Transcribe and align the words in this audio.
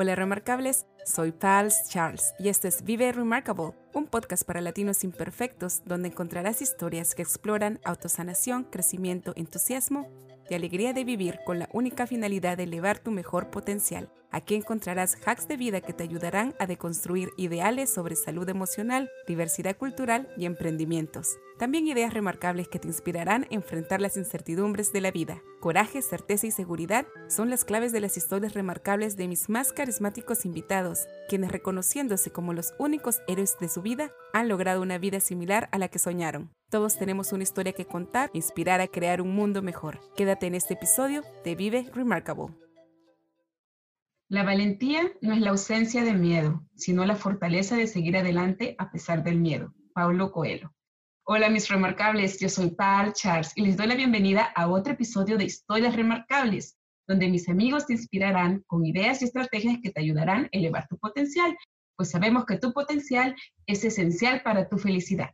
Hola 0.00 0.14
remarcables, 0.14 0.86
soy 1.04 1.32
Pals 1.32 1.88
Charles 1.88 2.32
y 2.38 2.50
este 2.50 2.68
es 2.68 2.84
Vive 2.84 3.10
Remarkable, 3.10 3.72
un 3.92 4.06
podcast 4.06 4.44
para 4.44 4.60
latinos 4.60 5.02
imperfectos 5.02 5.82
donde 5.86 6.06
encontrarás 6.06 6.62
historias 6.62 7.16
que 7.16 7.22
exploran 7.22 7.80
autosanación, 7.84 8.62
crecimiento, 8.62 9.32
entusiasmo 9.34 10.08
y 10.48 10.54
alegría 10.54 10.92
de 10.92 11.02
vivir 11.02 11.40
con 11.44 11.58
la 11.58 11.68
única 11.72 12.06
finalidad 12.06 12.56
de 12.56 12.62
elevar 12.62 13.00
tu 13.00 13.10
mejor 13.10 13.50
potencial. 13.50 14.08
Aquí 14.30 14.54
encontrarás 14.54 15.16
hacks 15.24 15.48
de 15.48 15.56
vida 15.56 15.80
que 15.80 15.94
te 15.94 16.04
ayudarán 16.04 16.54
a 16.58 16.66
deconstruir 16.66 17.30
ideales 17.38 17.90
sobre 17.90 18.14
salud 18.14 18.48
emocional, 18.48 19.10
diversidad 19.26 19.76
cultural 19.76 20.28
y 20.36 20.44
emprendimientos. 20.44 21.38
También 21.58 21.88
ideas 21.88 22.12
remarcables 22.12 22.68
que 22.68 22.78
te 22.78 22.88
inspirarán 22.88 23.44
a 23.44 23.54
enfrentar 23.54 24.00
las 24.00 24.16
incertidumbres 24.16 24.92
de 24.92 25.00
la 25.00 25.10
vida. 25.10 25.42
Coraje, 25.60 26.02
certeza 26.02 26.46
y 26.46 26.50
seguridad 26.50 27.06
son 27.28 27.48
las 27.50 27.64
claves 27.64 27.90
de 27.90 28.00
las 28.00 28.16
historias 28.16 28.52
remarcables 28.52 29.16
de 29.16 29.28
mis 29.28 29.48
más 29.48 29.72
carismáticos 29.72 30.44
invitados, 30.44 31.08
quienes 31.28 31.50
reconociéndose 31.50 32.30
como 32.30 32.52
los 32.52 32.74
únicos 32.78 33.20
héroes 33.26 33.56
de 33.58 33.68
su 33.68 33.82
vida, 33.82 34.12
han 34.32 34.48
logrado 34.48 34.82
una 34.82 34.98
vida 34.98 35.20
similar 35.20 35.68
a 35.72 35.78
la 35.78 35.88
que 35.88 35.98
soñaron. 35.98 36.50
Todos 36.70 36.98
tenemos 36.98 37.32
una 37.32 37.42
historia 37.42 37.72
que 37.72 37.86
contar, 37.86 38.30
inspirar 38.34 38.80
a 38.82 38.88
crear 38.88 39.22
un 39.22 39.34
mundo 39.34 39.62
mejor. 39.62 40.00
Quédate 40.14 40.46
en 40.46 40.54
este 40.54 40.74
episodio 40.74 41.22
de 41.44 41.54
Vive 41.54 41.90
Remarkable. 41.94 42.67
La 44.30 44.42
valentía 44.42 45.10
no 45.22 45.32
es 45.32 45.40
la 45.40 45.48
ausencia 45.48 46.04
de 46.04 46.12
miedo, 46.12 46.62
sino 46.74 47.06
la 47.06 47.16
fortaleza 47.16 47.76
de 47.76 47.86
seguir 47.86 48.14
adelante 48.14 48.74
a 48.76 48.90
pesar 48.90 49.24
del 49.24 49.40
miedo. 49.40 49.72
Paulo 49.94 50.32
Coelho. 50.32 50.70
Hola 51.24 51.48
mis 51.48 51.68
remarcables, 51.68 52.38
yo 52.38 52.50
soy 52.50 52.72
Pal 52.72 53.14
Charles 53.14 53.54
y 53.56 53.62
les 53.62 53.78
doy 53.78 53.86
la 53.86 53.94
bienvenida 53.94 54.42
a 54.54 54.68
otro 54.68 54.92
episodio 54.92 55.38
de 55.38 55.46
Historias 55.46 55.96
Remarcables, 55.96 56.76
donde 57.06 57.30
mis 57.30 57.48
amigos 57.48 57.86
te 57.86 57.94
inspirarán 57.94 58.64
con 58.66 58.84
ideas 58.84 59.22
y 59.22 59.24
estrategias 59.24 59.78
que 59.82 59.92
te 59.92 60.02
ayudarán 60.02 60.44
a 60.44 60.48
elevar 60.52 60.86
tu 60.88 60.98
potencial, 60.98 61.56
pues 61.96 62.10
sabemos 62.10 62.44
que 62.44 62.58
tu 62.58 62.74
potencial 62.74 63.34
es 63.64 63.82
esencial 63.82 64.42
para 64.42 64.68
tu 64.68 64.76
felicidad. 64.76 65.30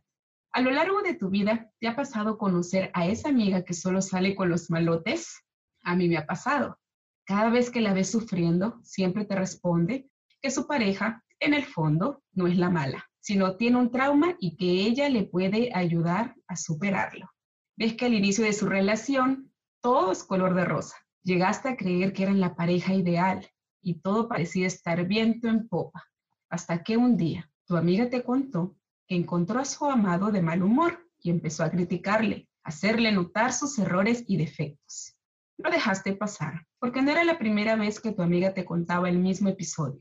A 0.53 0.61
lo 0.61 0.71
largo 0.71 1.01
de 1.01 1.15
tu 1.15 1.29
vida, 1.29 1.69
¿te 1.81 1.89
ha 1.89 1.97
pasado 1.97 2.37
conocer 2.37 2.91
a 2.93 3.07
esa 3.07 3.27
amiga 3.27 3.65
que 3.65 3.73
solo 3.73 4.01
sale 4.01 4.35
con 4.35 4.47
los 4.47 4.69
malotes? 4.69 5.43
A 5.83 5.97
mí 5.97 6.07
me 6.07 6.15
ha 6.15 6.25
pasado. 6.25 6.79
Cada 7.25 7.49
vez 7.49 7.71
que 7.71 7.81
la 7.81 7.93
ves 7.93 8.11
sufriendo, 8.11 8.79
siempre 8.83 9.25
te 9.25 9.35
responde 9.35 10.09
que 10.41 10.51
su 10.51 10.67
pareja, 10.67 11.23
en 11.39 11.55
el 11.55 11.65
fondo, 11.65 12.23
no 12.33 12.45
es 12.45 12.57
la 12.57 12.69
mala, 12.69 13.03
sino 13.19 13.57
tiene 13.57 13.77
un 13.77 13.89
trauma 13.89 14.35
y 14.39 14.55
que 14.57 14.65
ella 14.65 15.09
le 15.09 15.23
puede 15.23 15.71
ayudar 15.73 16.35
a 16.47 16.55
superarlo. 16.55 17.31
Ves 17.75 17.95
que 17.95 18.05
al 18.05 18.13
inicio 18.13 18.45
de 18.45 18.53
su 18.53 18.67
relación, 18.67 19.51
todo 19.81 20.11
es 20.11 20.23
color 20.23 20.53
de 20.53 20.65
rosa. 20.65 20.95
Llegaste 21.23 21.69
a 21.69 21.77
creer 21.77 22.13
que 22.13 22.23
eran 22.23 22.39
la 22.39 22.55
pareja 22.55 22.93
ideal 22.93 23.47
y 23.81 23.95
todo 23.95 24.29
parecía 24.29 24.67
estar 24.67 25.05
viento 25.07 25.47
en 25.47 25.67
popa, 25.67 26.03
hasta 26.49 26.83
que 26.83 26.95
un 26.95 27.17
día 27.17 27.49
tu 27.65 27.75
amiga 27.75 28.07
te 28.09 28.23
contó 28.23 28.77
que 29.07 29.15
encontró 29.15 29.59
a 29.59 29.65
su 29.65 29.85
amado 29.85 30.31
de 30.31 30.43
mal 30.43 30.61
humor 30.61 31.09
y 31.19 31.31
empezó 31.31 31.63
a 31.63 31.71
criticarle, 31.71 32.47
a 32.63 32.69
hacerle 32.69 33.11
notar 33.11 33.51
sus 33.53 33.79
errores 33.79 34.23
y 34.27 34.37
defectos. 34.37 35.14
Lo 35.57 35.69
dejaste 35.69 36.15
pasar, 36.15 36.65
porque 36.79 37.01
no 37.01 37.11
era 37.11 37.23
la 37.23 37.37
primera 37.39 37.75
vez 37.75 37.99
que 37.99 38.11
tu 38.11 38.21
amiga 38.21 38.53
te 38.53 38.65
contaba 38.65 39.09
el 39.09 39.19
mismo 39.19 39.49
episodio. 39.49 39.99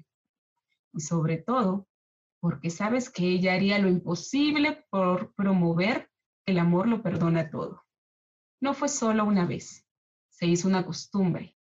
Y 0.92 1.00
sobre 1.00 1.38
todo, 1.38 1.86
porque 2.40 2.70
sabes 2.70 3.10
que 3.10 3.24
ella 3.24 3.54
haría 3.54 3.78
lo 3.78 3.88
imposible 3.88 4.86
por 4.90 5.32
promover 5.34 6.10
el 6.46 6.58
amor 6.58 6.88
lo 6.88 7.02
perdona 7.02 7.50
todo. 7.50 7.82
No 8.60 8.74
fue 8.74 8.88
solo 8.88 9.24
una 9.24 9.46
vez, 9.46 9.86
se 10.28 10.46
hizo 10.46 10.68
una 10.68 10.84
costumbre 10.84 11.56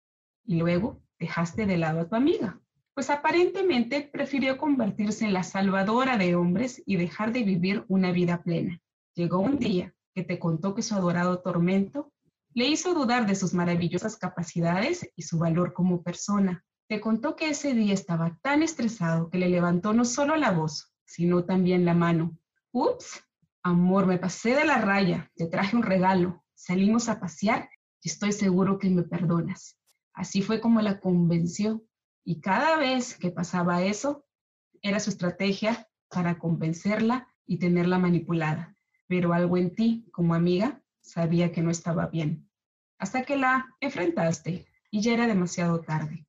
y 0.45 0.57
luego 0.57 1.03
dejaste 1.19 1.67
de 1.67 1.79
lado 1.79 2.01
a 2.01 2.09
tu 2.09 2.17
amiga 2.17 2.63
pues 2.95 3.09
aparentemente 3.11 4.03
prefirió 4.03 4.59
convertirse 4.59 5.25
en 5.25 5.33
la 5.33 5.43
salvadora 5.43 6.19
de 6.19 6.35
hombres 6.35 6.83
y 6.85 6.97
dejar 6.97 7.33
de 7.33 7.43
vivir 7.43 7.85
una 7.89 8.13
vida 8.13 8.43
plena. 8.43 8.81
Llegó 9.15 9.39
un 9.39 9.59
día 9.59 9.95
que 10.15 10.23
te 10.23 10.39
contó 10.39 10.75
que 10.75 10.83
su 10.83 10.95
adorado 10.95 11.41
tormento 11.41 12.12
le 12.55 12.67
hizo 12.67 12.95
dudar 12.95 13.27
de 13.27 13.35
sus 13.35 13.55
maravillosas 13.55 14.17
capacidades 14.17 15.09
y 15.17 15.23
su 15.23 15.39
valor 15.39 15.73
como 15.73 16.03
persona. 16.03 16.65
Te 16.89 17.01
contó 17.01 17.37
que 17.37 17.49
ese 17.49 17.75
día 17.75 17.95
estaba 17.95 18.39
tan 18.43 18.63
estresado 18.63 19.31
que 19.31 19.39
le 19.39 19.49
levantó 19.49 19.93
no 19.93 20.05
solo 20.05 20.37
la 20.37 20.51
voz, 20.51 20.93
sino 21.05 21.45
también 21.45 21.85
la 21.85 21.95
mano. 21.95 22.37
Ups, 22.73 23.23
amor, 23.63 24.07
me 24.07 24.19
pasé 24.19 24.55
de 24.55 24.65
la 24.65 24.79
raya, 24.79 25.31
te 25.37 25.47
traje 25.47 25.77
un 25.77 25.83
regalo, 25.83 26.45
salimos 26.55 27.09
a 27.09 27.21
pasear 27.21 27.71
y 28.03 28.09
estoy 28.09 28.33
seguro 28.33 28.79
que 28.79 28.91
me 28.91 29.03
perdonas. 29.03 29.79
Así 30.13 30.43
fue 30.43 30.61
como 30.61 30.81
la 30.83 31.01
convenció 31.01 31.83
y 32.25 32.41
cada 32.41 32.77
vez 32.77 33.17
que 33.17 33.31
pasaba 33.31 33.83
eso, 33.83 34.25
era 34.83 35.01
su 35.01 35.11
estrategia 35.11 35.89
para 36.09 36.39
convencerla 36.39 37.29
y 37.47 37.59
tenerla 37.59 37.99
manipulada. 37.99 38.77
Pero 39.07 39.33
algo 39.33 39.57
en 39.57 39.75
ti, 39.75 40.07
como 40.13 40.35
amiga, 40.35 40.82
sabía 41.03 41.53
que 41.53 41.63
no 41.63 41.71
estaba 41.71 42.07
bien. 42.07 42.49
Hasta 42.99 43.23
que 43.25 43.37
la 43.37 43.75
enfrentaste 43.81 44.67
y 44.91 45.01
ya 45.03 45.13
era 45.13 45.27
demasiado 45.27 45.81
tarde. 45.81 46.27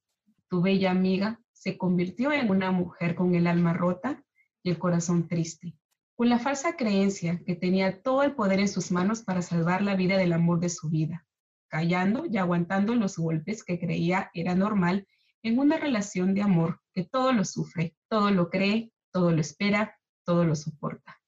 Tu 0.50 0.62
bella 0.62 0.92
amiga 0.92 1.40
se 1.52 1.78
convirtió 1.78 2.32
en 2.32 2.50
una 2.50 2.72
mujer 2.72 3.16
con 3.16 3.36
el 3.36 3.48
alma 3.48 3.74
rota 3.74 4.24
y 4.64 4.70
el 4.70 4.78
corazón 4.78 5.28
triste, 5.28 5.78
con 6.16 6.30
la 6.30 6.40
falsa 6.40 6.76
creencia 6.76 7.42
que 7.46 7.56
tenía 7.56 8.02
todo 8.02 8.24
el 8.24 8.36
poder 8.36 8.60
en 8.60 8.68
sus 8.68 8.92
manos 8.92 9.24
para 9.24 9.42
salvar 9.42 9.82
la 9.82 9.96
vida 9.96 10.18
del 10.18 10.34
amor 10.34 10.60
de 10.60 10.70
su 10.70 10.90
vida, 10.90 11.26
callando 11.70 12.26
y 12.26 12.38
aguantando 12.38 12.96
los 12.96 13.18
golpes 13.18 13.64
que 13.64 13.80
creía 13.80 14.30
era 14.34 14.56
normal 14.56 15.08
en 15.42 15.60
una 15.60 15.78
relación 15.78 16.34
de 16.34 16.42
amor 16.42 16.82
que 16.94 17.04
todo 17.04 17.34
lo 17.34 17.46
sufre, 17.46 17.96
todo 18.10 18.32
lo 18.32 18.50
cree, 18.50 18.92
todo 19.12 19.32
lo 19.32 19.42
espera, 19.42 20.00
todo 20.26 20.46
lo 20.46 20.56
soporta. 20.56 21.22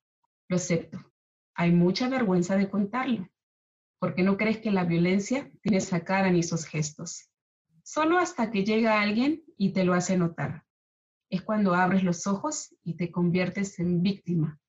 Lo 0.48 0.56
acepto. 0.56 1.00
Hay 1.54 1.72
mucha 1.72 2.08
vergüenza 2.10 2.56
de 2.56 2.70
contarlo, 2.70 3.28
porque 4.00 4.24
no 4.24 4.38
crees 4.38 4.58
que 4.58 4.72
la 4.72 4.84
violencia 4.84 5.52
tiene 5.62 5.78
esa 5.78 6.04
cara 6.04 6.30
ni 6.32 6.40
esos 6.40 6.66
gestos. 6.66 7.30
Solo 7.84 8.18
hasta 8.18 8.52
que 8.52 8.64
llega 8.64 9.02
alguien 9.02 9.44
y 9.58 9.74
te 9.74 9.84
lo 9.84 9.94
hace 9.94 10.18
notar. 10.18 10.64
Es 11.30 11.42
cuando 11.42 11.74
abres 11.74 12.04
los 12.04 12.28
ojos 12.28 12.76
y 12.84 12.96
te 12.96 13.12
conviertes 13.12 13.80
en 13.80 14.02
víctima, 14.02 14.60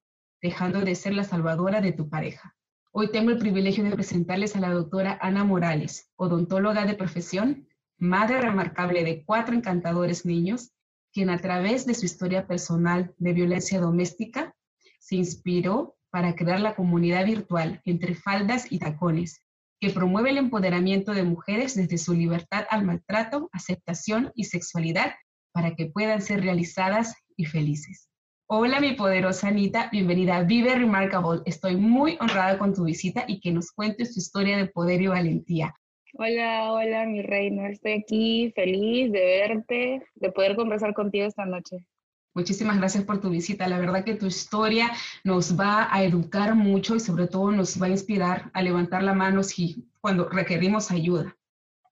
dejando 0.43 0.81
de 0.81 0.95
ser 0.95 1.15
la 1.15 1.25
salvadora 1.25 1.81
de 1.81 1.93
tu 1.93 2.09
pareja. 2.09 2.57
Hoy 2.93 3.11
tengo 3.11 3.31
el 3.31 3.39
privilegio 3.39 3.85
de 3.85 3.91
presentarles 3.91 4.57
a 4.57 4.61
la 4.61 4.71
doctora 4.71 5.19
Ana 5.21 5.45
Morales, 5.45 6.11
odontóloga 6.17 6.87
de 6.87 6.95
profesión 6.95 7.67
madre 7.99 8.41
remarcable 8.41 9.05
de 9.05 9.25
cuatro 9.25 9.55
encantadores 9.55 10.27
niños, 10.27 10.73
quien 11.13 11.31
a 11.31 11.39
través 11.39 11.87
de 11.87 11.95
su 11.95 12.05
historia 12.05 12.47
personal 12.47 13.15
de 13.19 13.33
violencia 13.33 13.81
doméstica 13.81 14.55
se 14.99 15.17
inspiró 15.17 15.96
para 16.17 16.35
crear 16.35 16.61
la 16.61 16.75
comunidad 16.75 17.27
virtual 17.27 17.83
entre 17.85 18.15
faldas 18.15 18.73
y 18.73 18.79
tacones, 18.79 19.45
que 19.79 19.91
promueve 19.91 20.31
el 20.31 20.39
empoderamiento 20.39 21.13
de 21.13 21.25
mujeres 21.25 21.75
desde 21.75 21.99
su 21.99 22.15
libertad 22.15 22.65
al 22.71 22.87
maltrato, 22.87 23.51
aceptación 23.53 24.33
y 24.35 24.45
sexualidad 24.45 25.13
para 25.53 25.75
que 25.75 25.91
puedan 25.91 26.23
ser 26.23 26.41
realizadas 26.41 27.15
y 27.37 27.45
felices. 27.45 28.09
Hola 28.47 28.81
mi 28.81 28.95
poderosa 28.95 29.49
Anita, 29.49 29.91
bienvenida 29.93 30.39
a 30.39 30.45
Vive 30.45 30.75
Remarkable. 30.75 31.43
Estoy 31.45 31.77
muy 31.77 32.17
honrada 32.19 32.57
con 32.57 32.73
tu 32.73 32.85
visita 32.85 33.27
y 33.29 33.39
que 33.39 33.53
nos 33.53 33.71
cuentes 33.71 34.15
tu 34.15 34.21
historia 34.21 34.57
de 34.57 34.69
poder 34.69 35.03
y 35.03 35.09
valentía. 35.09 35.75
Hola, 36.15 36.73
hola, 36.73 37.05
mi 37.05 37.21
reina. 37.21 37.69
Estoy 37.69 37.93
aquí 37.93 38.53
feliz 38.55 39.13
de 39.13 39.21
verte, 39.21 40.03
de 40.15 40.33
poder 40.33 40.57
conversar 40.57 40.95
contigo 40.95 41.27
esta 41.27 41.45
noche. 41.45 41.87
Muchísimas 42.37 42.77
gracias 42.77 43.03
por 43.05 43.19
tu 43.19 43.31
visita. 43.31 43.67
La 43.67 43.79
verdad 43.79 44.05
que 44.05 44.15
tu 44.15 44.27
historia 44.27 44.93
nos 45.25 45.59
va 45.59 45.89
a 45.91 46.05
educar 46.05 46.55
mucho 46.55 46.95
y 46.95 47.01
sobre 47.01 47.29
todo 47.29 47.51
nos 47.51 47.81
va 47.81 47.87
a 47.87 47.89
inspirar 47.89 48.51
a 48.53 48.61
levantar 48.61 49.03
la 49.03 49.15
mano 49.15 49.43
si 49.43 49.89
cuando 50.03 50.29
requerimos 50.29 50.91
ayuda. 50.91 51.35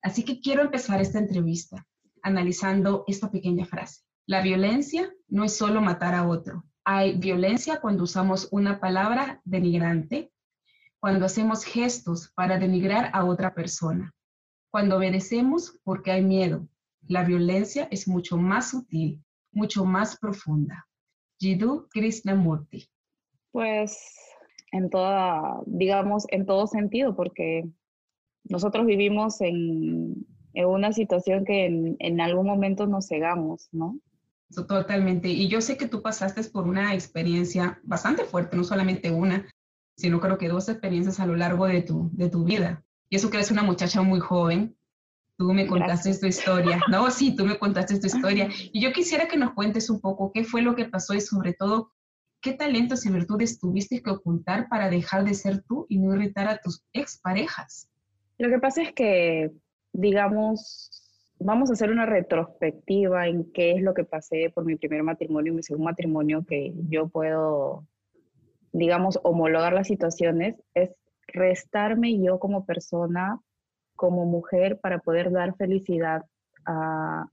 Así 0.02 0.22
que 0.22 0.42
quiero 0.42 0.60
empezar 0.60 1.00
esta 1.00 1.18
entrevista 1.18 1.86
analizando 2.22 3.04
esta 3.06 3.30
pequeña 3.30 3.64
frase. 3.64 4.02
La 4.26 4.42
violencia 4.42 5.10
no 5.28 5.44
es 5.44 5.56
solo 5.56 5.80
matar 5.80 6.14
a 6.14 6.28
otro. 6.28 6.62
Hay 6.84 7.16
violencia 7.18 7.80
cuando 7.80 8.04
usamos 8.04 8.48
una 8.50 8.80
palabra 8.80 9.40
denigrante, 9.46 10.30
cuando 11.00 11.24
hacemos 11.24 11.64
gestos 11.64 12.32
para 12.34 12.58
denigrar 12.58 13.08
a 13.14 13.24
otra 13.24 13.54
persona, 13.54 14.12
cuando 14.70 14.98
obedecemos 14.98 15.80
porque 15.84 16.12
hay 16.12 16.22
miedo. 16.22 16.68
La 17.08 17.24
violencia 17.24 17.88
es 17.90 18.06
mucho 18.06 18.36
más 18.36 18.72
sutil, 18.72 19.24
mucho 19.54 19.84
más 19.84 20.18
profunda. 20.18 20.86
Jiddu 21.38 21.88
Krishnamurti. 21.90 22.88
Pues 23.52 23.98
en 24.72 24.90
toda, 24.90 25.60
digamos, 25.66 26.26
en 26.30 26.46
todo 26.46 26.66
sentido, 26.66 27.14
porque 27.14 27.64
nosotros 28.44 28.86
vivimos 28.86 29.40
en, 29.40 30.26
en 30.52 30.66
una 30.66 30.92
situación 30.92 31.44
que 31.44 31.66
en, 31.66 31.96
en, 31.98 32.20
algún 32.20 32.46
momento 32.46 32.86
nos 32.86 33.08
cegamos, 33.08 33.68
¿no? 33.72 33.98
Totalmente. 34.68 35.28
Y 35.28 35.48
yo 35.48 35.60
sé 35.60 35.76
que 35.76 35.88
tú 35.88 36.02
pasaste 36.02 36.42
por 36.44 36.66
una 36.66 36.94
experiencia 36.94 37.80
bastante 37.84 38.24
fuerte, 38.24 38.56
no 38.56 38.64
solamente 38.64 39.10
una, 39.10 39.48
sino 39.96 40.20
creo 40.20 40.38
que 40.38 40.48
dos 40.48 40.68
experiencias 40.68 41.20
a 41.20 41.26
lo 41.26 41.36
largo 41.36 41.66
de 41.66 41.82
tu, 41.82 42.10
de 42.12 42.28
tu 42.28 42.44
vida. 42.44 42.84
Y 43.08 43.16
eso 43.16 43.30
que 43.30 43.36
eres 43.36 43.50
una 43.50 43.62
muchacha 43.62 44.02
muy 44.02 44.20
joven, 44.20 44.76
Tú 45.36 45.52
me 45.52 45.66
contaste 45.66 46.16
tu 46.18 46.26
historia. 46.26 46.80
No, 46.90 47.10
sí, 47.10 47.34
tú 47.34 47.44
me 47.44 47.58
contaste 47.58 47.98
tu 47.98 48.06
historia. 48.06 48.48
Y 48.72 48.80
yo 48.80 48.92
quisiera 48.92 49.26
que 49.26 49.36
nos 49.36 49.52
cuentes 49.54 49.90
un 49.90 50.00
poco 50.00 50.30
qué 50.32 50.44
fue 50.44 50.62
lo 50.62 50.74
que 50.74 50.84
pasó 50.84 51.14
y 51.14 51.20
sobre 51.20 51.54
todo 51.54 51.92
qué 52.40 52.52
talentos 52.52 53.06
y 53.06 53.10
virtudes 53.10 53.58
tuviste 53.58 54.02
que 54.02 54.10
ocultar 54.10 54.68
para 54.68 54.90
dejar 54.90 55.24
de 55.24 55.34
ser 55.34 55.62
tú 55.62 55.86
y 55.88 55.98
no 55.98 56.14
irritar 56.14 56.46
a 56.46 56.58
tus 56.58 56.84
exparejas. 56.92 57.88
Lo 58.38 58.50
que 58.50 58.58
pasa 58.58 58.82
es 58.82 58.92
que, 58.92 59.50
digamos, 59.92 60.90
vamos 61.38 61.70
a 61.70 61.72
hacer 61.72 61.90
una 61.90 62.06
retrospectiva 62.06 63.26
en 63.26 63.50
qué 63.52 63.72
es 63.72 63.82
lo 63.82 63.94
que 63.94 64.04
pasé 64.04 64.50
por 64.54 64.64
mi 64.64 64.76
primer 64.76 65.02
matrimonio 65.02 65.52
y 65.52 65.56
mi 65.56 65.62
segundo 65.62 65.86
matrimonio, 65.86 66.44
que 66.46 66.74
yo 66.88 67.08
puedo, 67.08 67.86
digamos, 68.72 69.18
homologar 69.22 69.72
las 69.72 69.88
situaciones, 69.88 70.56
es 70.74 70.90
restarme 71.28 72.20
yo 72.22 72.38
como 72.38 72.66
persona 72.66 73.40
como 73.96 74.24
mujer 74.26 74.78
para 74.80 74.98
poder 74.98 75.30
dar 75.30 75.56
felicidad 75.56 76.22
a, 76.66 77.26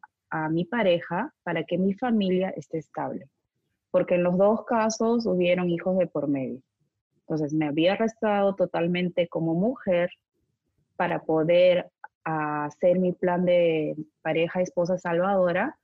mi 0.50 0.64
pareja, 0.64 1.34
para 1.44 1.66
que 1.66 1.78
mi 1.78 1.94
familia 1.94 2.52
esté 2.52 2.78
estable. 2.78 3.28
Porque 3.92 4.16
en 4.16 4.24
los 4.24 4.38
dos 4.38 4.64
casos 4.64 5.26
hubieron 5.26 5.70
hijos 5.70 5.98
de 5.98 6.08
por 6.08 6.30
medio. 6.30 6.62
Entonces 7.20 7.54
me 7.54 7.68
había 7.68 7.94
arrestado 7.94 8.56
totalmente 8.56 9.28
como 9.28 9.54
mujer 9.54 10.10
para 10.96 11.20
poder 11.24 11.90
hacer 12.24 12.98
mi 13.00 13.12
plan 13.12 13.44
de 13.44 13.98
pareja, 14.22 14.62
esposa 14.62 14.98
salvadora, 14.98 15.78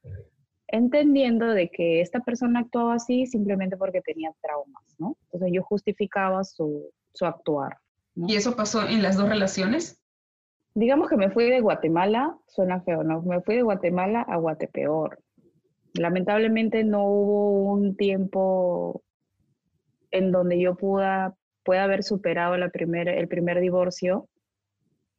entendiendo 0.67 1.47
de 1.47 1.69
que 1.69 1.99
esta 1.99 2.21
persona 2.21 2.61
actuaba 2.61 2.95
así 2.95 3.25
simplemente 3.25 3.75
porque 3.75 4.01
tenía 4.01 4.31
traumas, 4.41 4.95
¿no? 4.97 5.17
Entonces 5.23 5.49
yo 5.53 5.63
justificaba 5.63 6.43
su, 6.45 6.89
su 7.13 7.25
actuar. 7.25 7.77
¿Y 8.15 8.35
eso 8.35 8.55
pasó 8.55 8.87
en 8.87 9.03
las 9.03 9.17
dos 9.17 9.29
relaciones? 9.29 9.99
Digamos 10.77 11.09
que 11.09 11.17
me 11.17 11.31
fui 11.31 11.49
de 11.49 11.59
Guatemala, 11.59 12.37
suena 12.45 12.81
feo, 12.81 13.03
¿no? 13.03 13.23
Me 13.23 13.41
fui 13.41 13.55
de 13.55 13.63
Guatemala 13.63 14.21
a 14.21 14.37
Guatepeor. 14.37 15.17
Lamentablemente 15.95 16.83
no 16.83 17.03
hubo 17.09 17.73
un 17.73 17.97
tiempo 17.97 19.01
en 20.11 20.31
donde 20.31 20.59
yo 20.59 20.75
pueda, 20.75 21.35
pueda 21.63 21.85
haber 21.85 22.03
superado 22.03 22.55
la 22.57 22.69
el 22.71 23.27
primer 23.27 23.59
divorcio 23.59 24.29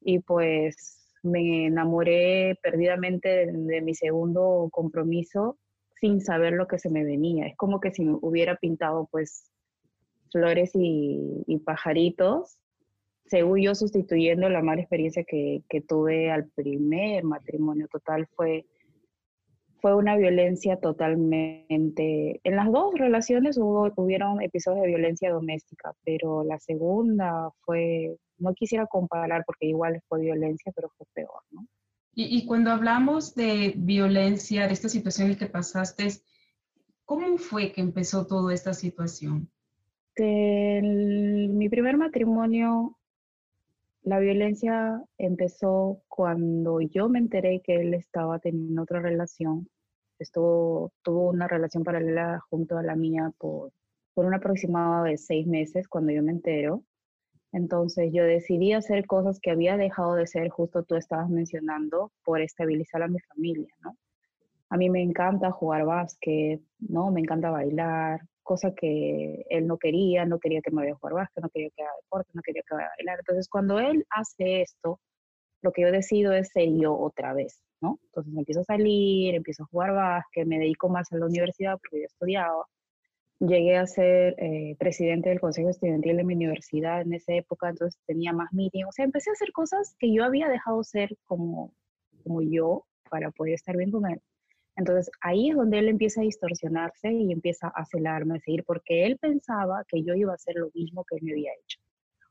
y 0.01 0.21
pues 0.21 1.13
me 1.25 1.67
enamoré 1.67 2.57
perdidamente 2.63 3.47
de, 3.47 3.81
mi 3.83 3.97
segundo 3.97 4.69
compromiso 4.71 5.59
sin 6.01 6.21
saber 6.21 6.53
lo 6.53 6.69
que 6.69 6.79
se 6.79 6.89
me 6.89 7.03
venía. 7.03 7.49
Es 7.49 7.57
como 7.57 7.81
que 7.81 7.91
si 7.91 8.05
me 8.05 8.17
hubiera 8.23 8.55
pintado 8.55 9.09
pues 9.11 9.51
flores 10.31 10.71
y, 10.75 11.43
y 11.49 11.59
pajaritos 11.59 12.61
según 13.29 13.61
yo, 13.61 13.75
sustituyendo 13.75 14.49
la 14.49 14.63
mala 14.63 14.81
experiencia 14.81 15.25
que, 15.25 15.63
tuve 15.87 16.31
al 16.31 16.49
primer 16.51 17.25
matrimonio 17.25 17.87
total, 17.89 18.27
fue, 18.35 18.67
fue 19.81 19.95
una 19.95 20.17
violencia 20.17 20.79
totalmente... 20.81 22.41
En 22.43 22.57
las 22.57 22.73
dos 22.73 22.95
relaciones 22.95 23.59
hubo, 23.59 23.93
hubieron 23.97 24.43
episodios 24.43 24.83
de 24.83 24.89
violencia 24.89 25.31
doméstica, 25.31 25.93
pero 26.05 26.43
la 26.43 26.59
segunda 26.59 27.51
fue, 27.61 28.17
no 28.39 28.55
quisiera 28.55 28.87
comparar 28.87 29.45
porque 29.47 29.67
igual 29.67 30.01
fue 30.09 30.21
violencia, 30.21 30.73
pero 30.75 30.89
fue 30.97 31.07
peor, 31.15 31.43
¿no? 31.51 31.67
Y, 32.21 32.47
cuando 32.47 32.73
hablamos 32.73 33.37
de 33.37 33.75
violencia, 33.77 34.67
de 34.67 34.73
esta 34.73 34.89
situación 34.89 35.31
en 35.31 35.39
que 35.39 35.47
pasaste, 35.47 36.09
¿cómo 37.05 37.39
fue 37.39 37.71
que 37.71 37.81
empezó 37.81 38.27
toda 38.27 38.53
esta 38.53 38.75
situación? 38.75 39.49
mi 40.21 41.69
primer 41.69 41.97
matrimonio 41.97 42.98
la 44.09 44.21
violencia 44.21 45.05
empezó 45.19 46.01
cuando 46.09 46.81
yo 46.81 47.11
me 47.11 47.19
enteré 47.19 47.61
que 47.61 47.75
él 47.75 47.93
estaba 47.93 48.39
teniendo 48.39 48.81
otra 48.81 49.01
relación. 49.01 49.69
Estuvo, 50.19 50.93
tuvo 51.03 51.29
una 51.29 51.47
relación 51.47 51.85
paralela 51.85 52.41
junto 52.49 52.79
a 52.79 52.83
la 52.83 52.97
mía 52.97 53.31
por, 53.37 53.71
por 54.15 54.25
un 54.25 54.33
aproximado 54.33 55.05
de 55.05 55.19
seis 55.19 55.47
meses 55.47 55.89
cuando 55.89 56.11
yo 56.13 56.23
me 56.23 56.33
entero. 56.33 56.83
Entonces 57.53 58.11
yo 58.11 58.25
decidí 58.25 58.73
hacer 58.73 59.07
cosas 59.07 59.41
que 59.41 59.51
había 59.51 59.77
dejado 59.77 60.15
de 60.15 60.27
ser, 60.27 60.49
justo 60.49 60.85
tú 60.85 60.95
estabas 60.97 61.29
mencionando, 61.29 62.11
por 62.25 62.41
estabilizar 62.41 63.03
a 63.03 63.09
mi 63.09 63.21
familia, 63.21 63.75
¿no? 63.83 63.95
A 64.71 64.79
mí 64.79 64.89
me 64.89 65.03
encanta 65.03 65.51
jugar 65.51 65.85
básquet, 65.85 66.63
¿no? 66.79 67.11
Me 67.11 67.21
encanta 67.21 67.51
bailar, 67.51 68.23
cosa 68.49 68.75
que 68.75 69.45
él 69.50 69.67
no 69.67 69.77
quería, 69.77 70.25
no 70.25 70.39
quería 70.39 70.62
que 70.62 70.71
me 70.71 70.81
vaya 70.81 70.93
a 70.93 70.97
jugar 70.97 71.12
básquet, 71.17 71.43
no 71.45 71.50
quería 71.50 71.69
que 71.77 71.83
haga 71.83 71.93
deporte, 72.03 72.31
no 72.33 72.41
quería 72.41 72.62
que 72.67 72.75
vaya 72.75 72.87
a 72.87 72.97
bailar. 72.97 73.19
Entonces, 73.19 73.47
cuando 73.47 73.79
él 73.79 74.06
hace 74.09 74.62
esto, 74.62 74.99
lo 75.61 75.71
que 75.71 75.83
yo 75.83 75.93
decido 75.93 76.33
es 76.33 76.49
ser 76.49 76.71
yo 76.81 76.97
otra 76.99 77.35
vez, 77.35 77.61
¿no? 77.83 77.99
Entonces 78.05 78.33
empiezo 78.35 78.61
a 78.62 78.65
salir, 78.65 79.35
empiezo 79.35 79.65
a 79.65 79.67
jugar 79.67 79.93
básquet, 79.93 80.47
me 80.47 80.59
dedico 80.59 80.89
más 80.89 81.12
a 81.12 81.19
la 81.19 81.27
universidad 81.27 81.79
porque 81.79 82.00
yo 82.00 82.06
estudiaba. 82.06 82.65
Llegué 83.39 83.77
a 83.77 83.87
ser 83.87 84.35
eh, 84.39 84.77
presidente 84.79 85.29
del 85.29 85.41
consejo 85.41 85.69
estudiantil 85.69 86.17
de 86.17 86.25
mi 86.25 86.35
universidad 86.35 87.03
en 87.03 87.12
esa 87.12 87.35
época, 87.35 87.69
entonces 87.69 88.00
tenía 88.06 88.33
más 88.33 88.50
meetings, 88.55 88.89
o 88.89 88.93
sea, 88.93 89.05
empecé 89.05 89.29
a 89.29 89.35
hacer 89.35 89.53
cosas 89.53 89.95
que 89.99 90.11
yo 90.11 90.25
había 90.25 90.49
dejado 90.49 90.83
ser 90.85 91.11
como, 91.27 91.75
como 92.25 92.41
yo 92.41 92.87
para 93.11 93.31
poder 93.31 93.55
estar 93.55 93.77
bien 93.77 93.91
con 93.91 94.11
él. 94.11 94.23
Entonces 94.79 95.11
ahí 95.21 95.51
es 95.51 95.57
donde 95.57 95.81
él 95.81 95.89
empieza 95.89 96.21
a 96.21 96.25
distorsionarse 96.25 97.13
y 97.13 97.33
empieza 97.33 97.67
a 97.67 97.85
celarme, 97.85 98.37
a 98.37 98.41
seguir, 98.41 98.63
porque 98.65 99.07
él 99.07 99.19
pensaba 99.19 99.85
que 99.89 100.05
yo 100.05 100.15
iba 100.15 100.31
a 100.31 100.37
hacer 100.37 100.55
lo 100.55 100.71
mismo 100.73 101.05
que 101.05 101.17
él 101.17 101.23
me 101.25 101.33
había 101.33 101.51
hecho. 101.65 101.81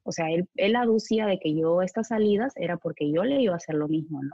O 0.04 0.14
sea, 0.14 0.32
él, 0.32 0.48
él 0.56 0.78
aducía 0.78 1.28
de 1.28 1.40
que 1.40 1.54
yo 1.54 1.82
estas 1.82 2.08
salidas 2.08 2.54
era 2.56 2.78
porque 2.78 3.12
yo 3.12 3.26
le 3.26 3.42
iba 3.42 3.54
a 3.54 3.58
hacer 3.58 3.76
lo 3.76 3.90
mismo, 3.90 4.24
¿no? 4.24 4.34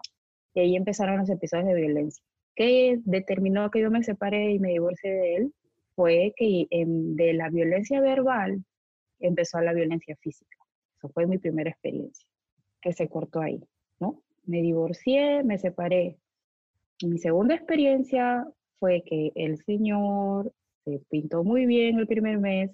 Y 0.53 0.59
ahí 0.59 0.75
empezaron 0.75 1.17
los 1.17 1.29
episodios 1.31 1.65
de 1.65 1.73
violencia. 1.73 2.23
¿Qué 2.55 2.99
determinó 3.03 3.71
que 3.71 3.81
yo 3.81 3.89
me 3.89 4.03
separé 4.03 4.51
y 4.51 4.59
me 4.59 4.73
divorcié 4.73 5.11
de 5.11 5.35
él? 5.37 5.53
Fue 5.95 6.33
que 6.35 6.67
de 6.69 7.33
la 7.33 7.49
violencia 7.49 7.99
verbal 7.99 8.63
empezó 9.19 9.59
la 9.61 9.73
violencia 9.73 10.15
física. 10.17 10.57
Eso 10.97 11.09
fue 11.09 11.25
mi 11.25 11.39
primera 11.39 11.71
experiencia, 11.71 12.27
que 12.79 12.93
se 12.93 13.09
cortó 13.09 13.41
ahí, 13.41 13.59
¿no? 13.99 14.21
Me 14.45 14.61
divorcié, 14.61 15.43
me 15.43 15.57
separé, 15.57 16.19
mi 17.01 17.17
segunda 17.17 17.55
experiencia 17.55 18.47
fue 18.79 19.03
que 19.05 19.31
el 19.35 19.57
señor 19.63 20.53
se 20.83 20.99
pintó 21.09 21.43
muy 21.43 21.65
bien 21.65 21.99
el 21.99 22.07
primer 22.07 22.39
mes, 22.39 22.71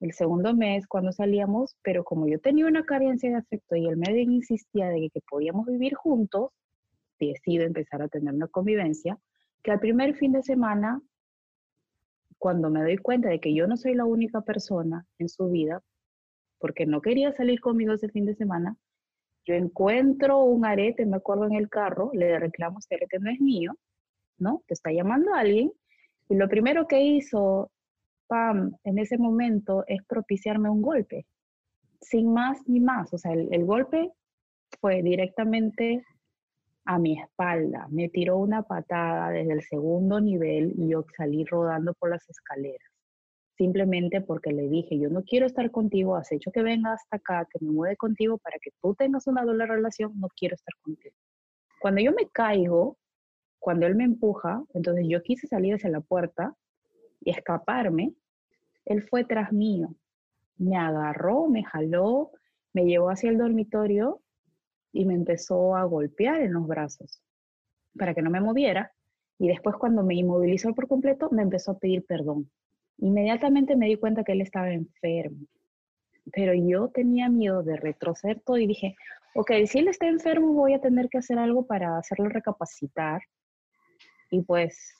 el 0.00 0.12
segundo 0.12 0.54
mes 0.54 0.86
cuando 0.86 1.12
salíamos, 1.12 1.76
pero 1.82 2.04
como 2.04 2.28
yo 2.28 2.38
tenía 2.38 2.66
una 2.66 2.84
carencia 2.84 3.30
de 3.30 3.36
afecto 3.36 3.76
y 3.76 3.86
él 3.86 3.96
me 3.96 4.20
insistía 4.22 4.88
de 4.88 5.10
que 5.12 5.20
podíamos 5.28 5.66
vivir 5.66 5.94
juntos, 5.94 6.50
decido 7.18 7.64
empezar 7.64 8.02
a 8.02 8.08
tener 8.08 8.34
una 8.34 8.48
convivencia, 8.48 9.18
que 9.62 9.70
al 9.70 9.80
primer 9.80 10.14
fin 10.14 10.32
de 10.32 10.42
semana, 10.42 11.00
cuando 12.38 12.70
me 12.70 12.82
doy 12.82 12.98
cuenta 12.98 13.28
de 13.28 13.40
que 13.40 13.54
yo 13.54 13.66
no 13.66 13.76
soy 13.76 13.94
la 13.94 14.04
única 14.04 14.42
persona 14.42 15.06
en 15.18 15.28
su 15.28 15.48
vida, 15.48 15.82
porque 16.58 16.86
no 16.86 17.00
quería 17.00 17.32
salir 17.32 17.60
conmigo 17.60 17.94
ese 17.94 18.08
fin 18.08 18.26
de 18.26 18.34
semana, 18.34 18.76
yo 19.46 19.54
encuentro 19.54 20.42
un 20.42 20.66
arete, 20.66 21.06
me 21.06 21.16
acuerdo 21.16 21.46
en 21.46 21.54
el 21.54 21.68
carro, 21.68 22.10
le 22.12 22.38
reclamo, 22.38 22.78
este 22.80 22.96
arete 22.96 23.18
no 23.20 23.30
es 23.30 23.40
mío, 23.40 23.72
¿no? 24.38 24.62
Te 24.66 24.74
está 24.74 24.92
llamando 24.92 25.32
alguien. 25.34 25.72
Y 26.28 26.34
lo 26.34 26.48
primero 26.48 26.88
que 26.88 27.00
hizo 27.00 27.70
Pam 28.26 28.76
en 28.82 28.98
ese 28.98 29.18
momento 29.18 29.84
es 29.86 30.02
propiciarme 30.04 30.68
un 30.68 30.82
golpe, 30.82 31.26
sin 32.00 32.32
más 32.32 32.58
ni 32.68 32.80
más. 32.80 33.14
O 33.14 33.18
sea, 33.18 33.32
el, 33.32 33.48
el 33.52 33.64
golpe 33.64 34.10
fue 34.80 35.02
directamente 35.02 36.04
a 36.84 36.98
mi 36.98 37.20
espalda. 37.20 37.86
Me 37.90 38.08
tiró 38.08 38.38
una 38.38 38.62
patada 38.62 39.30
desde 39.30 39.52
el 39.52 39.62
segundo 39.62 40.20
nivel 40.20 40.72
y 40.76 40.88
yo 40.88 41.04
salí 41.16 41.44
rodando 41.44 41.94
por 41.94 42.10
las 42.10 42.28
escaleras 42.28 42.95
simplemente 43.56 44.20
porque 44.20 44.52
le 44.52 44.68
dije, 44.68 44.98
yo 44.98 45.08
no 45.08 45.22
quiero 45.22 45.46
estar 45.46 45.70
contigo, 45.70 46.16
has 46.16 46.30
hecho 46.32 46.50
que 46.50 46.62
venga 46.62 46.92
hasta 46.92 47.16
acá, 47.16 47.46
que 47.50 47.64
me 47.64 47.72
mueve 47.72 47.96
contigo 47.96 48.38
para 48.38 48.58
que 48.60 48.70
tú 48.80 48.94
tengas 48.94 49.26
una 49.26 49.44
doble 49.44 49.66
relación, 49.66 50.12
no 50.18 50.28
quiero 50.36 50.54
estar 50.54 50.74
contigo. 50.82 51.14
Cuando 51.80 52.00
yo 52.00 52.12
me 52.12 52.28
caigo, 52.28 52.96
cuando 53.58 53.86
él 53.86 53.94
me 53.94 54.04
empuja, 54.04 54.62
entonces 54.74 55.06
yo 55.08 55.22
quise 55.22 55.46
salir 55.46 55.74
hacia 55.74 55.90
la 55.90 56.00
puerta 56.00 56.54
y 57.20 57.30
escaparme, 57.30 58.14
él 58.84 59.02
fue 59.08 59.24
tras 59.24 59.52
mío, 59.52 59.94
me 60.58 60.76
agarró, 60.76 61.48
me 61.48 61.64
jaló, 61.64 62.30
me 62.72 62.84
llevó 62.84 63.10
hacia 63.10 63.30
el 63.30 63.38
dormitorio 63.38 64.20
y 64.92 65.04
me 65.04 65.14
empezó 65.14 65.76
a 65.76 65.84
golpear 65.84 66.42
en 66.42 66.52
los 66.52 66.66
brazos 66.66 67.22
para 67.98 68.14
que 68.14 68.22
no 68.22 68.30
me 68.30 68.40
moviera. 68.40 68.92
Y 69.38 69.48
después 69.48 69.76
cuando 69.76 70.02
me 70.02 70.14
inmovilizó 70.14 70.74
por 70.74 70.88
completo, 70.88 71.28
me 71.30 71.42
empezó 71.42 71.72
a 71.72 71.78
pedir 71.78 72.04
perdón. 72.06 72.50
Inmediatamente 72.98 73.76
me 73.76 73.86
di 73.86 73.96
cuenta 73.96 74.24
que 74.24 74.32
él 74.32 74.40
estaba 74.40 74.72
enfermo, 74.72 75.46
pero 76.32 76.54
yo 76.54 76.88
tenía 76.88 77.28
miedo 77.28 77.62
de 77.62 77.76
retroceder 77.76 78.40
todo 78.40 78.58
y 78.58 78.66
dije, 78.66 78.96
ok, 79.34 79.52
si 79.66 79.78
él 79.78 79.88
está 79.88 80.06
enfermo 80.06 80.52
voy 80.52 80.74
a 80.74 80.80
tener 80.80 81.08
que 81.08 81.18
hacer 81.18 81.38
algo 81.38 81.66
para 81.66 81.98
hacerlo 81.98 82.28
recapacitar 82.28 83.20
y 84.30 84.42
pues 84.42 84.94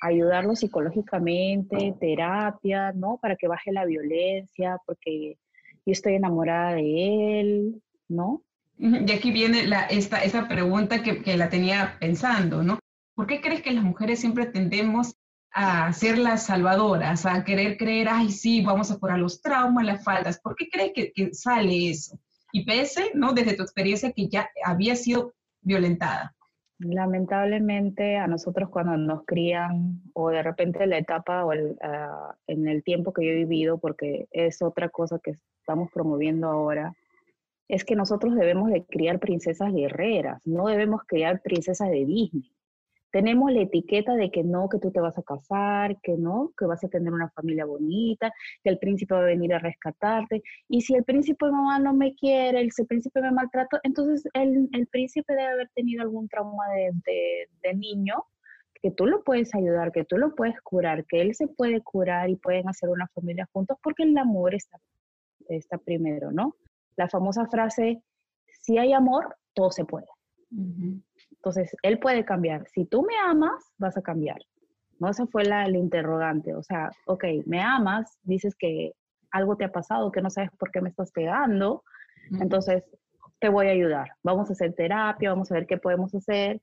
ayudarlo 0.00 0.56
psicológicamente, 0.56 1.94
terapia, 2.00 2.92
¿no? 2.92 3.18
Para 3.22 3.36
que 3.36 3.46
baje 3.46 3.70
la 3.72 3.84
violencia, 3.84 4.78
porque 4.84 5.38
yo 5.86 5.92
estoy 5.92 6.14
enamorada 6.14 6.74
de 6.74 7.40
él, 7.40 7.82
¿no? 8.08 8.42
Y 8.78 9.12
aquí 9.12 9.30
viene 9.30 9.64
esta, 9.90 10.24
esa 10.24 10.48
pregunta 10.48 11.04
que, 11.04 11.22
que 11.22 11.36
la 11.36 11.48
tenía 11.48 11.96
pensando, 12.00 12.64
¿no? 12.64 12.80
¿Por 13.14 13.28
qué 13.28 13.40
crees 13.40 13.62
que 13.62 13.70
las 13.70 13.84
mujeres 13.84 14.18
siempre 14.18 14.46
tendemos 14.46 15.14
a 15.54 15.92
ser 15.92 16.18
las 16.18 16.46
salvadoras, 16.46 17.26
a 17.26 17.44
querer 17.44 17.76
creer, 17.76 18.08
ay, 18.10 18.30
sí, 18.30 18.62
vamos 18.64 18.90
a 18.90 18.98
curar 18.98 19.18
los 19.18 19.40
traumas, 19.42 19.84
las 19.84 20.02
faltas? 20.02 20.40
¿Por 20.40 20.56
qué 20.56 20.68
crees 20.68 20.92
que, 20.94 21.34
sale 21.34 21.90
eso? 21.90 22.18
Y 22.52 22.64
pese, 22.64 23.10
¿no? 23.14 23.32
Desde 23.32 23.54
tu 23.54 23.62
experiencia 23.62 24.12
que 24.12 24.28
ya 24.28 24.48
había 24.64 24.96
sido 24.96 25.34
violentada. 25.60 26.34
Lamentablemente 26.78 28.16
a 28.16 28.26
nosotros 28.26 28.68
cuando 28.68 28.96
nos 28.96 29.24
crían 29.24 30.02
o 30.14 30.30
de 30.30 30.42
repente 30.42 30.84
la 30.86 30.98
etapa 30.98 31.44
o 31.44 31.52
ah, 31.82 32.34
en 32.46 32.66
el 32.66 32.82
tiempo 32.82 33.12
que 33.12 33.24
yo 33.24 33.32
he 33.32 33.36
vivido, 33.36 33.78
porque 33.78 34.26
es 34.32 34.62
otra 34.62 34.88
cosa 34.88 35.20
que 35.22 35.36
estamos 35.60 35.90
promoviendo 35.92 36.48
ahora, 36.48 36.92
es 37.68 37.84
que 37.84 37.94
nosotros 37.94 38.34
debemos 38.34 38.70
de 38.70 38.84
criar 38.84 39.20
princesas 39.20 39.72
guerreras, 39.72 40.44
no 40.46 40.66
debemos 40.66 41.02
criar 41.06 41.40
princesas 41.40 41.88
de 41.88 42.04
Disney 42.04 42.52
tenemos 43.12 43.52
la 43.52 43.60
etiqueta 43.60 44.14
de 44.14 44.30
que 44.30 44.42
no, 44.42 44.68
que 44.70 44.78
tú 44.78 44.90
te 44.90 44.98
vas 44.98 45.16
a 45.18 45.22
casar, 45.22 46.00
que 46.00 46.16
no, 46.16 46.52
que 46.58 46.64
vas 46.64 46.82
a 46.82 46.88
tener 46.88 47.12
una 47.12 47.28
familia 47.30 47.66
bonita, 47.66 48.32
que 48.64 48.70
el 48.70 48.78
príncipe 48.78 49.14
va 49.14 49.20
a 49.20 49.24
venir 49.24 49.52
a 49.52 49.58
rescatarte. 49.58 50.42
Y 50.68 50.80
si 50.80 50.94
el 50.94 51.04
príncipe 51.04 51.44
de 51.44 51.52
mamá 51.52 51.78
no 51.78 51.92
me 51.92 52.14
quiere, 52.14 52.58
el, 52.58 52.70
príncipe 52.88 53.20
me 53.20 53.30
maltrata, 53.30 53.80
entonces 53.82 54.26
el, 54.32 54.68
el, 54.72 54.86
príncipe 54.86 55.34
debe 55.34 55.48
haber 55.48 55.68
tenido 55.74 56.02
algún 56.02 56.26
trauma 56.28 56.64
de, 56.74 57.46
de, 57.62 57.74
niño 57.74 58.24
que 58.80 58.90
tú 58.90 59.06
lo 59.06 59.22
puedes 59.22 59.54
ayudar, 59.54 59.92
que 59.92 60.04
tú 60.04 60.16
lo 60.16 60.34
puedes 60.34 60.58
curar, 60.62 61.04
que 61.04 61.20
él 61.20 61.34
se 61.34 61.48
puede 61.48 61.82
curar 61.82 62.30
y 62.30 62.36
pueden 62.36 62.66
hacer 62.68 62.88
una 62.88 63.06
familia 63.08 63.48
juntos 63.52 63.76
porque 63.82 64.04
el 64.04 64.16
amor 64.16 64.54
está, 64.54 64.78
está 65.48 65.76
primero, 65.76 66.32
¿no? 66.32 66.56
La 66.96 67.08
famosa 67.08 67.46
frase, 67.46 68.02
si 68.62 68.78
hay 68.78 68.94
amor, 68.94 69.36
todo 69.52 69.70
se 69.70 69.84
puede. 69.84 70.06
Entonces, 71.44 71.74
él 71.82 71.98
puede 71.98 72.24
cambiar. 72.24 72.68
Si 72.72 72.84
tú 72.84 73.02
me 73.02 73.16
amas, 73.18 73.72
vas 73.76 73.96
a 73.96 74.02
cambiar. 74.02 74.38
¿No? 75.00 75.10
Esa 75.10 75.26
fue 75.26 75.44
la, 75.44 75.66
el 75.66 75.74
interrogante. 75.74 76.54
O 76.54 76.62
sea, 76.62 76.92
ok, 77.06 77.24
me 77.46 77.60
amas, 77.60 78.16
dices 78.22 78.54
que 78.56 78.92
algo 79.32 79.56
te 79.56 79.64
ha 79.64 79.72
pasado, 79.72 80.12
que 80.12 80.22
no 80.22 80.30
sabes 80.30 80.50
por 80.56 80.70
qué 80.70 80.80
me 80.80 80.88
estás 80.88 81.10
pegando. 81.10 81.82
Entonces, 82.40 82.84
te 83.40 83.48
voy 83.48 83.66
a 83.66 83.70
ayudar. 83.70 84.12
Vamos 84.22 84.48
a 84.48 84.52
hacer 84.52 84.72
terapia, 84.74 85.30
vamos 85.30 85.50
a 85.50 85.54
ver 85.54 85.66
qué 85.66 85.78
podemos 85.78 86.14
hacer 86.14 86.60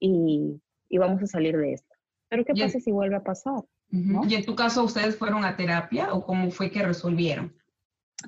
y, 0.00 0.60
y 0.88 0.98
vamos 0.98 1.22
a 1.22 1.26
salir 1.26 1.56
de 1.56 1.74
esto. 1.74 1.94
Pero 2.28 2.44
¿qué 2.44 2.54
pasa 2.54 2.80
si 2.80 2.90
vuelve 2.90 3.14
a 3.14 3.22
pasar? 3.22 3.62
¿Y 3.92 4.34
en 4.34 4.44
tu 4.44 4.56
caso 4.56 4.82
ustedes 4.82 5.16
fueron 5.16 5.44
a 5.44 5.56
terapia 5.56 6.12
o 6.12 6.26
cómo 6.26 6.50
fue 6.50 6.72
que 6.72 6.82
resolvieron? 6.82 7.54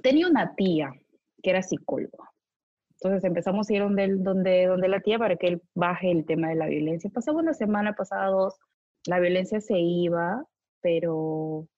Tenía 0.01 0.29
una 0.29 0.55
tía 0.55 0.93
que 1.43 1.51
era 1.51 1.63
psicóloga. 1.63 2.31
Entonces 3.01 3.23
empezamos 3.25 3.71
a 3.71 3.73
ir 3.73 3.83
donde, 3.83 4.17
donde, 4.17 4.67
donde 4.67 4.89
la 4.89 5.01
tía 5.01 5.19
para 5.19 5.37
que 5.37 5.47
él 5.47 5.63
baje 5.75 6.11
el 6.11 6.27
tema 6.27 6.49
de 6.49 6.57
la 6.57 6.67
violencia. 6.67 7.11
Pasaba 7.15 7.39
una 7.39 7.55
semana, 7.55 7.95
pasaba 7.95 8.27
dos, 8.27 8.59
la 9.07 9.21
violencia 9.21 9.61
se 9.61 9.79
iba, 9.79 10.45
pero 10.81 11.69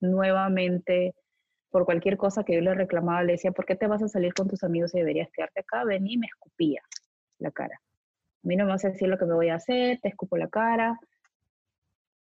nuevamente 0.00 1.14
por 1.70 1.84
cualquier 1.84 2.16
cosa 2.16 2.42
que 2.42 2.54
yo 2.54 2.60
le 2.62 2.74
reclamaba, 2.74 3.22
le 3.22 3.32
decía, 3.32 3.52
¿por 3.52 3.66
qué 3.66 3.76
te 3.76 3.86
vas 3.86 4.02
a 4.02 4.08
salir 4.08 4.32
con 4.32 4.48
tus 4.48 4.64
amigos 4.64 4.94
y 4.94 4.98
deberías 4.98 5.28
quedarte 5.30 5.60
acá? 5.60 5.84
Vení 5.84 6.14
y 6.14 6.18
me 6.18 6.26
escupía 6.26 6.80
la 7.38 7.50
cara. 7.50 7.74
A 7.76 8.48
mí 8.48 8.56
no 8.56 8.64
me 8.64 8.72
vas 8.72 8.84
a 8.86 8.90
decir 8.90 9.08
lo 9.08 9.18
que 9.18 9.26
me 9.26 9.34
voy 9.34 9.50
a 9.50 9.56
hacer, 9.56 9.98
te 10.00 10.08
escupo 10.08 10.38
la 10.38 10.48
cara. 10.48 10.98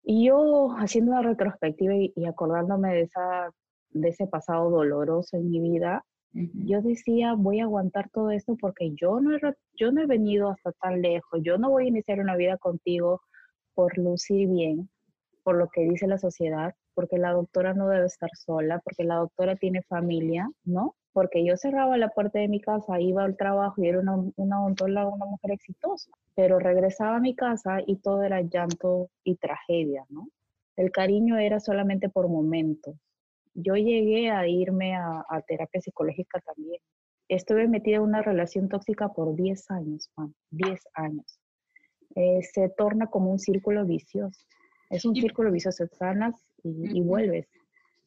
Y 0.02 0.26
yo 0.26 0.74
haciendo 0.76 1.12
una 1.12 1.22
retrospectiva 1.22 1.94
y, 1.94 2.12
y 2.14 2.26
acordándome 2.26 2.92
de, 2.94 3.00
esa, 3.02 3.50
de 3.90 4.08
ese 4.10 4.26
pasado 4.26 4.68
doloroso 4.68 5.38
en 5.38 5.50
mi 5.50 5.60
vida, 5.60 6.04
yo 6.32 6.82
decía, 6.82 7.34
voy 7.34 7.60
a 7.60 7.64
aguantar 7.64 8.10
todo 8.10 8.30
esto 8.30 8.56
porque 8.60 8.92
yo 8.94 9.20
no, 9.20 9.34
he, 9.34 9.40
yo 9.74 9.92
no 9.92 10.02
he 10.02 10.06
venido 10.06 10.50
hasta 10.50 10.72
tan 10.72 11.00
lejos, 11.00 11.40
yo 11.42 11.58
no 11.58 11.70
voy 11.70 11.84
a 11.84 11.88
iniciar 11.88 12.20
una 12.20 12.36
vida 12.36 12.56
contigo 12.58 13.22
por 13.74 13.96
lucir 13.98 14.48
bien, 14.48 14.88
por 15.42 15.56
lo 15.56 15.68
que 15.68 15.82
dice 15.82 16.06
la 16.06 16.18
sociedad, 16.18 16.74
porque 16.94 17.18
la 17.18 17.32
doctora 17.32 17.74
no 17.74 17.88
debe 17.88 18.06
estar 18.06 18.30
sola, 18.34 18.80
porque 18.84 19.04
la 19.04 19.16
doctora 19.16 19.56
tiene 19.56 19.82
familia, 19.82 20.48
¿no? 20.64 20.94
Porque 21.12 21.44
yo 21.44 21.56
cerraba 21.56 21.96
la 21.96 22.10
puerta 22.10 22.38
de 22.38 22.48
mi 22.48 22.60
casa, 22.60 23.00
iba 23.00 23.24
al 23.24 23.36
trabajo 23.36 23.82
y 23.82 23.88
era 23.88 24.00
una, 24.00 24.16
una 24.36 24.62
odontóloga, 24.62 25.08
una 25.08 25.26
mujer 25.26 25.52
exitosa, 25.52 26.10
pero 26.34 26.58
regresaba 26.58 27.16
a 27.16 27.20
mi 27.20 27.34
casa 27.34 27.78
y 27.86 27.96
todo 27.96 28.22
era 28.22 28.42
llanto 28.42 29.08
y 29.24 29.36
tragedia, 29.36 30.04
¿no? 30.10 30.28
El 30.76 30.92
cariño 30.92 31.38
era 31.38 31.58
solamente 31.58 32.08
por 32.08 32.28
momentos 32.28 32.94
yo 33.60 33.74
llegué 33.74 34.30
a 34.30 34.46
irme 34.46 34.94
a, 34.94 35.24
terapia 35.46 35.80
psicológica 35.80 36.40
también. 36.40 36.80
Estuve 37.28 37.66
metida 37.66 37.96
en 37.96 38.02
una 38.02 38.22
relación 38.22 38.68
tóxica 38.68 39.08
por 39.08 39.34
10 39.34 39.70
años, 39.72 40.10
Juan, 40.14 40.34
10 40.50 40.80
años. 40.94 41.40
Eh, 42.14 42.40
se 42.42 42.68
torna 42.70 43.08
como 43.08 43.30
un 43.30 43.38
círculo 43.38 43.84
vicioso. 43.84 44.46
Es 44.90 45.04
un 45.04 45.14
círculo 45.14 45.50
vicioso, 45.50 45.86
sanas 45.98 46.34
y, 46.62 47.00
vuelves. 47.02 47.46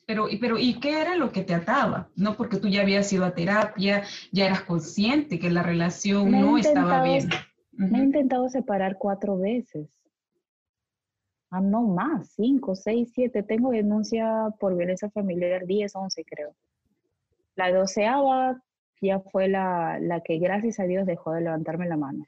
Pero, 0.08 0.26
pero, 0.40 0.58
¿y 0.58 0.80
qué 0.80 1.00
era 1.00 1.16
lo 1.16 1.32
que 1.32 1.44
te 1.44 1.54
ataba? 1.54 2.10
No 2.16 2.36
porque 2.36 2.58
tú 2.58 2.68
ya 2.68 2.82
habías 2.82 3.12
ido 3.14 3.26
a 3.26 3.36
terapia, 3.36 4.04
ya 4.32 4.46
eras 4.46 4.64
consciente 4.64 5.38
que 5.38 5.52
la 5.52 5.62
relación 5.62 6.32
no 6.32 6.58
estaba 6.58 7.04
bien. 7.04 7.30
Me 7.74 8.00
he 8.00 8.04
intentado 8.04 8.50
separar 8.50 8.98
cuatro 8.98 9.38
veces. 9.38 9.88
Ah, 11.52 11.60
no 11.60 11.82
más, 11.82 12.30
cinco, 12.30 12.76
seis, 12.76 13.12
siete. 13.14 13.44
Tengo 13.44 13.72
denuncia 13.72 14.48
por 14.58 14.76
violencia 14.76 15.10
familiar 15.10 15.66
10, 15.66 15.96
11 15.96 16.24
creo. 16.24 16.56
La 17.56 17.72
doceava 17.74 18.64
ya 19.02 19.20
fue 19.20 19.50
la, 19.50 20.00
la 20.00 20.22
que 20.22 20.38
gracias 20.38 20.80
a 20.80 20.86
Dios 20.86 21.06
dejó 21.06 21.34
de 21.34 21.42
levantarme 21.42 21.90
la 21.90 21.98
mano. 21.98 22.26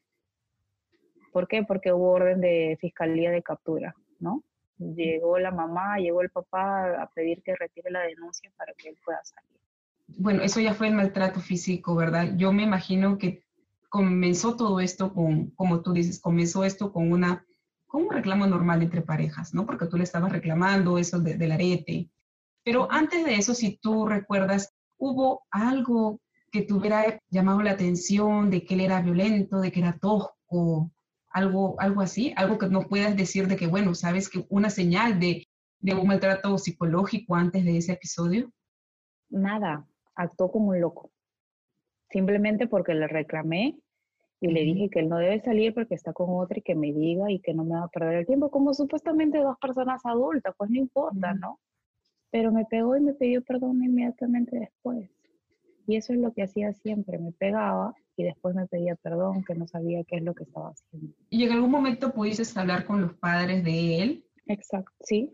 ¿Por 1.32 1.48
qué? 1.48 1.64
Porque 1.64 1.94
hubo 1.94 2.12
orden 2.12 2.42
de 2.42 2.78
fiscalía 2.82 3.32
de 3.32 3.42
captura, 3.42 3.96
¿no? 4.20 4.44
Llegó 4.78 5.40
la 5.40 5.52
mamá, 5.52 5.98
llegó 6.00 6.22
el 6.22 6.30
papá 6.30 7.02
a 7.02 7.10
pedir 7.16 7.42
que 7.44 7.56
retire 7.56 7.92
la 7.92 8.02
denuncia 8.02 8.52
para 8.58 8.74
que 8.74 8.90
él 8.90 8.98
pueda 9.06 9.24
salir. 9.24 9.58
Bueno, 10.08 10.44
eso 10.44 10.60
ya 10.60 10.74
fue 10.74 10.90
el 10.90 10.96
maltrato 10.96 11.40
físico, 11.40 11.96
¿verdad? 11.96 12.34
Yo 12.36 12.52
me 12.52 12.64
imagino 12.64 13.18
que 13.18 13.44
comenzó 13.88 14.58
todo 14.58 14.82
esto 14.82 15.14
con, 15.14 15.52
como 15.52 15.82
tú 15.82 15.94
dices, 15.94 16.20
comenzó 16.20 16.66
esto 16.66 16.92
con 16.92 17.12
una 17.12 17.46
como 17.94 18.08
un 18.08 18.12
reclamo 18.16 18.48
normal 18.48 18.82
entre 18.82 19.04
parejas, 19.04 19.54
¿no? 19.54 19.68
Porque 19.68 19.86
tú 19.86 19.98
le 19.98 20.04
estabas 20.04 20.32
reclamando 20.32 20.98
eso 20.98 21.20
del 21.20 21.52
arete. 21.52 22.10
Pero 22.66 22.92
antes 22.92 23.24
de 23.24 23.36
eso, 23.36 23.54
si 23.54 23.78
tú 23.78 24.08
recuerdas, 24.08 24.74
¿hubo 24.98 25.46
algo 25.52 26.20
que 26.52 26.64
te 26.64 26.74
hubiera 26.74 27.20
llamado 27.30 27.62
la 27.62 27.74
atención 27.74 28.50
de 28.50 28.66
que 28.66 28.74
él 28.74 28.82
era 28.82 29.00
violento, 29.04 29.60
de 29.60 29.72
que 29.72 29.80
era 29.82 30.00
tosco, 30.00 30.92
algo, 31.30 31.80
algo 31.80 32.02
así? 32.02 32.34
Algo 32.36 32.58
que 32.58 32.68
no 32.68 32.82
puedas 32.82 33.16
decir 33.16 33.48
de 33.48 33.58
que, 33.58 33.68
bueno, 33.68 33.94
sabes 33.94 34.28
que 34.28 34.44
una 34.50 34.72
señal 34.72 35.20
de, 35.20 35.46
de 35.80 35.94
un 35.94 36.08
maltrato 36.08 36.58
psicológico 36.58 37.36
antes 37.36 37.64
de 37.64 37.78
ese 37.78 37.92
episodio? 37.92 38.52
Nada, 39.30 39.86
actuó 40.16 40.52
como 40.52 40.70
un 40.70 40.82
loco. 40.82 41.12
Simplemente 42.10 42.66
porque 42.66 42.96
le 42.96 43.08
reclamé 43.08 43.78
y 44.44 44.48
le 44.52 44.62
dije 44.64 44.90
que 44.90 45.00
él 45.00 45.08
no 45.08 45.20
debe 45.20 45.40
salir 45.40 45.74
porque 45.74 45.96
está 45.96 46.12
con 46.12 46.28
otra 46.32 46.60
y 46.60 46.62
que 46.62 46.76
me 46.76 46.92
diga 46.92 47.32
y 47.32 47.40
que 47.40 47.54
no 47.54 47.64
me 47.64 47.76
va 47.76 47.86
a 47.86 47.88
perder 47.88 48.16
el 48.16 48.26
tiempo, 48.26 48.52
como 48.52 48.74
supuestamente 48.74 49.38
dos 49.38 49.58
personas 49.58 50.02
adultas, 50.04 50.54
pues 50.58 50.70
no 50.70 50.80
importa, 50.80 51.34
¿no? 51.34 51.62
Pero 52.30 52.52
me 52.52 52.66
pegó 52.66 52.98
y 52.98 53.00
me 53.00 53.14
pidió 53.14 53.42
perdón 53.42 53.82
inmediatamente 53.82 54.60
después. 54.60 55.10
Y 55.88 55.96
eso 55.96 56.12
es 56.12 56.20
lo 56.20 56.34
que 56.34 56.44
hacía 56.44 56.74
siempre, 56.74 57.20
me 57.20 57.32
pegaba 57.32 57.96
y 58.18 58.24
después 58.24 58.54
me 58.54 58.68
pedía 58.68 58.98
perdón, 58.98 59.46
que 59.46 59.56
no 59.56 59.66
sabía 59.66 60.04
qué 60.04 60.18
es 60.18 60.24
lo 60.24 60.36
que 60.36 60.44
estaba 60.44 60.72
haciendo. 60.72 61.16
¿Y 61.30 61.46
en 61.46 61.52
algún 61.54 61.72
momento 61.72 62.12
pudiste 62.12 62.44
hablar 62.60 62.84
con 62.86 63.00
los 63.00 63.14
padres 63.14 63.64
de 63.64 64.02
él? 64.02 64.26
Exacto, 64.48 64.92
sí. 65.00 65.34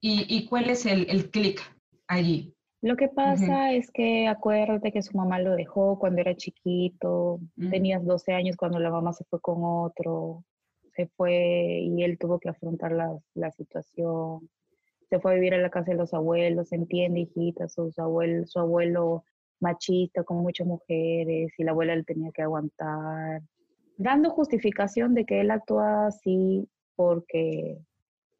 ¿Y, 0.00 0.24
y 0.28 0.46
cuál 0.46 0.70
es 0.70 0.86
el, 0.86 1.10
el 1.10 1.30
clic 1.32 1.60
allí? 2.06 2.54
Lo 2.82 2.96
que 2.96 3.08
pasa 3.08 3.72
es 3.72 3.90
que 3.90 4.26
acuérdate 4.26 4.90
que 4.90 5.02
su 5.02 5.14
mamá 5.16 5.38
lo 5.38 5.54
dejó 5.54 5.98
cuando 5.98 6.22
era 6.22 6.34
chiquito, 6.34 7.38
tenías 7.70 8.04
12 8.04 8.32
años 8.32 8.56
cuando 8.56 8.78
la 8.78 8.90
mamá 8.90 9.12
se 9.12 9.24
fue 9.24 9.38
con 9.40 9.58
otro, 9.62 10.44
se 10.94 11.06
fue 11.08 11.80
y 11.82 12.02
él 12.02 12.18
tuvo 12.18 12.38
que 12.38 12.48
afrontar 12.48 12.92
la, 12.92 13.18
la 13.34 13.50
situación. 13.50 14.48
Se 15.10 15.20
fue 15.20 15.32
a 15.32 15.34
vivir 15.34 15.52
a 15.52 15.58
la 15.58 15.68
casa 15.68 15.90
de 15.90 15.98
los 15.98 16.14
abuelos, 16.14 16.72
entiende, 16.72 17.20
hijita, 17.20 17.68
sus 17.68 17.98
abuelos, 17.98 18.50
su 18.50 18.60
abuelo 18.60 19.24
machista 19.60 20.24
con 20.24 20.38
muchas 20.38 20.66
mujeres 20.66 21.52
y 21.58 21.64
la 21.64 21.72
abuela 21.72 21.94
le 21.94 22.04
tenía 22.04 22.30
que 22.32 22.42
aguantar, 22.42 23.42
dando 23.98 24.30
justificación 24.30 25.14
de 25.14 25.26
que 25.26 25.40
él 25.40 25.50
actúa 25.50 26.06
así 26.06 26.66
porque 26.96 27.78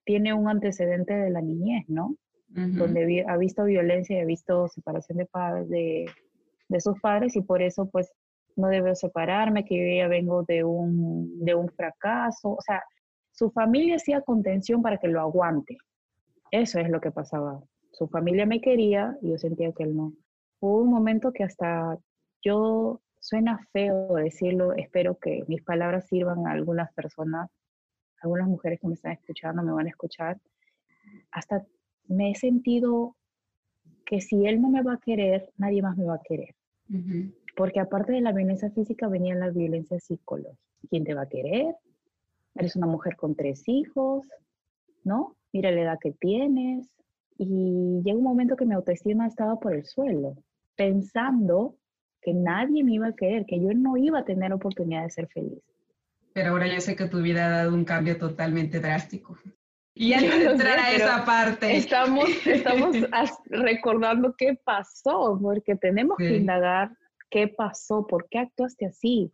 tiene 0.04 0.32
un 0.32 0.48
antecedente 0.48 1.14
de 1.14 1.30
la 1.30 1.42
niñez, 1.42 1.84
¿no? 1.88 2.16
Donde 2.52 3.24
ha 3.28 3.36
visto 3.36 3.64
violencia 3.64 4.18
y 4.18 4.20
ha 4.20 4.24
visto 4.24 4.68
separación 4.68 5.18
de, 5.18 5.28
de, 5.68 6.10
de, 6.68 6.80
sus 6.80 7.00
padres 7.00 7.36
y 7.36 7.42
por 7.42 7.62
eso 7.62 7.88
pues 7.88 8.12
no 8.56 8.68
debo 8.68 8.94
separarme, 8.94 9.64
que 9.64 9.76
yo 9.76 10.02
ya 10.02 10.08
vengo 10.08 10.42
de 10.42 10.64
un, 10.64 11.44
de 11.44 11.54
un 11.54 11.68
fracaso. 11.70 12.50
O 12.50 12.60
sea, 12.60 12.82
su 13.30 13.50
familia 13.50 13.96
hacía 13.96 14.20
contención 14.20 14.82
para 14.82 14.98
que 14.98 15.08
lo 15.08 15.20
aguante. 15.20 15.78
Eso 16.50 16.80
es 16.80 16.90
lo 16.90 17.00
que 17.00 17.10
pasaba. 17.10 17.62
Su 17.92 18.08
familia 18.08 18.46
me 18.46 18.60
quería 18.60 19.16
y 19.22 19.30
yo 19.30 19.38
sentía 19.38 19.72
que 19.72 19.84
él 19.84 19.96
no. 19.96 20.12
Hubo 20.60 20.82
un 20.82 20.90
momento 20.90 21.32
que 21.32 21.44
hasta 21.44 21.98
yo 22.42 23.00
suena 23.18 23.66
feo 23.72 24.14
decirlo, 24.14 24.72
espero 24.74 25.18
que 25.18 25.44
mis 25.46 25.62
palabras 25.62 26.06
sirvan 26.08 26.46
a 26.46 26.52
algunas 26.52 26.92
personas, 26.94 27.50
algunas 28.22 28.48
mujeres 28.48 28.80
que 28.80 28.88
me 28.88 28.94
están 28.94 29.12
escuchando 29.12 29.62
me 29.62 29.72
van 29.72 29.86
a 29.86 29.90
escuchar. 29.90 30.38
Hasta 31.30 31.64
me 32.10 32.30
he 32.30 32.34
sentido 32.34 33.16
que 34.04 34.20
si 34.20 34.46
él 34.46 34.60
no 34.60 34.68
me 34.68 34.82
va 34.82 34.94
a 34.94 35.00
querer, 35.00 35.50
nadie 35.56 35.80
más 35.80 35.96
me 35.96 36.04
va 36.04 36.16
a 36.16 36.22
querer. 36.22 36.54
Porque 37.56 37.78
aparte 37.78 38.12
de 38.12 38.20
la 38.20 38.32
violencia 38.32 38.70
física 38.70 39.08
venía 39.08 39.34
la 39.36 39.50
violencia 39.50 39.98
psicológica. 40.00 40.58
¿Quién 40.88 41.04
te 41.04 41.14
va 41.14 41.22
a 41.22 41.28
querer? 41.28 41.76
Eres 42.56 42.74
una 42.74 42.88
mujer 42.88 43.16
con 43.16 43.36
tres 43.36 43.62
hijos, 43.68 44.26
¿no? 45.04 45.36
Mira 45.52 45.70
la 45.70 45.82
edad 45.82 45.98
que 46.00 46.10
tienes. 46.12 46.90
Y 47.38 48.02
llega 48.02 48.18
un 48.18 48.24
momento 48.24 48.56
que 48.56 48.66
mi 48.66 48.74
autoestima 48.74 49.26
estaba 49.26 49.60
por 49.60 49.74
el 49.74 49.84
suelo, 49.84 50.34
pensando 50.76 51.76
que 52.20 52.34
nadie 52.34 52.82
me 52.82 52.94
iba 52.94 53.06
a 53.06 53.14
querer, 53.14 53.46
que 53.46 53.60
yo 53.60 53.72
no 53.72 53.96
iba 53.96 54.18
a 54.18 54.24
tener 54.24 54.52
oportunidad 54.52 55.04
de 55.04 55.10
ser 55.10 55.28
feliz. 55.28 55.62
Pero 56.32 56.50
ahora 56.50 56.66
yo 56.66 56.80
sé 56.80 56.96
que 56.96 57.06
tu 57.06 57.22
vida 57.22 57.46
ha 57.46 57.50
dado 57.50 57.74
un 57.74 57.84
cambio 57.84 58.18
totalmente 58.18 58.80
drástico. 58.80 59.38
Y 60.00 60.14
antes 60.14 60.30
de 60.40 60.46
entrar 60.46 60.78
a 60.78 60.92
esa 60.92 61.24
parte. 61.26 61.76
Estamos, 61.76 62.24
estamos 62.46 62.96
recordando 63.50 64.34
qué 64.34 64.58
pasó, 64.64 65.38
porque 65.40 65.76
tenemos 65.76 66.16
que 66.16 66.38
indagar 66.38 66.96
qué 67.28 67.48
pasó, 67.48 68.06
por 68.06 68.26
qué 68.30 68.38
actuaste 68.38 68.86
así. 68.86 69.30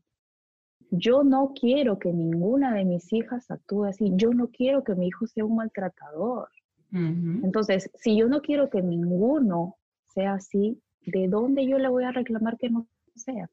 Yo 0.90 1.22
no 1.22 1.52
quiero 1.54 2.00
que 2.00 2.12
ninguna 2.12 2.74
de 2.74 2.84
mis 2.84 3.12
hijas 3.12 3.48
actúe 3.48 3.84
así. 3.84 4.10
Yo 4.16 4.30
no 4.30 4.48
quiero 4.48 4.82
que 4.82 4.96
mi 4.96 5.06
hijo 5.06 5.28
sea 5.28 5.44
un 5.44 5.54
maltratador. 5.54 6.48
Entonces, 6.92 7.90
si 7.94 8.16
yo 8.16 8.26
no 8.26 8.40
quiero 8.40 8.70
que 8.70 8.80
ninguno 8.80 9.76
sea 10.14 10.34
así, 10.34 10.80
¿de 11.02 11.28
dónde 11.28 11.66
yo 11.66 11.78
le 11.78 11.88
voy 11.88 12.04
a 12.04 12.10
reclamar 12.10 12.56
que 12.56 12.70
no 12.70 12.88
sea? 13.14 13.50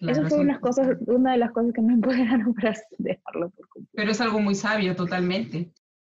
Eso 0.00 0.26
fue 0.26 0.40
unas 0.40 0.58
cosas, 0.58 0.98
una 1.06 1.32
de 1.32 1.38
las 1.38 1.52
cosas 1.52 1.72
que 1.72 1.80
me 1.80 1.92
empoderaron 1.94 2.52
para 2.54 2.74
dejarlo 2.98 3.50
por 3.50 3.68
completo. 3.68 3.92
Pero 3.94 4.10
es 4.10 4.20
algo 4.20 4.40
muy 4.40 4.54
sabio, 4.54 4.96
totalmente. 4.96 5.72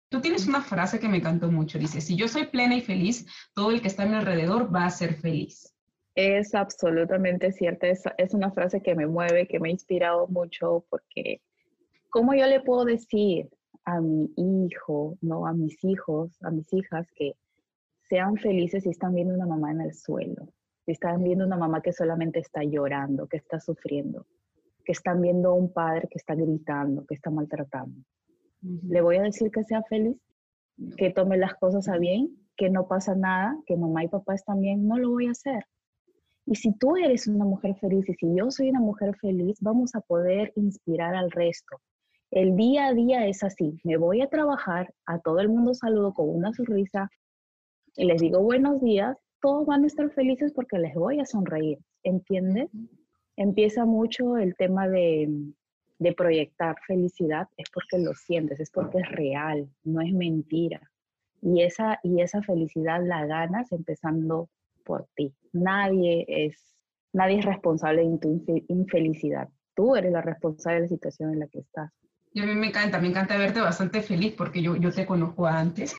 Tú 0.09 0.21
tienes 0.21 0.47
una 0.47 0.63
frase 0.63 1.01
que 1.01 1.09
me 1.09 1.19
encantó 1.19 1.51
mucho. 1.51 1.79
Dice, 1.79 2.01
si 2.01 2.17
yo 2.17 2.29
soy 2.29 2.47
plena 2.47 2.77
y 2.77 2.81
feliz, 2.81 3.27
todo 3.55 3.71
el 3.71 3.81
que 3.83 3.89
está 3.89 4.05
a 4.05 4.07
mi 4.07 4.15
alrededor 4.15 4.75
va 4.75 4.85
a 4.85 4.91
ser 4.91 5.15
feliz. 5.15 5.75
Es 6.15 6.55
absolutamente 6.55 7.53
cierta. 7.53 7.89
Es, 7.89 8.05
es 8.17 8.33
una 8.33 8.51
frase 8.53 8.81
que 8.83 8.95
me 8.95 9.07
mueve, 9.07 9.49
que 9.49 9.59
me 9.59 9.69
ha 9.69 9.73
inspirado 9.73 10.29
mucho 10.29 10.85
porque 10.89 11.41
¿cómo 12.11 12.35
yo 12.35 12.47
le 12.47 12.61
puedo 12.61 12.85
decir 12.85 13.51
a 13.85 14.01
mi 14.01 14.31
hijo, 14.37 15.19
no 15.21 15.47
a 15.47 15.53
mis 15.53 15.83
hijos, 15.85 16.43
a 16.43 16.51
mis 16.51 16.73
hijas 16.73 17.07
que 17.15 17.35
sean 18.09 18.37
felices 18.37 18.85
si 18.85 18.91
están 18.91 19.15
viendo 19.15 19.35
una 19.35 19.47
mamá 19.47 19.71
en 19.71 19.81
el 19.81 19.95
suelo, 19.95 20.49
si 20.85 20.93
están 20.93 21.23
viendo 21.23 21.45
una 21.45 21.57
mamá 21.57 21.83
que 21.83 21.93
solamente 21.93 22.41
está 22.41 22.63
llorando, 22.63 23.27
que 23.27 23.37
está 23.37 23.61
sufriendo, 23.61 24.27
que 24.85 24.93
están 24.93 25.21
viendo 25.21 25.55
un 25.55 25.73
padre 25.73 26.09
que 26.11 26.19
está 26.19 26.35
gritando, 26.35 27.05
que 27.07 27.15
está 27.15 27.31
maltratando. 27.31 28.01
Le 28.89 29.01
voy 29.01 29.17
a 29.17 29.23
decir 29.23 29.51
que 29.51 29.65
sea 29.65 29.83
feliz, 29.83 30.17
que 30.97 31.11
tome 31.11 31.37
las 31.37 31.55
cosas 31.55 31.89
a 31.89 31.99
bien, 31.99 32.37
que 32.57 32.71
no 32.71 32.87
pasa 32.89 33.15
nada, 33.15 33.57
que 33.67 33.77
mamá 33.77 34.05
y 34.05 34.09
papá 34.09 34.35
están 34.35 34.61
bien, 34.61 34.87
no 34.87 34.99
lo 34.99 35.11
voy 35.11 35.27
a 35.27 35.33
hacer. 35.33 35.65
Y 36.47 36.55
si 36.55 36.73
tú 36.73 36.97
eres 36.97 37.27
una 37.27 37.45
mujer 37.45 37.75
feliz 37.77 38.09
y 38.09 38.15
si 38.15 38.35
yo 38.37 38.51
soy 38.51 38.71
una 38.71 38.81
mujer 38.81 39.17
feliz, 39.17 39.59
vamos 39.61 39.95
a 39.95 40.01
poder 40.01 40.53
inspirar 40.57 41.15
al 41.15 41.31
resto. 41.31 41.81
El 42.31 42.57
día 42.57 42.87
a 42.87 42.95
día 42.95 43.27
es 43.27 43.43
así. 43.43 43.81
Me 43.85 43.97
voy 43.97 44.21
a 44.21 44.29
trabajar, 44.29 44.93
a 45.07 45.19
todo 45.19 45.41
el 45.41 45.49
mundo 45.49 45.75
saludo 45.75 46.13
con 46.15 46.29
una 46.29 46.53
sonrisa, 46.53 47.11
y 47.97 48.05
les 48.05 48.21
digo 48.21 48.43
buenos 48.43 48.81
días, 48.83 49.17
todos 49.41 49.67
van 49.67 49.85
a 49.85 49.87
estar 49.87 50.11
felices 50.11 50.53
porque 50.53 50.79
les 50.79 50.95
voy 50.95 51.19
a 51.19 51.25
sonreír, 51.25 51.79
¿entiendes? 52.03 52.69
Empieza 53.37 53.85
mucho 53.87 54.37
el 54.37 54.55
tema 54.57 54.89
de, 54.89 55.29
de 55.99 56.13
proyectar 56.13 56.77
felicidad, 56.87 57.49
es 57.57 57.71
porque 57.71 57.99
lo 57.99 58.15
sientes, 58.15 58.61
es 58.61 58.71
porque 58.71 58.99
es 58.99 59.09
real, 59.11 59.69
no 59.85 60.01
es 60.01 60.13
mentira. 60.13 60.81
Y 61.41 61.63
esa, 61.63 61.99
y 62.03 62.21
esa 62.21 62.43
felicidad 62.43 63.01
la 63.05 63.27
ganas 63.27 63.73
empezando 63.73 64.49
por 64.85 65.09
ti. 65.15 65.35
Nadie 65.53 66.25
es, 66.29 66.77
nadie 67.13 67.39
es 67.39 67.45
responsable 67.45 68.07
de 68.07 68.19
tu 68.19 68.45
infelicidad. 68.69 69.49
Tú 69.75 69.97
eres 69.97 70.13
la 70.13 70.23
responsable 70.23 70.77
de 70.77 70.83
la 70.83 70.89
situación 70.89 71.33
en 71.33 71.41
la 71.41 71.49
que 71.49 71.61
estás. 71.61 71.91
Y 72.33 72.41
a 72.41 72.47
mí 72.47 72.55
me 72.55 72.69
encanta, 72.69 73.01
me 73.01 73.09
encanta 73.09 73.39
verte 73.39 73.61
bastante 73.61 74.03
feliz 74.03 74.35
porque 74.37 74.63
yo, 74.63 74.77
yo 74.77 74.93
te 74.93 75.07
conozco 75.07 75.47
antes 75.47 75.97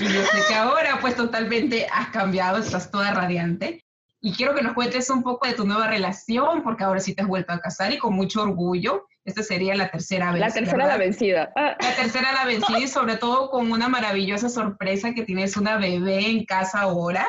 y 0.00 0.04
yo 0.04 0.22
sé 0.22 0.38
que 0.48 0.54
ahora 0.54 0.98
pues 1.00 1.14
totalmente 1.14 1.86
has 1.92 2.08
cambiado, 2.08 2.58
estás 2.58 2.90
toda 2.90 3.12
radiante. 3.12 3.81
Y 4.24 4.32
quiero 4.32 4.54
que 4.54 4.62
nos 4.62 4.74
cuentes 4.74 5.10
un 5.10 5.24
poco 5.24 5.48
de 5.48 5.54
tu 5.54 5.66
nueva 5.66 5.88
relación, 5.88 6.62
porque 6.62 6.84
ahora 6.84 7.00
sí 7.00 7.12
te 7.12 7.22
has 7.22 7.28
vuelto 7.28 7.52
a 7.52 7.58
casar 7.58 7.92
y 7.92 7.98
con 7.98 8.14
mucho 8.14 8.42
orgullo. 8.42 9.08
Esta 9.24 9.42
sería 9.42 9.74
la 9.74 9.90
tercera 9.90 10.30
vez. 10.30 10.40
La 10.40 10.52
tercera 10.52 10.86
la 10.86 10.96
vencida. 10.96 11.52
Ah. 11.56 11.76
La 11.80 11.96
tercera 11.96 12.32
la 12.32 12.44
vencida 12.44 12.78
y 12.78 12.86
sobre 12.86 13.16
todo 13.16 13.50
con 13.50 13.72
una 13.72 13.88
maravillosa 13.88 14.48
sorpresa 14.48 15.12
que 15.12 15.24
tienes 15.24 15.56
una 15.56 15.76
bebé 15.76 16.30
en 16.30 16.44
casa 16.44 16.82
ahora. 16.82 17.26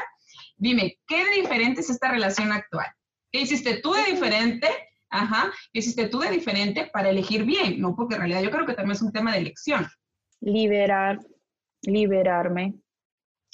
Dime, 0.56 1.00
¿qué 1.08 1.26
de 1.26 1.32
diferente 1.32 1.82
es 1.82 1.90
esta 1.90 2.12
relación 2.12 2.52
actual? 2.52 2.88
¿Qué 3.32 3.42
hiciste 3.42 3.78
tú 3.78 3.94
de 3.94 4.12
diferente? 4.12 4.68
Ajá, 5.10 5.52
¿qué 5.72 5.80
hiciste 5.80 6.08
tú 6.08 6.20
de 6.20 6.30
diferente 6.30 6.90
para 6.94 7.10
elegir 7.10 7.44
bien? 7.44 7.82
No, 7.82 7.96
porque 7.96 8.16
en 8.16 8.22
realidad 8.22 8.44
yo 8.44 8.52
creo 8.52 8.68
que 8.68 8.74
también 8.74 8.96
es 8.96 9.02
un 9.02 9.12
tema 9.12 9.32
de 9.32 9.40
elección. 9.40 9.88
Liberar 10.42 11.20
liberarme, 11.86 12.76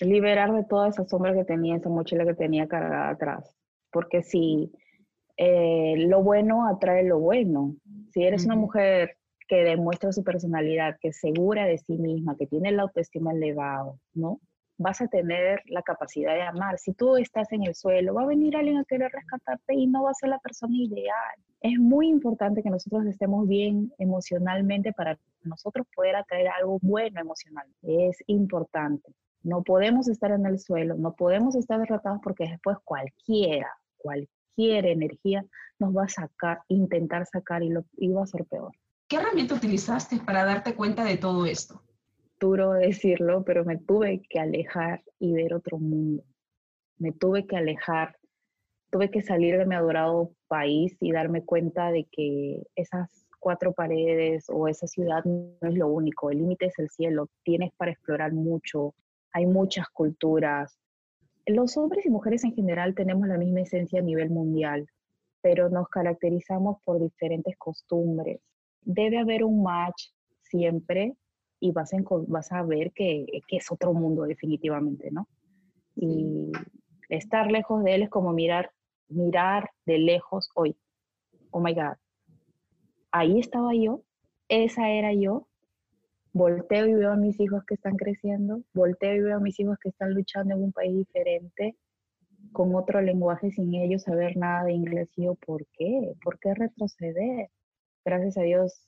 liberar 0.02 0.54
de 0.54 0.64
toda 0.64 0.90
esa 0.90 1.06
sombra 1.06 1.34
que 1.34 1.46
tenía, 1.46 1.76
esa 1.76 1.90
mochila 1.90 2.26
que 2.26 2.34
tenía 2.34 2.68
cargada 2.68 3.10
atrás. 3.10 3.56
Porque 3.92 4.22
si 4.22 4.72
eh, 5.38 5.96
lo 6.08 6.22
bueno 6.22 6.68
atrae 6.68 7.04
lo 7.04 7.20
bueno, 7.20 7.76
si 8.12 8.24
eres 8.24 8.46
una 8.46 8.56
mujer 8.56 9.18
que 9.48 9.64
demuestra 9.64 10.12
su 10.12 10.24
personalidad, 10.24 10.98
que 11.02 11.10
es 11.10 11.20
segura 11.20 11.66
de 11.66 11.78
sí 11.78 11.98
misma, 11.98 12.36
que 12.38 12.46
tiene 12.46 12.72
la 12.72 12.84
autoestima 12.84 13.32
elevado, 13.32 14.00
¿no? 14.14 14.40
Vas 14.78 15.02
a 15.02 15.08
tener 15.08 15.62
la 15.66 15.82
capacidad 15.82 16.34
de 16.34 16.44
amar. 16.44 16.78
Si 16.78 16.94
tú 16.94 17.18
estás 17.18 17.52
en 17.52 17.64
el 17.64 17.74
suelo, 17.74 18.14
va 18.14 18.24
a 18.24 18.28
venir 18.28 18.56
alguien 18.56 18.78
a 18.78 18.86
querer 18.86 19.12
rescatarte 19.12 19.74
y 19.74 19.88
no 19.88 20.04
va 20.04 20.12
a 20.12 20.14
ser 20.14 20.30
la 20.30 20.40
persona 20.40 20.76
ideal. 20.76 21.36
Es 21.62 21.80
muy 21.80 22.08
importante 22.08 22.62
que 22.62 22.70
nosotros 22.70 23.06
estemos 23.06 23.48
bien 23.48 23.92
emocionalmente 23.98 24.94
para 24.94 25.18
nosotros 25.44 25.88
poder 25.96 26.16
atraer 26.16 26.48
algo 26.50 26.78
bueno 26.82 27.20
emocional. 27.20 27.68
Es 27.82 28.18
importante. 28.28 29.12
No 29.44 29.64
podemos 29.64 30.08
estar 30.08 30.32
en 30.32 30.46
el 30.46 30.60
suelo, 30.60 30.96
no 30.96 31.16
podemos 31.16 31.56
estar 31.56 31.80
derrotados 31.80 32.20
porque 32.24 32.46
después 32.46 32.78
cualquiera, 32.84 33.72
cualquier 33.98 34.86
energía 34.86 35.46
nos 35.80 35.96
va 35.96 36.04
a 36.04 36.10
sacar, 36.10 36.60
intentar 36.68 37.26
sacar 37.26 37.64
y, 37.64 37.70
lo, 37.70 37.86
y 37.98 38.10
va 38.10 38.24
a 38.24 38.28
ser 38.28 38.46
peor. 38.46 38.72
¿Qué 39.08 39.16
herramienta 39.16 39.56
utilizaste 39.56 40.18
para 40.18 40.44
darte 40.44 40.76
cuenta 40.76 41.04
de 41.04 41.18
todo 41.18 41.46
esto? 41.46 41.82
Duro 42.40 42.74
decirlo, 42.74 43.44
pero 43.44 43.66
me 43.66 43.78
tuve 43.78 44.22
que 44.30 44.40
alejar 44.40 45.04
y 45.20 45.34
ver 45.34 45.54
otro 45.54 45.78
mundo. 45.78 46.24
Me 46.98 47.12
tuve 47.12 47.48
que 47.48 47.58
alejar, 47.58 48.18
tuve 48.92 49.10
que 49.10 49.22
salir 49.22 49.58
de 49.58 49.66
mi 49.66 49.76
adorado 49.76 50.32
país 50.48 50.96
y 51.00 51.12
darme 51.12 51.44
cuenta 51.44 51.92
de 51.92 52.08
que 52.12 52.62
esas 52.76 53.26
cuatro 53.40 53.74
paredes 53.74 54.46
o 54.50 54.68
esa 54.68 54.86
ciudad 54.86 55.24
no 55.24 55.56
es 55.62 55.76
lo 55.76 55.88
único, 55.88 56.30
el 56.30 56.40
límite 56.40 56.68
es 56.68 56.78
el 56.78 56.90
cielo, 56.90 57.30
tienes 57.44 57.72
para 57.78 57.92
explorar 57.92 58.34
mucho, 58.34 58.94
hay 59.32 59.46
muchas 59.46 59.88
culturas. 59.90 60.80
Los 61.46 61.78
hombres 61.78 62.06
y 62.06 62.10
mujeres 62.10 62.44
en 62.44 62.54
general 62.54 62.96
tenemos 62.96 63.28
la 63.28 63.38
misma 63.38 63.62
esencia 63.62 64.00
a 64.00 64.04
nivel 64.04 64.30
mundial, 64.30 64.88
pero 65.42 65.70
nos 65.70 65.88
caracterizamos 65.90 66.78
por 66.84 67.00
diferentes 67.00 67.58
costumbres. 67.58 68.42
Debe 68.82 69.18
haber 69.18 69.44
un 69.44 69.64
match 69.64 70.10
siempre 70.44 71.16
y 71.60 71.72
vas 71.72 71.94
a, 71.94 71.98
vas 72.28 72.52
a 72.52 72.64
ver 72.64 72.92
que, 72.94 73.26
que 73.48 73.58
es 73.58 73.72
otro 73.72 73.94
mundo 73.94 74.24
definitivamente, 74.24 75.12
¿no? 75.12 75.28
Y 75.96 76.52
estar 77.10 77.52
lejos 77.52 77.84
de 77.84 77.96
él 77.96 78.04
es 78.04 78.10
como 78.10 78.32
mirar, 78.32 78.72
mirar 79.10 79.70
de 79.86 79.98
lejos 79.98 80.50
hoy. 80.56 80.78
Oh 81.52 81.60
my 81.60 81.74
God, 81.74 81.98
ahí 83.12 83.40
estaba 83.40 83.74
yo, 83.74 84.04
esa 84.48 84.90
era 84.90 85.14
yo. 85.14 85.48
Volteo 86.34 86.88
y 86.88 86.94
veo 86.94 87.12
a 87.12 87.16
mis 87.16 87.40
hijos 87.40 87.64
que 87.66 87.74
están 87.74 87.96
creciendo, 87.96 88.62
volteo 88.74 89.16
y 89.16 89.22
veo 89.22 89.38
a 89.38 89.40
mis 89.40 89.60
hijos 89.60 89.78
que 89.80 89.90
están 89.90 90.14
luchando 90.14 90.56
en 90.56 90.64
un 90.64 90.72
país 90.72 90.96
diferente, 90.96 91.76
con 92.52 92.76
otro 92.76 93.02
lenguaje 93.02 93.52
sin 93.52 93.74
ellos 93.74 94.04
saber 94.04 94.38
nada 94.38 94.66
de 94.66 94.74
inglés. 94.74 95.10
Y 95.16 95.26
yo, 95.26 95.36
¿por 95.36 95.66
qué? 95.74 96.14
¿Por 96.24 96.40
qué 96.40 96.54
retroceder? 96.54 97.50
Gracias 98.06 98.38
a 98.38 98.44
Dios, 98.44 98.88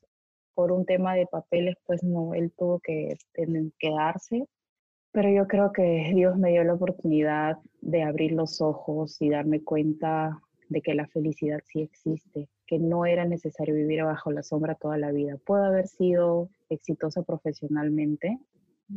por 0.54 0.72
un 0.72 0.86
tema 0.86 1.16
de 1.16 1.26
papeles, 1.26 1.76
pues 1.86 2.04
no, 2.04 2.34
él 2.34 2.52
tuvo 2.58 2.80
que 2.80 3.18
quedarse. 3.80 4.48
Pero 5.12 5.30
yo 5.30 5.48
creo 5.48 5.72
que 5.74 6.12
Dios 6.14 6.38
me 6.38 6.52
dio 6.52 6.64
la 6.64 6.76
oportunidad 6.76 7.58
de 7.82 8.04
abrir 8.04 8.32
los 8.32 8.62
ojos 8.62 9.22
y 9.22 9.30
darme 9.30 9.62
cuenta 9.64 10.40
de 10.70 10.82
que 10.82 10.94
la 10.94 11.08
felicidad 11.08 11.60
sí 11.66 11.82
existe, 11.82 12.48
que 12.66 12.80
no 12.80 13.06
era 13.06 13.26
necesario 13.26 13.76
vivir 13.76 14.04
bajo 14.04 14.32
la 14.32 14.42
sombra 14.42 14.76
toda 14.76 14.98
la 14.98 15.12
vida. 15.12 15.36
Puedo 15.46 15.66
haber 15.66 15.88
sido 15.88 16.50
exitosa 16.74 17.24
profesionalmente, 17.24 18.40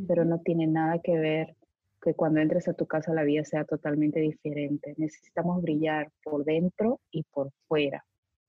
pero 0.09 0.25
no 0.25 0.41
tiene 0.41 0.67
nada 0.67 0.99
que 1.01 1.19
ver 1.19 1.57
que 2.03 2.15
cuando 2.15 2.41
entres 2.41 2.69
a 2.69 2.75
tu 2.75 2.87
casa 2.87 3.15
la 3.15 3.25
vida 3.25 3.45
sea 3.45 3.65
totalmente 3.65 4.21
diferente. 4.21 4.95
Necesitamos 4.99 5.63
brillar 5.63 6.13
por 6.23 6.45
dentro 6.45 7.01
y 7.11 7.23
por 7.25 7.51
fuera. 7.67 8.05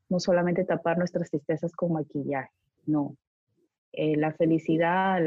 No 0.09 0.19
solamente 0.19 0.65
tapar 0.65 0.97
nuestras 0.97 1.29
tristezas 1.29 1.73
con 1.73 1.93
maquillaje, 1.93 2.51
no. 2.85 3.15
Eh, 3.93 4.17
la 4.17 4.33
felicidad, 4.33 5.19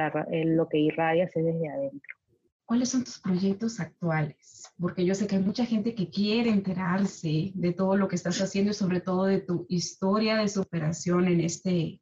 lo 0.45 0.69
que 0.69 0.79
irradias 0.79 1.35
es 1.35 1.45
desde 1.45 1.69
adentro. 1.69 2.19
¿Cuáles 2.67 2.91
son 2.91 3.03
tus 3.03 3.19
proyectos 3.19 3.81
actuales? 3.81 4.71
Porque 4.79 5.07
yo 5.07 5.15
sé 5.15 5.27
que 5.27 5.37
hay 5.37 5.43
mucha 5.43 5.65
gente 5.65 5.95
que 5.95 6.11
quiere 6.11 6.51
enterarse 6.51 7.51
de 7.55 7.73
todo 7.73 7.97
lo 7.97 8.09
que 8.09 8.17
estás 8.17 8.39
haciendo 8.43 8.73
y 8.73 8.75
sobre 8.75 9.01
todo 9.01 9.25
de 9.25 9.41
tu 9.41 9.65
historia 9.71 10.37
de 10.37 10.49
superación 10.49 11.29
en 11.29 11.41
este 11.41 11.99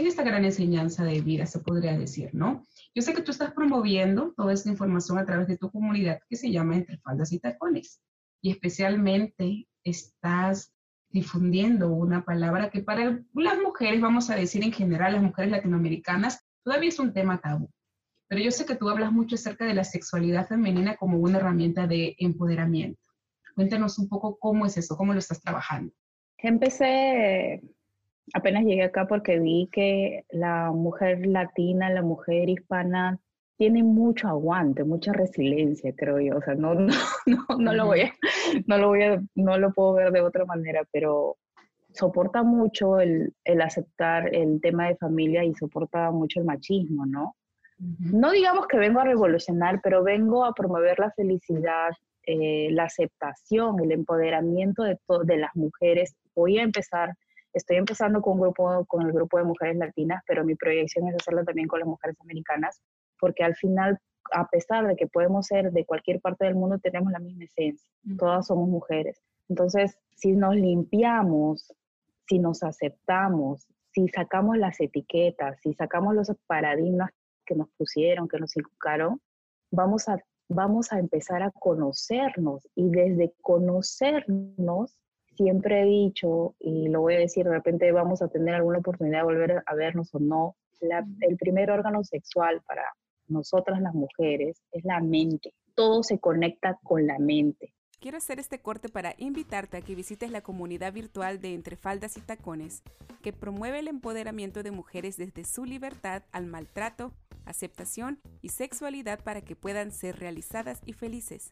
en 0.00 0.06
esta 0.06 0.22
gran 0.22 0.44
enseñanza 0.44 1.04
de 1.04 1.20
vida, 1.20 1.46
se 1.46 1.60
podría 1.60 1.96
decir, 1.96 2.30
¿no? 2.32 2.64
Yo 2.94 3.02
sé 3.02 3.14
que 3.14 3.22
tú 3.22 3.30
estás 3.30 3.52
promoviendo 3.52 4.32
toda 4.36 4.52
esta 4.52 4.68
información 4.68 5.18
a 5.18 5.24
través 5.24 5.46
de 5.46 5.56
tu 5.56 5.70
comunidad 5.70 6.20
que 6.28 6.36
se 6.36 6.50
llama 6.50 6.76
Entre 6.76 6.98
Faldas 6.98 7.32
y 7.32 7.38
Tacones. 7.38 8.00
Y 8.42 8.50
especialmente 8.50 9.68
estás 9.84 10.72
difundiendo 11.10 11.92
una 11.92 12.24
palabra 12.24 12.70
que 12.70 12.82
para 12.82 13.22
las 13.34 13.58
mujeres, 13.62 14.00
vamos 14.00 14.30
a 14.30 14.34
decir 14.34 14.64
en 14.64 14.72
general, 14.72 15.12
las 15.12 15.22
mujeres 15.22 15.52
latinoamericanas, 15.52 16.44
todavía 16.64 16.88
es 16.88 16.98
un 16.98 17.12
tema 17.12 17.40
tabú. 17.40 17.70
Pero 18.26 18.42
yo 18.42 18.50
sé 18.50 18.66
que 18.66 18.74
tú 18.74 18.88
hablas 18.88 19.12
mucho 19.12 19.36
acerca 19.36 19.64
de 19.64 19.74
la 19.74 19.84
sexualidad 19.84 20.48
femenina 20.48 20.96
como 20.96 21.18
una 21.18 21.38
herramienta 21.38 21.86
de 21.86 22.16
empoderamiento. 22.18 23.00
Cuéntanos 23.54 23.98
un 24.00 24.08
poco 24.08 24.36
cómo 24.38 24.66
es 24.66 24.76
eso, 24.76 24.96
cómo 24.96 25.12
lo 25.12 25.20
estás 25.20 25.40
trabajando. 25.40 25.92
Empecé 26.38 27.62
apenas 28.32 28.64
llegué 28.64 28.84
acá 28.84 29.06
porque 29.06 29.38
vi 29.38 29.68
que 29.70 30.24
la 30.30 30.70
mujer 30.70 31.26
latina, 31.26 31.90
la 31.90 32.02
mujer 32.02 32.48
hispana 32.48 33.18
tiene 33.56 33.82
mucho 33.82 34.28
aguante, 34.28 34.84
mucha 34.84 35.12
resiliencia, 35.12 35.92
creo 35.96 36.20
yo. 36.20 36.38
O 36.38 36.42
sea, 36.42 36.54
no, 36.54 36.74
no, 37.26 37.46
no, 37.58 37.74
lo 37.74 37.86
voy 37.86 38.00
a, 38.02 38.12
no 38.66 38.78
lo 38.78 38.88
voy 38.88 39.02
a, 39.02 39.22
no 39.34 39.58
lo 39.58 39.72
puedo 39.72 39.94
ver 39.94 40.10
de 40.12 40.22
otra 40.22 40.44
manera, 40.44 40.82
pero 40.92 41.36
soporta 41.92 42.42
mucho 42.42 42.98
el, 42.98 43.32
el 43.44 43.60
aceptar 43.60 44.34
el 44.34 44.60
tema 44.60 44.88
de 44.88 44.96
familia 44.96 45.44
y 45.44 45.54
soporta 45.54 46.10
mucho 46.10 46.40
el 46.40 46.46
machismo, 46.46 47.06
¿no? 47.06 47.36
No 47.78 48.30
digamos 48.30 48.66
que 48.66 48.78
vengo 48.78 49.00
a 49.00 49.04
revolucionar, 49.04 49.80
pero 49.82 50.02
vengo 50.02 50.44
a 50.44 50.54
promover 50.54 50.98
la 50.98 51.10
felicidad, 51.10 51.90
eh, 52.22 52.68
la 52.70 52.84
aceptación, 52.84 53.80
el 53.80 53.92
empoderamiento 53.92 54.84
de, 54.84 54.98
de 55.24 55.36
las 55.36 55.54
mujeres. 55.54 56.14
Voy 56.34 56.58
a 56.58 56.62
empezar 56.62 57.14
Estoy 57.54 57.76
empezando 57.76 58.20
con, 58.20 58.34
un 58.34 58.40
grupo, 58.40 58.84
con 58.86 59.06
el 59.06 59.12
grupo 59.12 59.38
de 59.38 59.44
mujeres 59.44 59.76
latinas, 59.76 60.22
pero 60.26 60.44
mi 60.44 60.56
proyección 60.56 61.06
es 61.08 61.14
hacerlo 61.14 61.44
también 61.44 61.68
con 61.68 61.78
las 61.78 61.88
mujeres 61.88 62.20
americanas, 62.20 62.82
porque 63.18 63.44
al 63.44 63.54
final, 63.54 63.98
a 64.32 64.48
pesar 64.48 64.86
de 64.88 64.96
que 64.96 65.06
podemos 65.06 65.46
ser 65.46 65.70
de 65.70 65.86
cualquier 65.86 66.20
parte 66.20 66.44
del 66.44 66.56
mundo, 66.56 66.78
tenemos 66.80 67.12
la 67.12 67.20
misma 67.20 67.44
esencia. 67.44 67.88
Todas 68.18 68.48
somos 68.48 68.68
mujeres. 68.68 69.22
Entonces, 69.48 69.96
si 70.16 70.32
nos 70.32 70.56
limpiamos, 70.56 71.72
si 72.26 72.40
nos 72.40 72.64
aceptamos, 72.64 73.68
si 73.92 74.08
sacamos 74.08 74.58
las 74.58 74.80
etiquetas, 74.80 75.60
si 75.62 75.74
sacamos 75.74 76.14
los 76.16 76.32
paradigmas 76.48 77.10
que 77.46 77.54
nos 77.54 77.68
pusieron, 77.76 78.26
que 78.26 78.38
nos 78.38 78.56
inculcaron, 78.56 79.20
vamos 79.70 80.08
a, 80.08 80.18
vamos 80.48 80.92
a 80.92 80.98
empezar 80.98 81.42
a 81.44 81.52
conocernos 81.52 82.66
y 82.74 82.90
desde 82.90 83.32
conocernos 83.42 84.98
siempre 85.36 85.82
he 85.82 85.84
dicho, 85.84 86.54
y 86.58 86.88
lo 86.88 87.02
voy 87.02 87.14
a 87.14 87.18
decir, 87.18 87.44
de 87.44 87.52
repente 87.52 87.90
vamos 87.92 88.22
a 88.22 88.28
tener 88.28 88.54
alguna 88.54 88.78
oportunidad 88.78 89.18
de 89.18 89.24
volver 89.24 89.62
a 89.64 89.74
vernos 89.74 90.14
o 90.14 90.18
no, 90.18 90.56
el 91.20 91.36
primer 91.36 91.70
órgano 91.70 92.04
sexual 92.04 92.62
para 92.66 92.84
nosotras 93.28 93.80
las 93.80 93.94
mujeres 93.94 94.60
es 94.72 94.84
la 94.84 95.00
mente. 95.00 95.54
Todo 95.74 96.02
se 96.02 96.18
conecta 96.18 96.78
con 96.82 97.06
la 97.06 97.18
mente. 97.18 97.74
Quiero 98.00 98.18
hacer 98.18 98.38
este 98.38 98.60
corte 98.60 98.90
para 98.90 99.14
invitarte 99.16 99.78
a 99.78 99.80
que 99.80 99.94
visites 99.94 100.30
la 100.30 100.42
comunidad 100.42 100.92
virtual 100.92 101.40
de 101.40 101.54
Entre 101.54 101.76
Faldas 101.76 102.18
y 102.18 102.20
Tacones, 102.20 102.82
que 103.22 103.32
promueve 103.32 103.78
el 103.78 103.88
empoderamiento 103.88 104.62
de 104.62 104.72
mujeres 104.72 105.16
desde 105.16 105.44
su 105.44 105.64
libertad 105.64 106.22
al 106.30 106.46
maltrato, 106.46 107.12
aceptación 107.46 108.20
y 108.42 108.50
sexualidad 108.50 109.20
para 109.24 109.40
que 109.40 109.56
puedan 109.56 109.90
ser 109.90 110.18
realizadas 110.18 110.82
y 110.84 110.92
felices. 110.92 111.50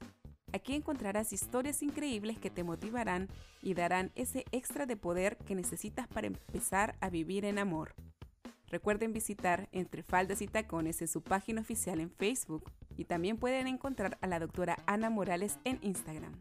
Aquí 0.54 0.74
encontrarás 0.74 1.32
historias 1.32 1.82
increíbles 1.82 2.38
que 2.38 2.50
te 2.50 2.62
motivarán 2.62 3.28
y 3.62 3.72
darán 3.72 4.10
ese 4.14 4.44
extra 4.52 4.84
de 4.84 4.96
poder 4.96 5.38
que 5.38 5.54
necesitas 5.54 6.06
para 6.08 6.26
empezar 6.26 6.94
a 7.00 7.08
vivir 7.08 7.46
en 7.46 7.58
amor. 7.58 7.94
Recuerden 8.68 9.14
visitar 9.14 9.68
Entre 9.72 10.02
Faldas 10.02 10.42
y 10.42 10.46
Tacones 10.46 11.00
en 11.00 11.08
su 11.08 11.22
página 11.22 11.62
oficial 11.62 12.00
en 12.00 12.10
Facebook 12.10 12.70
y 12.96 13.04
también 13.04 13.38
pueden 13.38 13.66
encontrar 13.66 14.18
a 14.20 14.26
la 14.26 14.38
doctora 14.38 14.76
Ana 14.86 15.08
Morales 15.08 15.58
en 15.64 15.78
Instagram. 15.80 16.32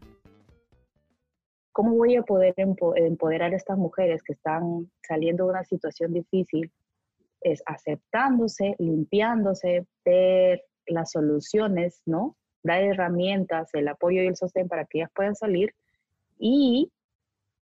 ¿Cómo 1.72 1.96
voy 1.96 2.16
a 2.16 2.22
poder 2.22 2.54
empoderar 2.56 3.54
a 3.54 3.56
estas 3.56 3.78
mujeres 3.78 4.22
que 4.22 4.34
están 4.34 4.90
saliendo 5.06 5.44
de 5.44 5.50
una 5.52 5.64
situación 5.64 6.12
difícil? 6.12 6.70
Es 7.40 7.62
aceptándose, 7.64 8.76
limpiándose, 8.78 9.86
ver 10.04 10.64
las 10.86 11.12
soluciones, 11.12 12.02
¿no? 12.04 12.36
Dar 12.62 12.82
herramientas, 12.82 13.70
el 13.74 13.88
apoyo 13.88 14.22
y 14.22 14.26
el 14.26 14.36
sostén 14.36 14.68
para 14.68 14.84
que 14.84 14.98
ellas 14.98 15.10
puedan 15.14 15.34
salir 15.34 15.74
y 16.38 16.90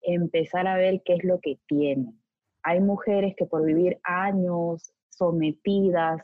empezar 0.02 0.68
a 0.68 0.78
ver 0.78 1.02
qué 1.04 1.16
es 1.16 1.24
lo 1.24 1.40
que 1.40 1.58
tienen. 1.68 2.20
Hay 2.64 2.80
mujeres 2.80 3.36
que 3.36 3.46
por 3.46 3.64
vivir 3.64 4.00
años 4.04 4.92
sometidas, 5.10 6.22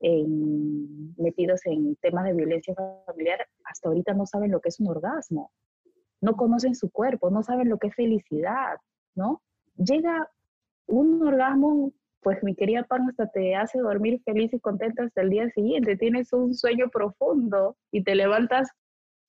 en, 0.00 1.14
metidos 1.16 1.64
en 1.66 1.96
temas 1.96 2.24
de 2.24 2.34
violencia 2.34 2.74
familiar, 3.06 3.46
hasta 3.64 3.88
ahorita 3.88 4.12
no 4.14 4.26
saben 4.26 4.50
lo 4.50 4.60
que 4.60 4.68
es 4.68 4.80
un 4.80 4.88
orgasmo, 4.88 5.50
no 6.20 6.36
conocen 6.36 6.74
su 6.74 6.90
cuerpo, 6.90 7.30
no 7.30 7.42
saben 7.42 7.68
lo 7.68 7.78
que 7.78 7.88
es 7.88 7.94
felicidad, 7.94 8.76
¿no? 9.14 9.42
Llega 9.76 10.30
un 10.86 11.26
orgasmo 11.26 11.92
pues 12.24 12.42
mi 12.42 12.56
querida 12.56 12.82
Pan 12.84 13.06
hasta 13.08 13.28
te 13.28 13.54
hace 13.54 13.78
dormir 13.78 14.20
feliz 14.24 14.52
y 14.54 14.58
contenta 14.58 15.04
hasta 15.04 15.20
el 15.20 15.30
día 15.30 15.48
siguiente. 15.50 15.96
Tienes 15.96 16.32
un 16.32 16.54
sueño 16.54 16.88
profundo 16.88 17.76
y 17.92 18.02
te 18.02 18.14
levantas 18.14 18.70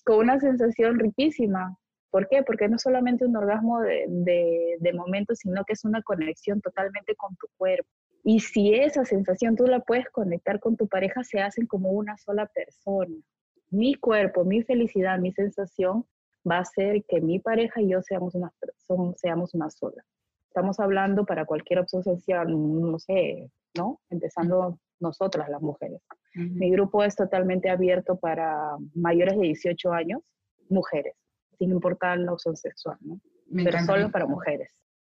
con 0.06 0.20
una 0.20 0.40
sensación 0.40 0.98
riquísima. 0.98 1.78
¿Por 2.10 2.30
qué? 2.30 2.42
Porque 2.42 2.70
no 2.70 2.78
es 2.78 2.82
solamente 2.82 3.26
un 3.26 3.36
orgasmo 3.36 3.82
de, 3.82 4.06
de, 4.08 4.78
de 4.80 4.94
momento, 4.94 5.36
sino 5.36 5.66
que 5.66 5.74
es 5.74 5.84
una 5.84 6.02
conexión 6.04 6.62
totalmente 6.62 7.16
con 7.16 7.36
tu 7.36 7.48
cuerpo. 7.58 7.90
Y 8.24 8.40
si 8.40 8.74
esa 8.74 9.04
sensación 9.04 9.58
tú 9.58 9.66
la 9.66 9.82
puedes 9.82 10.10
conectar 10.10 10.62
con 10.62 10.78
tu 10.78 10.88
pareja, 10.88 11.22
se 11.26 11.42
hacen 11.42 11.68
como 11.68 11.92
una 11.92 12.18
sola 12.18 12.46
persona. 12.48 13.16
Mi 13.72 13.96
cuerpo, 13.96 14.46
mi 14.46 14.64
felicidad, 14.64 15.20
mi 15.20 15.34
sensación 15.34 16.06
va 16.50 16.58
a 16.58 16.62
hacer 16.62 17.04
que 17.10 17.20
mi 17.20 17.40
pareja 17.40 17.82
y 17.82 17.90
yo 17.90 18.02
seamos 18.02 18.36
una, 18.36 18.54
seamos 19.18 19.54
una 19.54 19.70
sola. 19.70 20.02
Estamos 20.56 20.80
hablando 20.80 21.26
para 21.26 21.44
cualquier 21.44 21.80
opción 21.80 22.02
no 22.48 22.98
sé, 22.98 23.52
¿no? 23.76 24.00
Empezando 24.10 24.80
nosotras 25.02 25.50
las 25.50 25.62
mujeres. 25.62 26.00
Mi 26.34 26.72
grupo 26.72 27.04
es 27.04 27.14
totalmente 27.14 27.70
abierto 27.70 28.18
para 28.18 28.78
mayores 28.94 29.38
de 29.38 29.48
18 29.48 29.92
años, 29.92 30.22
mujeres, 30.70 31.14
sin 31.60 31.72
importar 31.72 32.20
la 32.20 32.32
opción 32.32 32.56
sexual, 32.56 32.98
¿no? 33.02 33.20
Pero 33.54 33.80
solo 33.80 34.10
para 34.10 34.28
mujeres. 34.28 34.70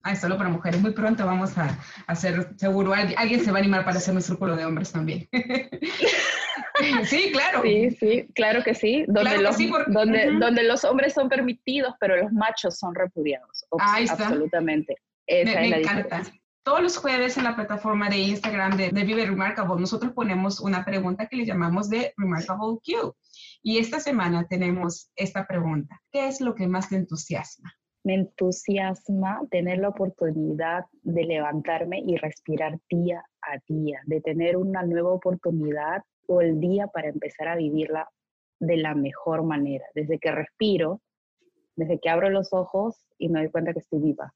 Ah, 0.03 0.16
solo 0.16 0.37
para 0.37 0.48
mujeres. 0.48 0.81
Muy 0.81 0.90
pronto 0.90 1.24
vamos 1.24 1.57
a, 1.57 1.79
hacer, 2.09 2.48
seguro, 2.57 2.92
alguien, 2.92 3.38
se 3.38 3.53
va 3.53 3.59
a 3.59 3.61
animar 3.61 3.85
para 3.85 3.98
hacer 3.98 4.16
un 4.16 4.22
círculo 4.22 4.57
de 4.57 4.64
hombres 4.64 4.90
también. 4.90 5.29
sí, 7.05 7.31
claro. 7.31 7.62
Sí, 7.62 7.92
sí, 7.92 8.29
claro 8.35 8.64
que 8.64 8.74
sí. 8.74 9.05
Donde, 9.07 9.38
los, 9.38 9.57
donde, 9.87 10.33
donde 10.33 10.64
los 10.64 10.85
hombres 10.85 11.14
son 11.14 11.29
permitidos, 11.29 11.94
pero 12.01 12.16
los 12.16 12.33
machos 12.33 12.77
son 12.77 12.96
repudiados. 12.96 13.64
Ahí 13.79 14.03
está. 14.03 14.27
Absolutamente 14.27 14.96
me, 15.28 15.80
encanta. 15.80 16.22
Todos 16.62 16.82
los 16.82 16.98
jueves 16.98 17.38
en 17.38 17.44
la 17.44 17.56
plataforma 17.56 18.10
de 18.10 18.18
Instagram 18.18 18.76
de, 18.76 18.90
de, 18.90 19.04
Vive 19.04 19.24
Remarkable, 19.24 19.80
nosotros 19.80 20.12
ponemos 20.12 20.60
una 20.60 20.84
pregunta 20.84 21.26
que 21.26 21.36
le 21.36 21.46
llamamos 21.46 21.88
de 21.88 22.12
Remarkable 22.16 22.78
Q. 22.84 23.14
Y 23.62 23.78
esta 23.78 24.00
semana 24.00 24.46
tenemos 24.48 25.10
esta 25.16 25.46
pregunta. 25.46 25.98
¿Qué 26.12 26.28
es 26.28 26.40
lo 26.40 26.54
que 26.54 26.66
más 26.66 26.90
te 26.90 26.96
entusiasma? 26.96 27.72
Me 28.04 28.14
entusiasma 28.14 29.40
tener 29.50 29.78
la 29.78 29.88
oportunidad 29.88 30.84
de 31.02 31.24
levantarme 31.24 32.00
y 32.06 32.16
respirar 32.16 32.78
día 32.90 33.24
a 33.42 33.58
día, 33.66 34.00
de 34.04 34.20
tener 34.20 34.56
una 34.56 34.82
nueva 34.82 35.12
oportunidad 35.12 36.02
o 36.26 36.40
el 36.40 36.60
día 36.60 36.86
para 36.88 37.08
empezar 37.08 37.48
a 37.48 37.56
vivirla 37.56 38.08
de 38.60 38.76
la 38.76 38.94
mejor 38.94 39.42
manera. 39.42 39.86
Desde 39.94 40.18
que 40.18 40.32
respiro, 40.32 41.00
desde 41.76 41.98
que 41.98 42.10
abro 42.10 42.28
los 42.28 42.52
ojos 42.52 42.96
y 43.16 43.28
me 43.28 43.40
doy 43.40 43.50
cuenta 43.50 43.72
que 43.72 43.80
estoy 43.80 44.00
viva 44.00 44.34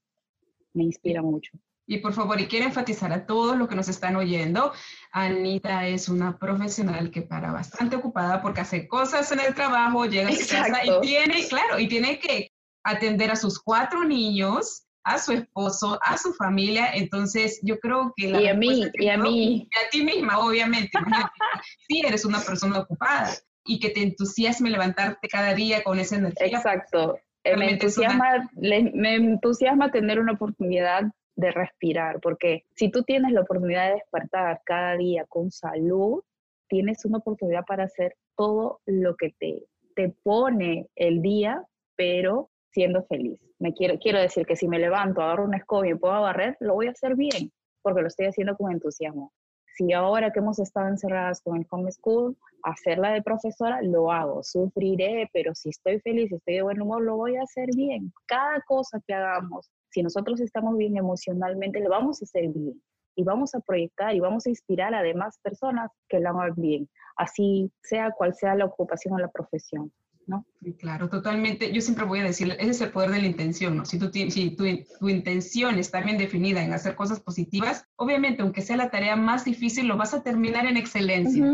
me 0.73 0.83
inspira 0.83 1.21
mucho. 1.21 1.51
Y 1.85 1.97
por 1.97 2.13
favor, 2.13 2.39
y 2.39 2.47
quiero 2.47 2.65
enfatizar 2.65 3.11
a 3.11 3.25
todos 3.25 3.57
los 3.57 3.67
que 3.67 3.75
nos 3.75 3.89
están 3.89 4.15
oyendo, 4.15 4.71
Anita 5.11 5.85
es 5.85 6.07
una 6.07 6.37
profesional 6.39 7.11
que 7.11 7.23
para 7.23 7.51
bastante 7.51 7.97
ocupada 7.97 8.41
porque 8.41 8.61
hace 8.61 8.87
cosas 8.87 9.29
en 9.33 9.41
el 9.41 9.53
trabajo, 9.53 10.05
llega 10.05 10.29
a 10.29 10.31
su 10.31 10.47
casa 10.47 10.81
y 10.85 11.01
tiene, 11.01 11.45
claro, 11.47 11.79
y 11.79 11.87
tiene 11.89 12.19
que 12.19 12.51
atender 12.85 13.31
a 13.31 13.35
sus 13.35 13.59
cuatro 13.59 14.05
niños, 14.05 14.83
a 15.03 15.19
su 15.19 15.33
esposo, 15.33 15.99
a 16.01 16.17
su 16.17 16.33
familia, 16.33 16.93
entonces 16.93 17.59
yo 17.63 17.77
creo 17.79 18.13
que... 18.15 18.29
La 18.29 18.41
y 18.41 18.47
a 18.47 18.53
mí, 18.53 18.85
y 18.93 19.09
a 19.09 19.17
mí. 19.17 19.67
Y 19.69 19.85
a 19.85 19.89
ti 19.89 20.03
misma, 20.05 20.39
obviamente. 20.39 20.91
sí, 21.87 22.01
eres 22.05 22.23
una 22.23 22.39
persona 22.39 22.79
ocupada, 22.79 23.33
y 23.65 23.79
que 23.79 23.89
te 23.89 24.01
entusiasme 24.03 24.69
levantarte 24.69 25.27
cada 25.27 25.53
día 25.53 25.83
con 25.83 25.99
esa 25.99 26.15
energía. 26.15 26.47
Exacto. 26.47 27.19
Eh, 27.43 27.57
me 27.57 27.71
entusiasma, 27.71 28.49
me 28.53 29.15
entusiasma 29.15 29.91
tener 29.91 30.19
una 30.19 30.33
oportunidad 30.33 31.03
de 31.35 31.51
respirar, 31.51 32.19
porque 32.21 32.65
si 32.75 32.89
tú 32.89 33.03
tienes 33.03 33.31
la 33.31 33.41
oportunidad 33.41 33.87
de 33.87 33.95
despertar 33.95 34.61
cada 34.65 34.95
día 34.95 35.25
con 35.27 35.51
salud, 35.51 36.23
tienes 36.67 37.05
una 37.05 37.17
oportunidad 37.17 37.65
para 37.65 37.85
hacer 37.85 38.15
todo 38.35 38.81
lo 38.85 39.15
que 39.15 39.33
te, 39.37 39.63
te 39.95 40.09
pone 40.23 40.87
el 40.95 41.21
día, 41.21 41.63
pero 41.95 42.49
siendo 42.71 43.03
feliz. 43.03 43.39
Me 43.59 43.73
quiero, 43.73 43.97
quiero 43.99 44.19
decir 44.19 44.45
que 44.45 44.55
si 44.55 44.67
me 44.67 44.79
levanto, 44.79 45.21
agarro 45.21 45.45
una 45.45 45.57
escoba 45.57 45.87
y 45.87 45.95
puedo 45.95 46.21
barrer, 46.21 46.57
lo 46.59 46.73
voy 46.73 46.87
a 46.87 46.91
hacer 46.91 47.15
bien, 47.15 47.51
porque 47.81 48.01
lo 48.01 48.07
estoy 48.07 48.27
haciendo 48.27 48.55
con 48.55 48.71
entusiasmo. 48.71 49.31
Si 49.75 49.91
ahora 49.91 50.31
que 50.31 50.39
hemos 50.39 50.59
estado 50.59 50.87
encerradas 50.87 51.41
con 51.41 51.57
el 51.57 51.65
homeschool, 51.69 52.37
hacerla 52.63 53.11
de 53.11 53.23
profesora, 53.23 53.81
lo 53.81 54.11
hago. 54.11 54.43
Sufriré, 54.43 55.29
pero 55.33 55.55
si 55.55 55.69
estoy 55.69 55.99
feliz, 55.99 56.31
estoy 56.31 56.55
de 56.55 56.61
buen 56.61 56.81
humor, 56.81 57.01
lo 57.01 57.17
voy 57.17 57.37
a 57.37 57.43
hacer 57.43 57.69
bien. 57.75 58.13
Cada 58.27 58.61
cosa 58.61 59.01
que 59.07 59.13
hagamos, 59.13 59.71
si 59.89 60.03
nosotros 60.03 60.39
estamos 60.41 60.77
bien 60.77 60.95
emocionalmente, 60.97 61.79
lo 61.79 61.89
vamos 61.89 62.21
a 62.21 62.25
hacer 62.25 62.49
bien. 62.49 62.81
Y 63.15 63.23
vamos 63.23 63.53
a 63.55 63.59
proyectar 63.59 64.15
y 64.15 64.19
vamos 64.19 64.45
a 64.45 64.49
inspirar 64.49 64.93
a 64.93 65.03
demás 65.03 65.39
personas 65.41 65.91
que 66.07 66.19
lo 66.19 66.29
hagan 66.29 66.53
bien, 66.55 66.89
así 67.15 67.71
sea 67.83 68.11
cual 68.11 68.33
sea 68.33 68.55
la 68.55 68.65
ocupación 68.65 69.13
o 69.13 69.19
la 69.19 69.27
profesión. 69.27 69.91
¿No? 70.27 70.45
Claro, 70.79 71.09
totalmente. 71.09 71.71
Yo 71.71 71.81
siempre 71.81 72.05
voy 72.05 72.19
a 72.19 72.23
decir, 72.23 72.55
ese 72.59 72.69
es 72.69 72.81
el 72.81 72.91
poder 72.91 73.11
de 73.11 73.21
la 73.21 73.27
intención, 73.27 73.77
¿no? 73.77 73.85
Si, 73.85 73.99
tú, 73.99 74.09
si 74.11 74.51
tu, 74.55 74.65
tu, 74.99 75.09
intención 75.09 75.77
está 75.79 76.01
bien 76.01 76.17
definida 76.17 76.63
en 76.63 76.73
hacer 76.73 76.95
cosas 76.95 77.19
positivas, 77.19 77.85
obviamente, 77.95 78.41
aunque 78.41 78.61
sea 78.61 78.77
la 78.77 78.89
tarea 78.89 79.15
más 79.15 79.45
difícil, 79.45 79.87
lo 79.87 79.97
vas 79.97 80.13
a 80.13 80.23
terminar 80.23 80.65
en 80.65 80.77
excelencia. 80.77 81.45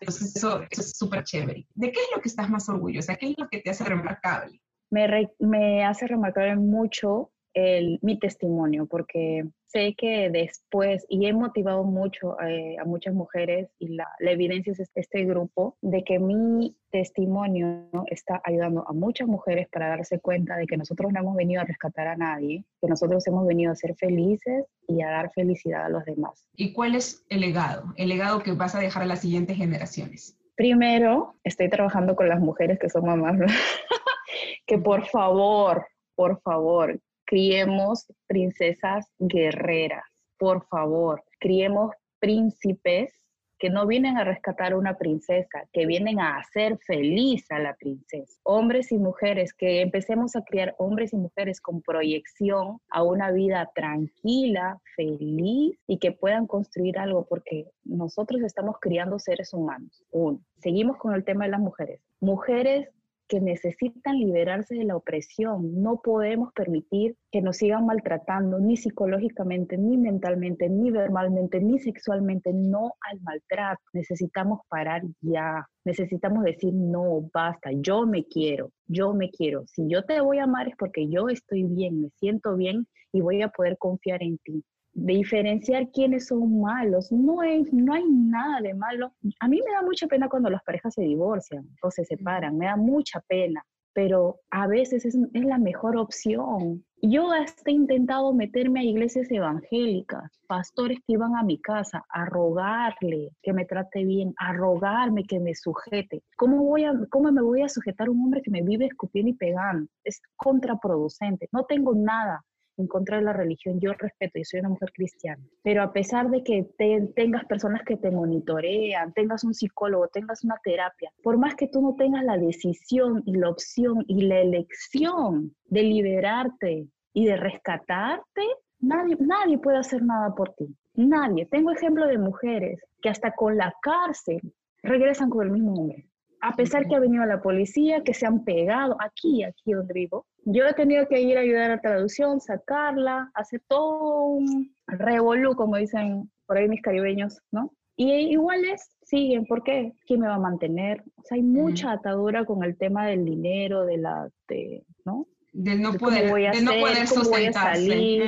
Entonces, 0.00 0.36
eso, 0.36 0.62
es 0.70 0.96
súper 0.96 1.24
chévere. 1.24 1.66
¿De 1.74 1.92
qué 1.92 2.00
es 2.00 2.08
lo 2.14 2.20
que 2.20 2.28
estás 2.28 2.50
más 2.50 2.68
orgullosa? 2.68 3.16
¿Qué 3.16 3.30
es 3.30 3.38
lo 3.38 3.48
que 3.48 3.60
te 3.60 3.70
hace 3.70 3.84
remarcable? 3.84 4.60
Me, 4.90 5.30
me 5.38 5.84
hace 5.84 6.06
remarcable 6.06 6.56
mucho 6.56 7.30
el, 7.56 7.98
mi 8.02 8.18
testimonio, 8.18 8.84
porque 8.84 9.46
sé 9.64 9.94
que 9.96 10.28
después, 10.28 11.06
y 11.08 11.26
he 11.26 11.32
motivado 11.32 11.84
mucho 11.84 12.38
eh, 12.42 12.76
a 12.78 12.84
muchas 12.84 13.14
mujeres, 13.14 13.70
y 13.78 13.88
la, 13.88 14.06
la, 14.18 14.32
evidencia 14.32 14.74
es 14.74 14.90
este 14.94 15.24
grupo, 15.24 15.78
de 15.80 16.04
que 16.04 16.18
mi 16.18 16.76
testimonio 16.90 17.88
está 18.08 18.42
ayudando 18.44 18.86
a 18.86 18.92
muchas 18.92 19.26
mujeres 19.26 19.68
para 19.72 19.88
darse 19.88 20.20
cuenta 20.20 20.58
de 20.58 20.66
que 20.66 20.76
nosotros 20.76 21.10
no 21.12 21.20
hemos 21.20 21.34
venido 21.34 21.62
a 21.62 21.64
rescatar 21.64 22.08
a 22.08 22.16
nadie, 22.16 22.62
que 22.78 22.88
nosotros 22.88 23.26
hemos 23.26 23.46
venido 23.46 23.72
a 23.72 23.74
ser 23.74 23.94
felices 23.96 24.66
y 24.86 25.00
a 25.00 25.08
dar 25.08 25.32
felicidad 25.32 25.86
a 25.86 25.88
los 25.88 26.04
demás. 26.04 26.46
¿Y 26.54 26.74
cuál 26.74 26.94
es 26.94 27.24
el 27.30 27.40
legado? 27.40 27.94
El 27.96 28.10
legado 28.10 28.42
que 28.42 28.52
vas 28.52 28.74
a 28.74 28.80
dejar 28.80 29.02
a 29.02 29.06
las 29.06 29.20
siguientes 29.20 29.56
generaciones. 29.56 30.38
Primero, 30.56 31.36
estoy 31.42 31.70
trabajando 31.70 32.16
con 32.16 32.28
las 32.28 32.40
mujeres 32.40 32.78
que 32.78 32.90
son 32.90 33.06
mamás, 33.06 33.38
que 34.66 34.76
por 34.76 35.06
favor, 35.06 35.86
por 36.14 36.40
favor, 36.42 37.00
criemos 37.26 38.06
princesas 38.26 39.12
guerreras, 39.18 40.04
por 40.38 40.66
favor, 40.68 41.22
criemos 41.40 41.92
príncipes 42.18 43.12
que 43.58 43.70
no 43.70 43.86
vienen 43.86 44.18
a 44.18 44.24
rescatar 44.24 44.72
a 44.72 44.76
una 44.76 44.98
princesa, 44.98 45.66
que 45.72 45.86
vienen 45.86 46.20
a 46.20 46.38
hacer 46.38 46.78
feliz 46.86 47.50
a 47.50 47.58
la 47.58 47.74
princesa. 47.74 48.38
Hombres 48.42 48.92
y 48.92 48.98
mujeres, 48.98 49.54
que 49.54 49.80
empecemos 49.80 50.36
a 50.36 50.42
criar 50.42 50.74
hombres 50.78 51.12
y 51.12 51.16
mujeres 51.16 51.60
con 51.60 51.80
proyección 51.80 52.78
a 52.90 53.02
una 53.02 53.30
vida 53.30 53.70
tranquila, 53.74 54.78
feliz 54.94 55.78
y 55.86 55.98
que 55.98 56.12
puedan 56.12 56.46
construir 56.46 56.98
algo, 56.98 57.26
porque 57.26 57.70
nosotros 57.84 58.42
estamos 58.42 58.76
criando 58.80 59.18
seres 59.18 59.54
humanos. 59.54 60.04
Uno, 60.10 60.40
seguimos 60.58 60.98
con 60.98 61.14
el 61.14 61.24
tema 61.24 61.44
de 61.44 61.52
las 61.52 61.60
mujeres. 61.60 62.00
Mujeres 62.20 62.88
que 63.28 63.40
necesitan 63.40 64.18
liberarse 64.18 64.74
de 64.74 64.84
la 64.84 64.96
opresión. 64.96 65.82
No 65.82 66.00
podemos 66.02 66.52
permitir 66.52 67.16
que 67.30 67.42
nos 67.42 67.58
sigan 67.58 67.86
maltratando 67.86 68.58
ni 68.58 68.76
psicológicamente, 68.76 69.76
ni 69.78 69.96
mentalmente, 69.96 70.68
ni 70.68 70.90
verbalmente, 70.90 71.60
ni 71.60 71.78
sexualmente. 71.78 72.52
No 72.52 72.94
al 73.10 73.20
maltrato. 73.22 73.82
Necesitamos 73.92 74.60
parar 74.68 75.02
ya. 75.20 75.66
Necesitamos 75.84 76.44
decir, 76.44 76.72
no, 76.74 77.28
basta, 77.32 77.70
yo 77.72 78.06
me 78.06 78.24
quiero, 78.24 78.72
yo 78.86 79.14
me 79.14 79.30
quiero. 79.30 79.64
Si 79.66 79.88
yo 79.88 80.04
te 80.04 80.20
voy 80.20 80.38
a 80.38 80.44
amar 80.44 80.68
es 80.68 80.74
porque 80.76 81.08
yo 81.08 81.28
estoy 81.28 81.64
bien, 81.64 82.02
me 82.02 82.10
siento 82.10 82.56
bien 82.56 82.86
y 83.12 83.20
voy 83.20 83.42
a 83.42 83.48
poder 83.48 83.76
confiar 83.78 84.22
en 84.22 84.38
ti 84.38 84.64
diferenciar 84.96 85.90
quiénes 85.90 86.26
son 86.26 86.60
malos. 86.60 87.12
No, 87.12 87.42
es, 87.42 87.72
no 87.72 87.92
hay 87.92 88.04
nada 88.08 88.60
de 88.60 88.74
malo. 88.74 89.12
A 89.40 89.48
mí 89.48 89.60
me 89.64 89.72
da 89.72 89.82
mucha 89.82 90.06
pena 90.06 90.28
cuando 90.28 90.50
las 90.50 90.62
parejas 90.64 90.94
se 90.94 91.02
divorcian 91.02 91.68
o 91.82 91.90
se 91.90 92.04
separan, 92.04 92.56
me 92.56 92.66
da 92.66 92.76
mucha 92.76 93.20
pena, 93.28 93.62
pero 93.92 94.40
a 94.50 94.66
veces 94.66 95.04
es, 95.04 95.16
es 95.34 95.44
la 95.44 95.58
mejor 95.58 95.96
opción. 95.98 96.82
Yo 97.02 97.30
hasta 97.30 97.70
he 97.70 97.74
intentado 97.74 98.32
meterme 98.32 98.80
a 98.80 98.84
iglesias 98.84 99.30
evangélicas, 99.30 100.32
pastores 100.48 100.98
que 101.06 101.12
iban 101.12 101.36
a 101.36 101.42
mi 101.42 101.60
casa 101.60 102.02
a 102.08 102.24
rogarle 102.24 103.32
que 103.42 103.52
me 103.52 103.66
trate 103.66 104.02
bien, 104.02 104.32
a 104.38 104.54
rogarme 104.54 105.24
que 105.24 105.38
me 105.38 105.54
sujete. 105.54 106.22
¿Cómo, 106.38 106.64
voy 106.64 106.84
a, 106.84 106.94
¿Cómo 107.10 107.30
me 107.30 107.42
voy 107.42 107.60
a 107.60 107.68
sujetar 107.68 108.08
a 108.08 108.10
un 108.10 108.22
hombre 108.22 108.40
que 108.42 108.50
me 108.50 108.62
vive 108.62 108.86
escupiendo 108.86 109.30
y 109.30 109.34
pegando? 109.34 109.90
Es 110.04 110.22
contraproducente. 110.36 111.48
No 111.52 111.64
tengo 111.64 111.94
nada 111.94 112.42
en 112.76 112.86
contra 112.86 113.18
de 113.18 113.24
la 113.24 113.32
religión, 113.32 113.80
yo 113.80 113.92
respeto, 113.92 114.38
y 114.38 114.44
soy 114.44 114.60
una 114.60 114.70
mujer 114.70 114.92
cristiana, 114.92 115.42
pero 115.62 115.82
a 115.82 115.92
pesar 115.92 116.30
de 116.30 116.42
que 116.42 116.68
tengas 117.14 117.44
personas 117.46 117.82
que 117.84 117.96
te 117.96 118.10
monitorean, 118.10 119.12
tengas 119.12 119.44
un 119.44 119.54
psicólogo, 119.54 120.08
tengas 120.08 120.44
una 120.44 120.56
terapia, 120.62 121.12
por 121.22 121.38
más 121.38 121.54
que 121.54 121.68
tú 121.68 121.80
no 121.80 121.94
tengas 121.96 122.24
la 122.24 122.36
decisión 122.36 123.22
y 123.26 123.36
la 123.36 123.50
opción 123.50 124.04
y 124.06 124.22
la 124.22 124.40
elección 124.40 125.54
de 125.66 125.82
liberarte 125.82 126.88
y 127.12 127.26
de 127.26 127.36
rescatarte, 127.36 128.42
nadie, 128.80 129.16
nadie 129.20 129.58
puede 129.58 129.78
hacer 129.78 130.02
nada 130.02 130.34
por 130.34 130.54
ti. 130.54 130.76
Nadie. 130.94 131.44
Tengo 131.46 131.72
ejemplo 131.72 132.06
de 132.06 132.16
mujeres 132.16 132.80
que 133.02 133.10
hasta 133.10 133.32
con 133.32 133.56
la 133.56 133.74
cárcel 133.82 134.40
regresan 134.82 135.28
con 135.28 135.46
el 135.46 135.52
mismo 135.52 135.74
hombre 135.74 136.08
a 136.46 136.54
pesar 136.54 136.86
que 136.86 136.94
ha 136.94 137.00
venido 137.00 137.24
la 137.26 137.42
policía, 137.42 138.04
que 138.04 138.14
se 138.14 138.24
han 138.24 138.44
pegado 138.44 138.96
aquí, 139.00 139.42
aquí 139.42 139.72
donde 139.72 139.92
vivo, 139.92 140.26
yo 140.44 140.64
he 140.64 140.74
tenido 140.74 141.08
que 141.08 141.20
ir 141.20 141.36
a 141.36 141.40
ayudar 141.40 141.64
a 141.64 141.76
la 141.76 141.80
traducción, 141.80 142.40
sacarla, 142.40 143.32
hacer 143.34 143.62
todo 143.66 144.26
un 144.26 144.72
revolú, 144.86 145.56
como 145.56 145.76
dicen 145.76 146.30
por 146.46 146.56
ahí 146.56 146.68
mis 146.68 146.82
caribeños, 146.82 147.40
¿no? 147.50 147.72
Y 147.96 148.12
iguales 148.12 148.96
siguen, 149.02 149.44
¿por 149.46 149.64
qué? 149.64 149.94
¿Quién 150.06 150.20
me 150.20 150.28
va 150.28 150.36
a 150.36 150.38
mantener? 150.38 151.02
O 151.16 151.22
sea, 151.24 151.34
hay 151.34 151.42
mucha 151.42 151.90
atadura 151.90 152.44
con 152.44 152.62
el 152.62 152.76
tema 152.78 153.08
del 153.08 153.24
dinero, 153.24 153.84
de 153.84 153.96
la, 153.96 154.28
de, 154.46 154.84
¿no? 155.04 155.26
De 155.52 155.74
no 155.74 155.94
poder, 155.94 156.30
voy 156.30 156.46
a 156.46 156.52
de 156.52 156.62
no 156.62 156.72
poder 156.78 157.08
cómo 157.08 157.30
voy 157.30 157.46
a 157.46 157.52
salir, 157.52 158.24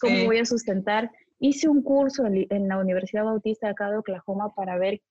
cómo 0.00 0.24
voy 0.24 0.38
a 0.38 0.46
sustentar. 0.46 1.10
Hice 1.38 1.68
un 1.68 1.82
curso 1.82 2.24
en, 2.24 2.46
en, 2.48 2.68
la 2.68 2.78
Universidad 2.78 3.24
Bautista 3.24 3.68
acá 3.68 3.90
de 3.90 3.98
Oklahoma 3.98 4.54
para 4.54 4.78
ver 4.78 5.02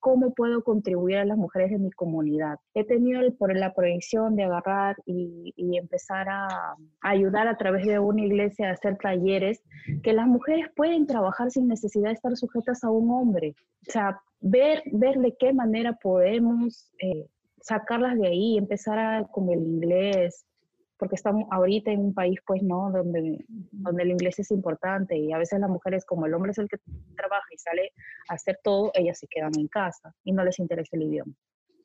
cómo 0.00 0.34
puedo 0.34 0.62
contribuir 0.64 1.18
a 1.18 1.24
las 1.24 1.36
mujeres 1.36 1.70
de 1.70 1.78
mi 1.78 1.90
comunidad. 1.90 2.58
He 2.74 2.84
tenido 2.84 3.20
por 3.36 3.56
la 3.56 3.72
proyección 3.72 4.36
de 4.36 4.44
agarrar 4.44 4.96
y, 5.06 5.52
empezar 5.76 6.28
a, 6.28 6.76
ayudar 7.00 7.48
a 7.48 7.56
través 7.56 7.86
de 7.86 7.98
una 7.98 8.22
iglesia 8.22 8.68
a 8.68 8.72
hacer 8.72 8.96
talleres 8.98 9.62
que 10.02 10.12
las 10.12 10.26
mujeres 10.26 10.66
pueden 10.74 11.06
trabajar 11.06 11.50
sin 11.50 11.68
necesidad 11.68 12.08
de 12.08 12.14
estar 12.14 12.36
sujetas 12.36 12.84
a 12.84 12.90
un 12.90 13.10
hombre. 13.10 13.54
O 13.88 13.90
sea, 13.90 14.20
ver, 14.40 14.82
ver 14.92 15.18
de 15.18 15.34
qué 15.38 15.52
manera 15.52 15.92
podemos 15.94 16.90
eh, 17.00 17.26
sacarlas 17.60 18.18
de 18.18 18.26
ahí, 18.28 18.58
empezar 18.58 18.98
a, 18.98 19.24
con 19.24 19.50
el 19.50 19.60
inglés, 19.60 20.44
porque 21.02 21.16
estamos 21.16 21.48
ahorita 21.50 21.90
en 21.90 21.98
un 21.98 22.14
país, 22.14 22.38
pues, 22.46 22.62
¿no? 22.62 22.88
Donde, 22.92 23.44
donde 23.48 24.04
el 24.04 24.12
inglés 24.12 24.38
es 24.38 24.52
importante 24.52 25.18
y 25.18 25.32
a 25.32 25.38
veces 25.38 25.58
las 25.58 25.68
mujeres, 25.68 26.04
como 26.04 26.26
el 26.26 26.34
hombre 26.34 26.52
es 26.52 26.58
el 26.58 26.68
que 26.68 26.76
trabaja 27.16 27.48
y 27.50 27.58
sale 27.58 27.90
a 28.28 28.34
hacer 28.34 28.60
todo, 28.62 28.92
ellas 28.94 29.18
se 29.18 29.26
quedan 29.26 29.50
en 29.58 29.66
casa 29.66 30.14
y 30.22 30.30
no 30.30 30.44
les 30.44 30.60
interesa 30.60 30.94
el 30.94 31.02
idioma. 31.02 31.32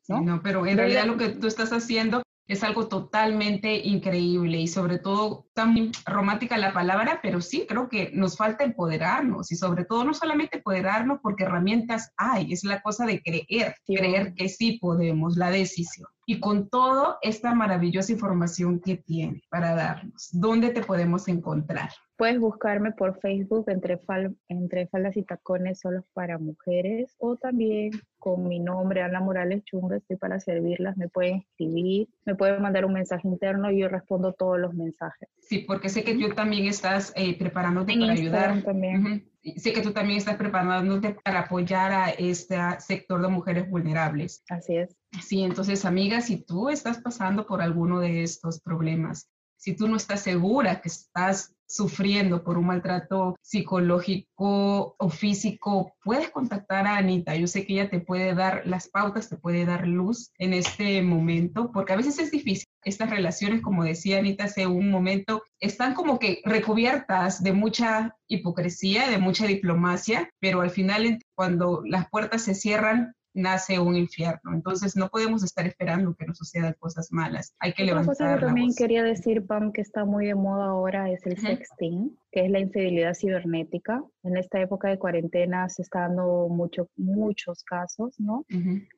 ¿no? 0.06 0.20
no, 0.20 0.40
pero 0.40 0.64
en 0.68 0.78
realidad 0.78 1.06
lo 1.06 1.16
que 1.16 1.30
tú 1.30 1.48
estás 1.48 1.72
haciendo 1.72 2.22
es 2.48 2.64
algo 2.64 2.88
totalmente 2.88 3.76
increíble 3.76 4.58
y 4.58 4.66
sobre 4.66 4.98
todo 4.98 5.46
tan 5.52 5.92
romántica 6.06 6.56
la 6.56 6.72
palabra, 6.72 7.20
pero 7.22 7.42
sí 7.42 7.66
creo 7.68 7.88
que 7.90 8.10
nos 8.14 8.36
falta 8.36 8.64
empoderarnos 8.64 9.52
y 9.52 9.56
sobre 9.56 9.84
todo 9.84 10.04
no 10.04 10.14
solamente 10.14 10.56
empoderarnos 10.56 11.20
porque 11.22 11.44
herramientas 11.44 12.12
hay, 12.16 12.52
es 12.52 12.64
la 12.64 12.80
cosa 12.80 13.04
de 13.04 13.22
creer, 13.22 13.76
creer 13.86 14.34
que 14.34 14.48
sí 14.48 14.78
podemos, 14.80 15.36
la 15.36 15.50
decisión. 15.50 16.08
Y 16.24 16.40
con 16.40 16.68
toda 16.68 17.18
esta 17.22 17.54
maravillosa 17.54 18.12
información 18.12 18.80
que 18.80 18.96
tiene 18.96 19.42
para 19.50 19.74
darnos, 19.74 20.28
¿dónde 20.32 20.70
te 20.70 20.82
podemos 20.82 21.28
encontrar? 21.28 21.90
Puedes 22.18 22.40
buscarme 22.40 22.90
por 22.90 23.20
Facebook 23.20 23.66
entre, 23.68 24.00
entre 24.48 24.88
faldas 24.88 25.16
y 25.16 25.22
tacones 25.22 25.78
solos 25.78 26.04
para 26.14 26.36
mujeres 26.36 27.14
o 27.18 27.36
también 27.36 27.92
con 28.18 28.48
mi 28.48 28.58
nombre, 28.58 29.02
Ana 29.02 29.20
Morales 29.20 29.62
Chunga, 29.62 29.98
estoy 29.98 30.16
para 30.16 30.40
servirlas, 30.40 30.96
me 30.96 31.08
pueden 31.08 31.36
escribir, 31.36 32.08
me 32.24 32.34
pueden 32.34 32.60
mandar 32.60 32.84
un 32.86 32.94
mensaje 32.94 33.28
interno 33.28 33.70
y 33.70 33.82
yo 33.82 33.88
respondo 33.88 34.32
todos 34.32 34.58
los 34.58 34.74
mensajes. 34.74 35.28
Sí, 35.38 35.60
porque 35.60 35.88
sé 35.88 36.02
que 36.02 36.16
tú 36.16 36.30
también 36.34 36.66
estás 36.66 37.12
eh, 37.14 37.38
preparándote 37.38 37.96
para 37.96 38.12
ayudar. 38.12 38.62
También. 38.64 39.30
Sé 39.56 39.72
que 39.72 39.80
tú 39.80 39.92
también 39.92 40.18
estás 40.18 40.34
preparándote 40.34 41.16
para 41.22 41.42
apoyar 41.42 41.92
a 41.92 42.10
este 42.10 42.56
sector 42.80 43.22
de 43.22 43.28
mujeres 43.28 43.70
vulnerables. 43.70 44.42
Así 44.50 44.76
es. 44.76 44.96
Sí, 45.22 45.44
entonces, 45.44 45.84
amiga, 45.84 46.20
si 46.20 46.44
tú 46.44 46.68
estás 46.68 46.98
pasando 46.98 47.46
por 47.46 47.62
alguno 47.62 48.00
de 48.00 48.24
estos 48.24 48.60
problemas, 48.60 49.30
si 49.58 49.74
tú 49.74 49.88
no 49.88 49.96
estás 49.96 50.22
segura 50.22 50.80
que 50.80 50.88
estás 50.88 51.54
sufriendo 51.68 52.42
por 52.42 52.56
un 52.56 52.66
maltrato 52.66 53.36
psicológico 53.42 54.96
o 54.98 55.10
físico, 55.10 55.92
puedes 56.02 56.30
contactar 56.30 56.86
a 56.86 56.96
Anita. 56.96 57.36
Yo 57.36 57.46
sé 57.46 57.66
que 57.66 57.74
ella 57.74 57.90
te 57.90 58.00
puede 58.00 58.34
dar 58.34 58.62
las 58.66 58.88
pautas, 58.88 59.28
te 59.28 59.36
puede 59.36 59.66
dar 59.66 59.86
luz 59.86 60.30
en 60.38 60.54
este 60.54 61.02
momento, 61.02 61.70
porque 61.72 61.92
a 61.92 61.96
veces 61.96 62.18
es 62.18 62.30
difícil. 62.30 62.64
Estas 62.84 63.10
relaciones, 63.10 63.60
como 63.60 63.84
decía 63.84 64.18
Anita 64.18 64.44
hace 64.44 64.66
un 64.66 64.90
momento, 64.90 65.42
están 65.60 65.92
como 65.92 66.18
que 66.18 66.40
recubiertas 66.44 67.42
de 67.42 67.52
mucha 67.52 68.16
hipocresía, 68.28 69.10
de 69.10 69.18
mucha 69.18 69.46
diplomacia, 69.46 70.30
pero 70.40 70.62
al 70.62 70.70
final 70.70 71.18
cuando 71.34 71.82
las 71.84 72.08
puertas 72.08 72.42
se 72.42 72.54
cierran, 72.54 73.12
nace 73.38 73.78
un 73.78 73.96
infierno. 73.96 74.52
Entonces 74.52 74.96
no 74.96 75.08
podemos 75.08 75.42
estar 75.42 75.66
esperando 75.66 76.14
que 76.14 76.26
nos 76.26 76.38
sucedan 76.38 76.74
cosas 76.78 77.08
malas. 77.12 77.54
Hay 77.60 77.72
que 77.72 77.84
levantar 77.84 78.14
cosa 78.14 78.34
que 78.34 78.46
también 78.46 78.74
quería 78.76 79.02
decir, 79.02 79.46
Pam, 79.46 79.72
que 79.72 79.80
está 79.80 80.04
muy 80.04 80.26
de 80.26 80.34
moda 80.34 80.66
ahora 80.66 81.10
es 81.10 81.24
el 81.26 81.38
sexting, 81.38 82.18
que 82.32 82.44
es 82.44 82.50
la 82.50 82.58
infidelidad 82.58 83.14
cibernética. 83.14 84.02
En 84.24 84.36
esta 84.36 84.60
época 84.60 84.88
de 84.88 84.98
cuarentena 84.98 85.68
se 85.68 85.82
está 85.82 86.00
dando 86.00 86.48
mucho, 86.48 86.88
muchos 86.96 87.62
casos, 87.64 88.18
¿no? 88.18 88.44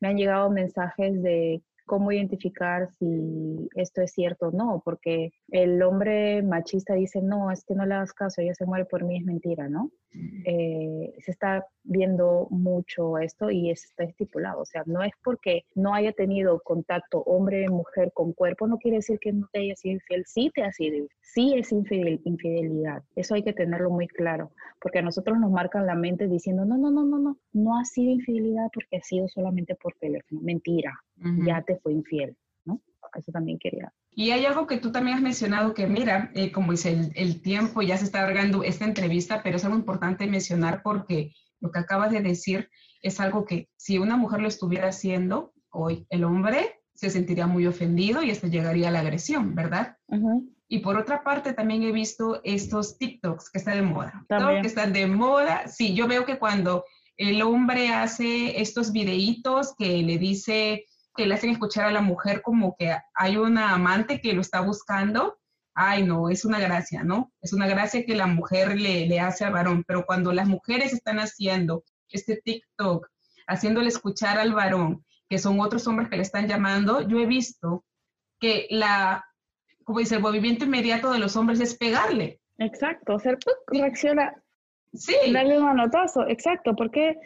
Me 0.01 0.09
han 0.09 0.17
llegado 0.17 0.51
mensajes 0.51 1.23
de 1.23 1.63
cómo 1.91 2.13
identificar 2.13 2.89
si 3.01 3.69
esto 3.75 4.01
es 4.01 4.13
cierto 4.13 4.47
o 4.47 4.53
no, 4.53 4.81
porque 4.85 5.33
el 5.49 5.83
hombre 5.83 6.41
machista 6.41 6.95
dice, 6.95 7.21
no, 7.21 7.51
es 7.51 7.65
que 7.65 7.75
no 7.75 7.85
le 7.85 7.97
das 7.97 8.13
caso, 8.13 8.41
ella 8.41 8.55
se 8.55 8.65
muere 8.65 8.85
por 8.85 9.03
mí, 9.03 9.17
es 9.19 9.25
mentira, 9.25 9.69
¿no? 9.69 9.91
Eh, 10.45 11.13
se 11.21 11.31
está 11.33 11.67
viendo 11.83 12.47
mucho 12.51 13.19
esto 13.19 13.51
y 13.51 13.71
está 13.71 14.05
estipulado, 14.05 14.63
o 14.63 14.65
sea, 14.65 14.83
no 14.87 15.03
es 15.03 15.13
porque 15.25 15.65
no 15.75 15.95
haya 15.95 16.13
tenido 16.13 16.61
contacto 16.61 17.23
hombre-mujer 17.23 18.13
con 18.13 18.33
cuerpo, 18.35 18.69
no 18.69 18.79
quiere 18.79 18.99
decir 18.99 19.19
que 19.19 19.33
no 19.33 19.49
te 19.53 19.61
haya 19.61 19.75
sido 19.75 19.95
infiel, 19.95 20.25
sí 20.27 20.51
te 20.55 20.63
ha 20.63 20.73
sido, 20.73 21.07
sí 21.21 21.55
es 21.57 21.73
infidelidad, 21.73 23.03
eso 23.17 23.35
hay 23.35 23.43
que 23.43 23.53
tenerlo 23.53 23.91
muy 23.91 24.07
claro, 24.07 24.53
porque 24.81 25.01
a 25.01 25.03
nosotros 25.03 25.39
nos 25.39 25.51
marcan 25.51 25.87
la 25.87 25.97
mente 25.97 26.29
diciendo, 26.29 26.65
no, 26.65 26.77
no, 26.77 26.91
no, 26.91 27.05
no, 27.05 27.19
no, 27.19 27.39
no 27.53 27.79
ha 27.79 27.85
sido 27.85 28.13
infidelidad 28.13 28.69
porque 28.73 28.97
ha 28.97 29.03
sido 29.03 29.27
solamente 29.29 29.75
por 29.75 29.95
teléfono, 29.95 30.41
mentira, 30.41 30.93
ya 31.47 31.63
te 31.63 31.79
fue 31.79 31.93
infiel, 31.93 32.37
¿no? 32.65 32.81
Eso 33.15 33.33
también 33.33 33.59
quería. 33.59 33.93
Y 34.13 34.31
hay 34.31 34.45
algo 34.45 34.67
que 34.67 34.79
tú 34.79 34.91
también 34.91 35.17
has 35.17 35.23
mencionado 35.23 35.73
que, 35.73 35.87
mira, 35.87 36.31
eh, 36.35 36.51
como 36.51 36.73
dice, 36.73 37.11
el, 37.15 37.43
tiempo 37.43 37.83
ya 37.83 37.97
se 37.97 38.05
está 38.05 38.21
alargando 38.21 38.65
esta 38.65 38.85
entrevista, 38.85 39.43
pero 39.43 39.57
es 39.57 39.65
algo 39.65 39.77
importante 39.77 40.27
mencionar 40.27 40.83
porque 40.83 41.33
lo 41.61 41.71
que 41.71 41.79
acabas 41.79 42.11
de 42.11 42.21
decir 42.21 42.69
es 43.03 43.21
algo 43.21 43.45
que 43.45 43.69
si 43.77 43.99
una 43.99 44.17
mujer 44.17 44.41
lo 44.41 44.49
estuviera 44.49 44.89
haciendo 44.89 45.53
hoy, 45.71 46.07
el 46.11 46.25
hombre 46.25 46.81
se 46.95 47.09
sentiría 47.09 47.47
muy 47.47 47.67
ofendido 47.67 48.23
y 48.23 48.31
esto 48.31 48.47
llegaría 48.47 48.89
a 48.89 48.91
la 48.91 49.01
agresión, 49.01 49.55
¿verdad? 49.55 49.97
Y 50.69 50.81
por 50.81 50.97
otra 50.97 51.23
parte, 51.23 51.53
también 51.53 51.83
he 51.83 51.93
visto 51.93 52.41
estos 52.45 52.99
TikToks 52.99 53.51
que 53.51 53.59
están 53.59 53.77
de 53.77 53.83
moda. 53.83 54.27
Que 54.29 54.67
están 54.67 54.93
de 54.93 55.07
moda. 55.07 55.67
Sí, 55.67 55.95
yo 55.95 56.07
veo 56.07 56.27
que 56.27 56.39
cuando 56.39 56.85
el 57.17 57.43
hombre 57.43 57.89
hace 57.89 58.61
estos 58.61 58.93
videitos 58.93 59.75
que 59.77 60.03
le 60.03 60.19
dice, 60.19 60.87
que 61.17 61.27
le 61.27 61.35
hacen 61.35 61.51
escuchar 61.51 61.87
a 61.87 61.93
la 61.93 62.01
mujer 62.01 62.43
como 62.43 62.77
que 62.79 62.97
hay 63.15 63.37
una 63.37 63.75
amante 63.75 64.21
que 64.21 64.33
lo 64.33 64.41
está 64.41 64.61
buscando, 64.61 65.39
ay 65.75 66.05
no, 66.05 66.29
es 66.29 66.45
una 66.45 66.59
gracia, 66.59 67.03
¿no? 67.03 67.33
Es 67.41 67.53
una 67.53 67.67
gracia 67.67 68.05
que 68.05 68.15
la 68.15 68.27
mujer 68.27 68.79
le, 68.79 69.07
le 69.07 69.21
hace 69.21 69.45
al 69.45 69.53
varón, 69.53 69.85
pero 69.87 70.05
cuando 70.07 70.33
las 70.33 70.47
mujeres 70.47 70.93
están 70.93 71.19
haciendo 71.19 71.85
este 72.09 72.41
TikTok, 72.45 73.09
haciéndole 73.47 73.89
escuchar 73.89 74.39
al 74.39 74.53
varón, 74.53 75.05
que 75.29 75.39
son 75.39 75.61
otros 75.61 75.87
hombres 75.87 76.09
que 76.09 76.17
le 76.17 76.23
están 76.23 76.49
llamando, 76.49 77.07
yo 77.07 77.19
he 77.19 77.27
visto 77.27 77.85
que 78.41 78.67
la, 78.71 79.25
como 79.85 80.01
dice, 80.01 80.17
el 80.17 80.23
movimiento 80.23 80.65
inmediato 80.65 81.13
de 81.13 81.19
los 81.19 81.37
hombres 81.37 81.61
es 81.61 81.77
pegarle. 81.77 82.41
Exacto, 82.59 83.15
hacer 83.15 83.39
reacciona 83.69 84.35
Sí. 84.93 85.15
Darle 85.33 85.59
un 85.59 85.65
manotazo, 85.65 86.27
exacto. 86.27 86.75
¿Por 86.75 86.91
qué? 86.91 87.17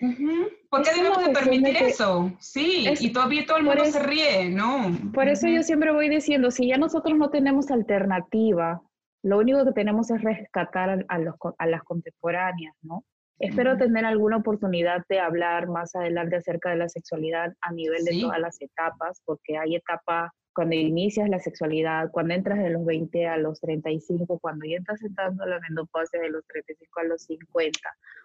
¿Por 0.69 0.83
qué 0.83 0.91
debemos 0.95 1.25
de 1.25 1.33
permitir 1.33 1.77
eso? 1.77 2.31
Sí, 2.39 2.87
y 3.01 3.13
todavía 3.13 3.47
todo 3.47 3.57
el 3.57 3.65
mundo 3.65 3.85
se 3.87 4.01
ríe, 4.01 4.51
¿no? 4.51 4.97
Por 5.13 5.29
eso 5.29 5.49
yo 5.49 5.63
siempre 5.63 5.93
voy 5.93 6.09
diciendo, 6.09 6.51
si 6.51 6.69
ya 6.69 6.77
nosotros 6.77 7.17
no 7.17 7.31
tenemos 7.31 7.71
alternativa, 7.71 8.83
lo 9.23 9.39
único 9.39 9.65
que 9.65 9.73
tenemos 9.73 10.11
es 10.11 10.21
rescatar 10.23 11.07
a, 11.09 11.19
los, 11.19 11.35
a 11.59 11.67
las 11.67 11.83
contemporáneas, 11.85 12.75
¿no? 12.83 13.05
Espero 13.39 13.77
tener 13.77 14.05
alguna 14.05 14.37
oportunidad 14.37 15.03
de 15.09 15.19
hablar 15.19 15.67
más 15.69 15.95
adelante 15.97 16.37
acerca 16.37 16.71
de 16.71 16.77
la 16.77 16.89
sexualidad 16.89 17.53
a 17.63 17.73
nivel 17.73 18.05
de 18.05 18.21
todas 18.21 18.39
las 18.39 18.61
etapas, 18.61 19.21
porque 19.25 19.59
hay 19.59 19.75
etapas 19.75 20.31
cuando 20.55 20.77
inicias 20.77 21.29
la 21.29 21.41
sexualidad, 21.41 22.11
cuando 22.13 22.35
entras 22.35 22.59
de 22.59 22.71
los 22.71 22.85
20 22.85 23.27
a 23.27 23.37
los 23.37 23.61
35, 23.61 24.39
cuando 24.39 24.65
ya 24.67 24.79
estás 24.79 25.03
entrando 25.03 25.45
la 25.45 25.59
menopausia 25.61 26.21
de 26.21 26.31
los 26.31 26.47
35 26.47 27.01
a 27.01 27.05
los 27.05 27.23
50, 27.23 27.81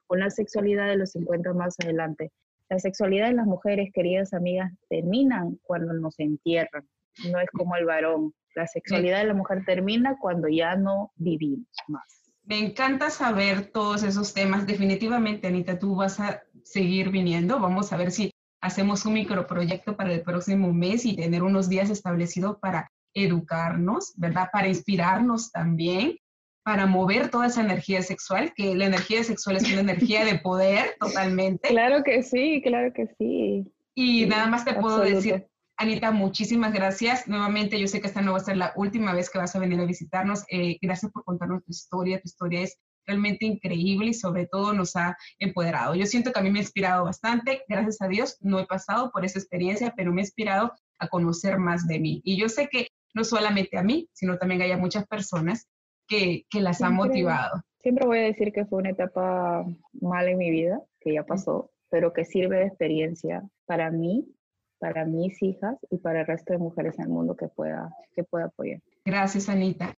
una 0.09 0.29
sexualidad 0.29 0.87
de 0.87 0.97
los 0.97 1.11
50 1.11 1.53
más 1.53 1.75
adelante. 1.83 2.31
La 2.69 2.77
sexualidad 2.77 3.29
de 3.29 3.33
las 3.33 3.47
mujeres, 3.47 3.89
queridas 3.93 4.33
amigas, 4.33 4.71
terminan 4.89 5.59
cuando 5.63 5.91
nos 5.93 6.19
entierran, 6.19 6.87
no 7.31 7.39
es 7.39 7.49
como 7.51 7.75
el 7.75 7.85
varón. 7.85 8.33
La 8.55 8.67
sexualidad 8.67 9.19
de 9.19 9.25
la 9.25 9.33
mujer 9.33 9.63
termina 9.65 10.17
cuando 10.19 10.47
ya 10.47 10.75
no 10.75 11.11
vivimos 11.15 11.67
más. 11.87 12.31
Me 12.43 12.59
encanta 12.59 13.09
saber 13.09 13.67
todos 13.71 14.03
esos 14.03 14.33
temas. 14.33 14.65
Definitivamente, 14.65 15.47
Anita, 15.47 15.77
tú 15.77 15.95
vas 15.95 16.19
a 16.19 16.43
seguir 16.63 17.09
viniendo. 17.09 17.59
Vamos 17.59 17.93
a 17.93 17.97
ver 17.97 18.11
si 18.11 18.31
hacemos 18.61 19.05
un 19.05 19.13
microproyecto 19.13 19.95
para 19.95 20.13
el 20.13 20.21
próximo 20.21 20.73
mes 20.73 21.05
y 21.05 21.15
tener 21.15 21.43
unos 21.43 21.69
días 21.69 21.89
establecidos 21.89 22.57
para 22.59 22.91
educarnos, 23.13 24.13
¿verdad? 24.17 24.49
Para 24.51 24.67
inspirarnos 24.67 25.51
también, 25.51 26.17
para 26.63 26.85
mover 26.85 27.29
toda 27.29 27.47
esa 27.47 27.61
energía 27.61 28.01
sexual, 28.01 28.53
que 28.55 28.75
la 28.75 28.85
energía 28.85 29.23
sexual 29.23 29.57
es 29.57 29.71
una 29.71 29.81
energía 29.81 30.25
de 30.25 30.39
poder 30.39 30.95
totalmente. 30.99 31.69
Claro 31.69 32.03
que 32.03 32.23
sí, 32.23 32.61
claro 32.61 32.93
que 32.93 33.07
sí. 33.17 33.71
Y 33.95 34.25
nada 34.25 34.47
más 34.47 34.65
te 34.65 34.73
puedo 34.73 34.99
decir, 34.99 35.47
Anita, 35.77 36.11
muchísimas 36.11 36.73
gracias. 36.73 37.27
Nuevamente, 37.27 37.79
yo 37.79 37.87
sé 37.87 38.01
que 38.01 38.07
esta 38.07 38.21
no 38.21 38.33
va 38.33 38.37
a 38.37 38.41
ser 38.41 38.57
la 38.57 38.73
última 38.75 39.13
vez 39.13 39.29
que 39.29 39.39
vas 39.39 39.55
a 39.55 39.59
venir 39.59 39.79
a 39.79 39.85
visitarnos. 39.85 40.43
Eh, 40.49 40.77
gracias 40.81 41.11
por 41.11 41.23
contarnos 41.23 41.63
tu 41.63 41.71
historia. 41.71 42.19
Tu 42.19 42.27
historia 42.27 42.61
es 42.61 42.77
realmente 43.09 43.45
increíble 43.45 44.07
y 44.07 44.13
sobre 44.13 44.45
todo 44.45 44.73
nos 44.73 44.95
ha 44.95 45.17
empoderado. 45.39 45.95
Yo 45.95 46.05
siento 46.05 46.31
que 46.31 46.39
a 46.39 46.43
mí 46.43 46.51
me 46.51 46.59
ha 46.59 46.61
inspirado 46.61 47.05
bastante, 47.05 47.63
gracias 47.67 48.01
a 48.01 48.07
Dios 48.07 48.37
no 48.41 48.59
he 48.59 48.65
pasado 48.65 49.11
por 49.11 49.25
esa 49.25 49.39
experiencia, 49.39 49.93
pero 49.97 50.13
me 50.13 50.21
ha 50.21 50.25
inspirado 50.25 50.71
a 50.99 51.07
conocer 51.07 51.57
más 51.57 51.87
de 51.87 51.99
mí. 51.99 52.21
Y 52.23 52.39
yo 52.39 52.49
sé 52.49 52.67
que 52.67 52.87
no 53.13 53.23
solamente 53.23 53.77
a 53.77 53.83
mí, 53.83 54.07
sino 54.13 54.37
también 54.37 54.61
hay 54.61 54.75
muchas 54.77 55.07
personas 55.07 55.67
que, 56.07 56.45
que 56.49 56.61
las 56.61 56.81
han 56.81 56.95
motivado. 56.95 57.61
Siempre 57.81 58.05
voy 58.05 58.19
a 58.19 58.23
decir 58.23 58.51
que 58.51 58.65
fue 58.65 58.79
una 58.79 58.91
etapa 58.91 59.65
mala 59.93 60.31
en 60.31 60.37
mi 60.37 60.51
vida, 60.51 60.81
que 60.99 61.13
ya 61.13 61.23
pasó, 61.23 61.71
pero 61.89 62.13
que 62.13 62.25
sirve 62.25 62.57
de 62.57 62.65
experiencia 62.65 63.43
para 63.65 63.89
mí, 63.89 64.27
para 64.79 65.05
mis 65.05 65.41
hijas 65.41 65.77
y 65.89 65.97
para 65.97 66.21
el 66.21 66.27
resto 66.27 66.53
de 66.53 66.59
mujeres 66.59 66.97
en 66.99 67.05
el 67.05 67.09
mundo 67.09 67.35
que 67.35 67.47
pueda, 67.47 67.89
que 68.15 68.23
pueda 68.23 68.45
apoyar. 68.45 68.81
Gracias, 69.05 69.49
Anita. 69.49 69.95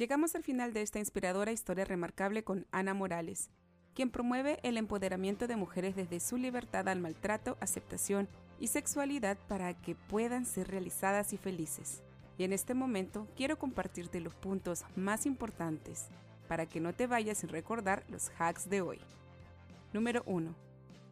Llegamos 0.00 0.34
al 0.34 0.42
final 0.42 0.72
de 0.72 0.80
esta 0.80 0.98
inspiradora 0.98 1.52
historia 1.52 1.84
remarcable 1.84 2.42
con 2.42 2.66
Ana 2.72 2.94
Morales, 2.94 3.50
quien 3.92 4.10
promueve 4.10 4.58
el 4.62 4.78
empoderamiento 4.78 5.46
de 5.46 5.56
mujeres 5.56 5.94
desde 5.94 6.20
su 6.20 6.38
libertad 6.38 6.88
al 6.88 7.00
maltrato, 7.00 7.58
aceptación 7.60 8.26
y 8.58 8.68
sexualidad 8.68 9.36
para 9.46 9.74
que 9.74 9.96
puedan 9.96 10.46
ser 10.46 10.68
realizadas 10.68 11.34
y 11.34 11.36
felices. 11.36 12.02
Y 12.38 12.44
en 12.44 12.54
este 12.54 12.72
momento 12.72 13.28
quiero 13.36 13.58
compartirte 13.58 14.20
los 14.20 14.34
puntos 14.34 14.86
más 14.96 15.26
importantes 15.26 16.06
para 16.48 16.64
que 16.64 16.80
no 16.80 16.94
te 16.94 17.06
vayas 17.06 17.36
sin 17.36 17.50
recordar 17.50 18.02
los 18.08 18.30
hacks 18.38 18.70
de 18.70 18.80
hoy. 18.80 19.00
Número 19.92 20.22
1. 20.24 20.69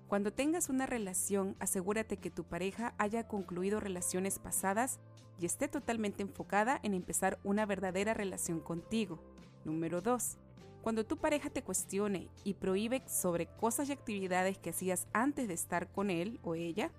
Cuando 0.08 0.32
tengas 0.32 0.70
una 0.70 0.86
relación, 0.86 1.54
asegúrate 1.60 2.16
que 2.16 2.30
tu 2.30 2.44
pareja 2.44 2.94
haya 2.96 3.28
concluido 3.28 3.78
relaciones 3.78 4.38
pasadas 4.38 5.00
y 5.38 5.44
esté 5.44 5.68
totalmente 5.68 6.22
enfocada 6.22 6.80
en 6.82 6.94
empezar 6.94 7.38
una 7.44 7.66
verdadera 7.66 8.14
relación 8.14 8.61
contigo. 8.61 9.18
Número 9.66 10.00
2. 10.00 10.38
Cuando 10.80 11.04
tu 11.04 11.18
pareja 11.18 11.50
te 11.50 11.62
cuestione 11.62 12.30
y 12.42 12.54
prohíbe 12.54 13.02
sobre 13.06 13.48
cosas 13.48 13.90
y 13.90 13.92
actividades 13.92 14.56
que 14.56 14.70
hacías 14.70 15.06
antes 15.12 15.46
de 15.46 15.52
estar 15.52 15.92
con 15.92 16.09
él 16.09 16.40
o 16.42 16.54
ella, 16.54 16.90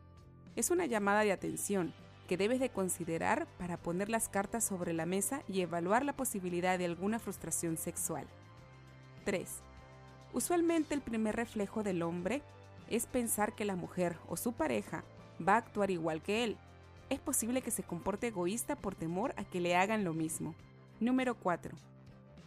es 0.55 0.69
una 0.69 0.85
llamada 0.85 1.21
de 1.21 1.31
atención 1.31 1.95
que 2.27 2.37
debes 2.37 2.59
de 2.59 2.69
considerar 2.69 3.47
para 3.57 3.77
poner 3.77 4.09
las 4.09 4.29
cartas 4.29 4.63
sobre 4.63 4.93
la 4.93 5.07
mesa 5.07 5.41
y 5.47 5.61
evaluar 5.61 6.05
la 6.05 6.15
posibilidad 6.15 6.77
de 6.77 6.85
alguna 6.85 7.17
frustración 7.17 7.75
sexual. 7.75 8.27
3. 9.25 9.49
Usualmente 10.31 10.93
el 10.93 11.01
primer 11.01 11.35
reflejo 11.35 11.81
del 11.81 12.03
hombre 12.03 12.43
es 12.89 13.05
pensar 13.05 13.55
que 13.55 13.65
la 13.65 13.75
mujer 13.75 14.17
o 14.27 14.37
su 14.37 14.53
pareja 14.53 15.03
va 15.45 15.53
a 15.53 15.57
actuar 15.57 15.91
igual 15.91 16.21
que 16.21 16.43
él. 16.43 16.57
Es 17.09 17.19
posible 17.19 17.61
que 17.61 17.71
se 17.71 17.83
comporte 17.83 18.27
egoísta 18.27 18.75
por 18.75 18.95
temor 18.95 19.33
a 19.37 19.43
que 19.43 19.61
le 19.61 19.75
hagan 19.75 20.03
lo 20.03 20.13
mismo. 20.13 20.55
Número 20.99 21.35
4. 21.35 21.75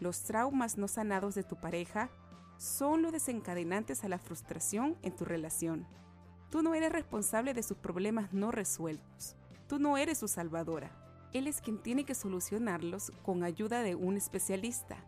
Los 0.01 0.23
traumas 0.23 0.79
no 0.79 0.89
sanados 0.89 1.35
de 1.35 1.43
tu 1.43 1.57
pareja 1.57 2.11
son 2.59 3.03
los 3.03 3.13
desencadenantes 3.13 4.05
a 4.05 4.09
la 4.09 4.19
frustración 4.19 4.97
en 5.03 5.17
tu 5.17 5.25
relación. 5.25 5.87
Tú 6.51 6.63
no 6.63 6.75
eres 6.75 6.93
responsable 6.93 7.55
de 7.55 7.63
sus 7.63 7.77
problemas 7.79 8.33
no 8.33 8.51
resueltos. 8.51 9.37
Tú 9.69 9.79
no 9.79 9.97
eres 9.97 10.19
su 10.19 10.29
salvadora. 10.29 10.91
Él 11.33 11.47
es 11.47 11.61
quien 11.61 11.79
tiene 11.83 12.05
que 12.05 12.15
solucionarlos 12.15 13.11
con 13.23 13.43
ayuda 13.43 13.83
de 13.83 13.95
un 13.95 14.17
especialista. 14.17 14.99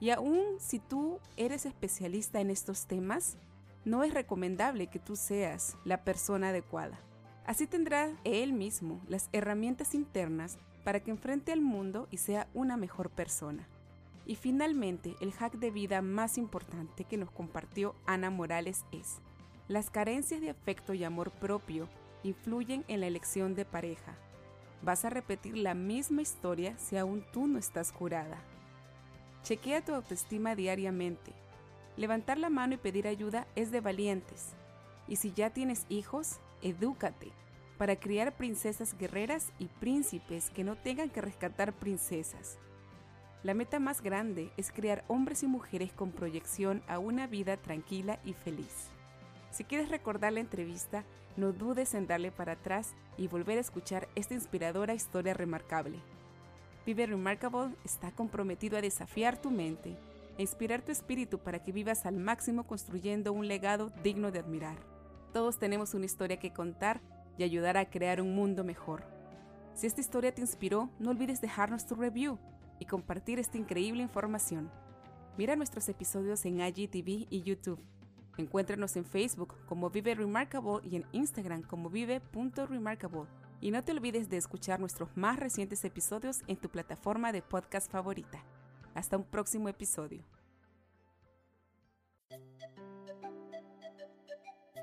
Y 0.00 0.10
aún 0.10 0.42
si 0.58 0.80
tú 0.80 1.20
eres 1.36 1.64
especialista 1.64 2.40
en 2.40 2.50
estos 2.50 2.86
temas, 2.86 3.36
no 3.84 4.04
es 4.04 4.14
recomendable 4.14 4.86
que 4.86 4.98
tú 4.98 5.16
seas 5.16 5.76
la 5.84 6.04
persona 6.04 6.48
adecuada. 6.48 6.98
Así 7.46 7.66
tendrá 7.66 8.10
él 8.24 8.52
mismo 8.52 9.00
las 9.08 9.28
herramientas 9.32 9.94
internas 9.94 10.58
para 10.84 11.00
que 11.00 11.10
enfrente 11.10 11.52
al 11.52 11.60
mundo 11.60 12.08
y 12.10 12.18
sea 12.18 12.48
una 12.54 12.76
mejor 12.76 13.10
persona. 13.10 13.68
Y 14.26 14.36
finalmente, 14.36 15.14
el 15.20 15.32
hack 15.32 15.54
de 15.54 15.70
vida 15.70 16.00
más 16.00 16.38
importante 16.38 17.04
que 17.04 17.18
nos 17.18 17.30
compartió 17.30 17.94
Ana 18.06 18.30
Morales 18.30 18.84
es, 18.90 19.20
las 19.68 19.90
carencias 19.90 20.40
de 20.40 20.50
afecto 20.50 20.94
y 20.94 21.04
amor 21.04 21.30
propio 21.30 21.88
influyen 22.22 22.84
en 22.88 23.00
la 23.00 23.06
elección 23.06 23.54
de 23.54 23.66
pareja. 23.66 24.16
Vas 24.82 25.04
a 25.04 25.10
repetir 25.10 25.56
la 25.56 25.74
misma 25.74 26.22
historia 26.22 26.76
si 26.78 26.96
aún 26.96 27.24
tú 27.32 27.46
no 27.46 27.58
estás 27.58 27.92
curada. 27.92 28.38
Chequea 29.42 29.84
tu 29.84 29.94
autoestima 29.94 30.54
diariamente. 30.54 31.32
Levantar 31.96 32.38
la 32.38 32.50
mano 32.50 32.74
y 32.74 32.78
pedir 32.78 33.06
ayuda 33.06 33.46
es 33.54 33.70
de 33.70 33.80
valientes. 33.80 34.54
Y 35.06 35.16
si 35.16 35.32
ya 35.32 35.50
tienes 35.50 35.86
hijos, 35.88 36.38
edúcate 36.62 37.32
para 37.78 37.96
criar 37.96 38.36
princesas 38.36 38.96
guerreras 38.98 39.52
y 39.58 39.66
príncipes 39.66 40.50
que 40.50 40.64
no 40.64 40.76
tengan 40.76 41.10
que 41.10 41.20
rescatar 41.20 41.72
princesas. 41.72 42.58
La 43.42 43.54
meta 43.54 43.78
más 43.78 44.00
grande 44.00 44.50
es 44.56 44.72
crear 44.72 45.04
hombres 45.06 45.42
y 45.42 45.46
mujeres 45.46 45.92
con 45.92 46.12
proyección 46.12 46.82
a 46.88 46.98
una 46.98 47.26
vida 47.26 47.56
tranquila 47.56 48.18
y 48.24 48.32
feliz. 48.32 48.88
Si 49.50 49.64
quieres 49.64 49.90
recordar 49.90 50.32
la 50.32 50.40
entrevista, 50.40 51.04
no 51.36 51.52
dudes 51.52 51.94
en 51.94 52.06
darle 52.06 52.30
para 52.30 52.52
atrás 52.52 52.94
y 53.18 53.28
volver 53.28 53.58
a 53.58 53.60
escuchar 53.60 54.08
esta 54.14 54.34
inspiradora 54.34 54.94
historia 54.94 55.34
remarcable. 55.34 55.98
Vive 56.86 57.06
Remarkable 57.06 57.74
está 57.84 58.10
comprometido 58.12 58.78
a 58.78 58.82
desafiar 58.82 59.40
tu 59.40 59.50
mente 59.50 59.96
e 60.38 60.42
inspirar 60.42 60.82
tu 60.82 60.92
espíritu 60.92 61.38
para 61.38 61.62
que 61.62 61.72
vivas 61.72 62.06
al 62.06 62.16
máximo 62.16 62.66
construyendo 62.66 63.32
un 63.32 63.48
legado 63.48 63.92
digno 64.02 64.30
de 64.30 64.40
admirar. 64.40 64.78
Todos 65.32 65.58
tenemos 65.58 65.94
una 65.94 66.06
historia 66.06 66.38
que 66.38 66.52
contar 66.52 67.00
y 67.36 67.44
ayudar 67.44 67.76
a 67.76 67.90
crear 67.90 68.20
un 68.20 68.34
mundo 68.34 68.64
mejor. 68.64 69.04
Si 69.74 69.86
esta 69.86 70.00
historia 70.00 70.34
te 70.34 70.40
inspiró, 70.40 70.90
no 70.98 71.10
olvides 71.10 71.40
dejarnos 71.40 71.86
tu 71.86 71.96
review 71.96 72.38
y 72.78 72.86
compartir 72.86 73.38
esta 73.38 73.58
increíble 73.58 74.02
información. 74.02 74.70
Mira 75.36 75.56
nuestros 75.56 75.88
episodios 75.88 76.44
en 76.44 76.60
IGTV 76.60 77.26
y 77.28 77.42
YouTube. 77.42 77.80
Encuéntranos 78.36 78.96
en 78.96 79.04
Facebook 79.04 79.54
como 79.66 79.90
Vive 79.90 80.14
Remarkable 80.14 80.80
y 80.88 80.96
en 80.96 81.04
Instagram 81.12 81.62
como 81.62 81.90
vive.remarkable. 81.90 83.28
Y 83.60 83.70
no 83.70 83.82
te 83.82 83.92
olvides 83.92 84.28
de 84.28 84.36
escuchar 84.36 84.78
nuestros 84.78 85.16
más 85.16 85.38
recientes 85.38 85.84
episodios 85.84 86.42
en 86.46 86.56
tu 86.56 86.68
plataforma 86.68 87.32
de 87.32 87.42
podcast 87.42 87.90
favorita. 87.90 88.44
Hasta 88.94 89.16
un 89.16 89.24
próximo 89.24 89.68
episodio. 89.68 90.24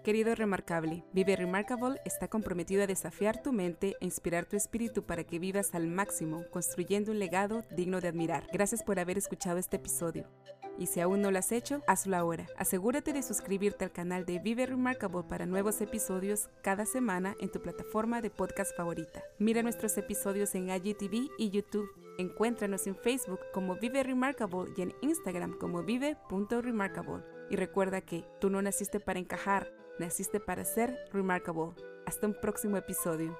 Querido 0.03 0.33
Remarkable, 0.33 1.05
Vive 1.13 1.35
Remarkable 1.35 2.01
está 2.05 2.27
comprometido 2.27 2.81
a 2.81 2.87
desafiar 2.87 3.41
tu 3.41 3.53
mente 3.53 3.95
e 4.01 4.05
inspirar 4.05 4.45
tu 4.45 4.55
espíritu 4.55 5.05
para 5.05 5.23
que 5.23 5.37
vivas 5.37 5.75
al 5.75 5.87
máximo, 5.87 6.43
construyendo 6.49 7.11
un 7.11 7.19
legado 7.19 7.63
digno 7.75 8.01
de 8.01 8.07
admirar. 8.07 8.47
Gracias 8.51 8.83
por 8.83 8.99
haber 8.99 9.19
escuchado 9.19 9.59
este 9.59 9.77
episodio 9.77 10.27
y 10.77 10.87
si 10.87 10.99
aún 10.99 11.21
no 11.21 11.31
lo 11.31 11.39
has 11.39 11.51
hecho, 11.51 11.81
hazlo 11.87 12.17
ahora. 12.17 12.47
Asegúrate 12.57 13.13
de 13.13 13.23
suscribirte 13.23 13.85
al 13.85 13.91
canal 13.91 14.25
de 14.25 14.39
Vive 14.39 14.65
Remarkable 14.65 15.23
para 15.27 15.45
nuevos 15.45 15.81
episodios 15.81 16.49
cada 16.63 16.85
semana 16.85 17.35
en 17.39 17.51
tu 17.51 17.61
plataforma 17.61 18.21
de 18.21 18.29
podcast 18.29 18.75
favorita. 18.75 19.21
Mira 19.39 19.63
nuestros 19.63 19.97
episodios 19.97 20.55
en 20.55 20.69
IGTV 20.69 21.29
y 21.37 21.49
YouTube. 21.49 21.89
Encuéntranos 22.17 22.87
en 22.87 22.95
Facebook 22.95 23.39
como 23.53 23.75
Vive 23.75 24.03
Remarkable 24.03 24.71
y 24.75 24.81
en 24.81 24.93
Instagram 25.01 25.57
como 25.57 25.83
vive.remarkable. 25.83 27.23
Y 27.49 27.55
recuerda 27.55 28.01
que 28.01 28.25
tú 28.39 28.49
no 28.49 28.61
naciste 28.61 28.99
para 28.99 29.19
encajar, 29.19 29.71
naciste 29.99 30.39
para 30.39 30.65
ser 30.65 30.97
remarkable. 31.11 31.73
Hasta 32.05 32.27
un 32.27 32.33
próximo 32.33 32.77
episodio. 32.77 33.37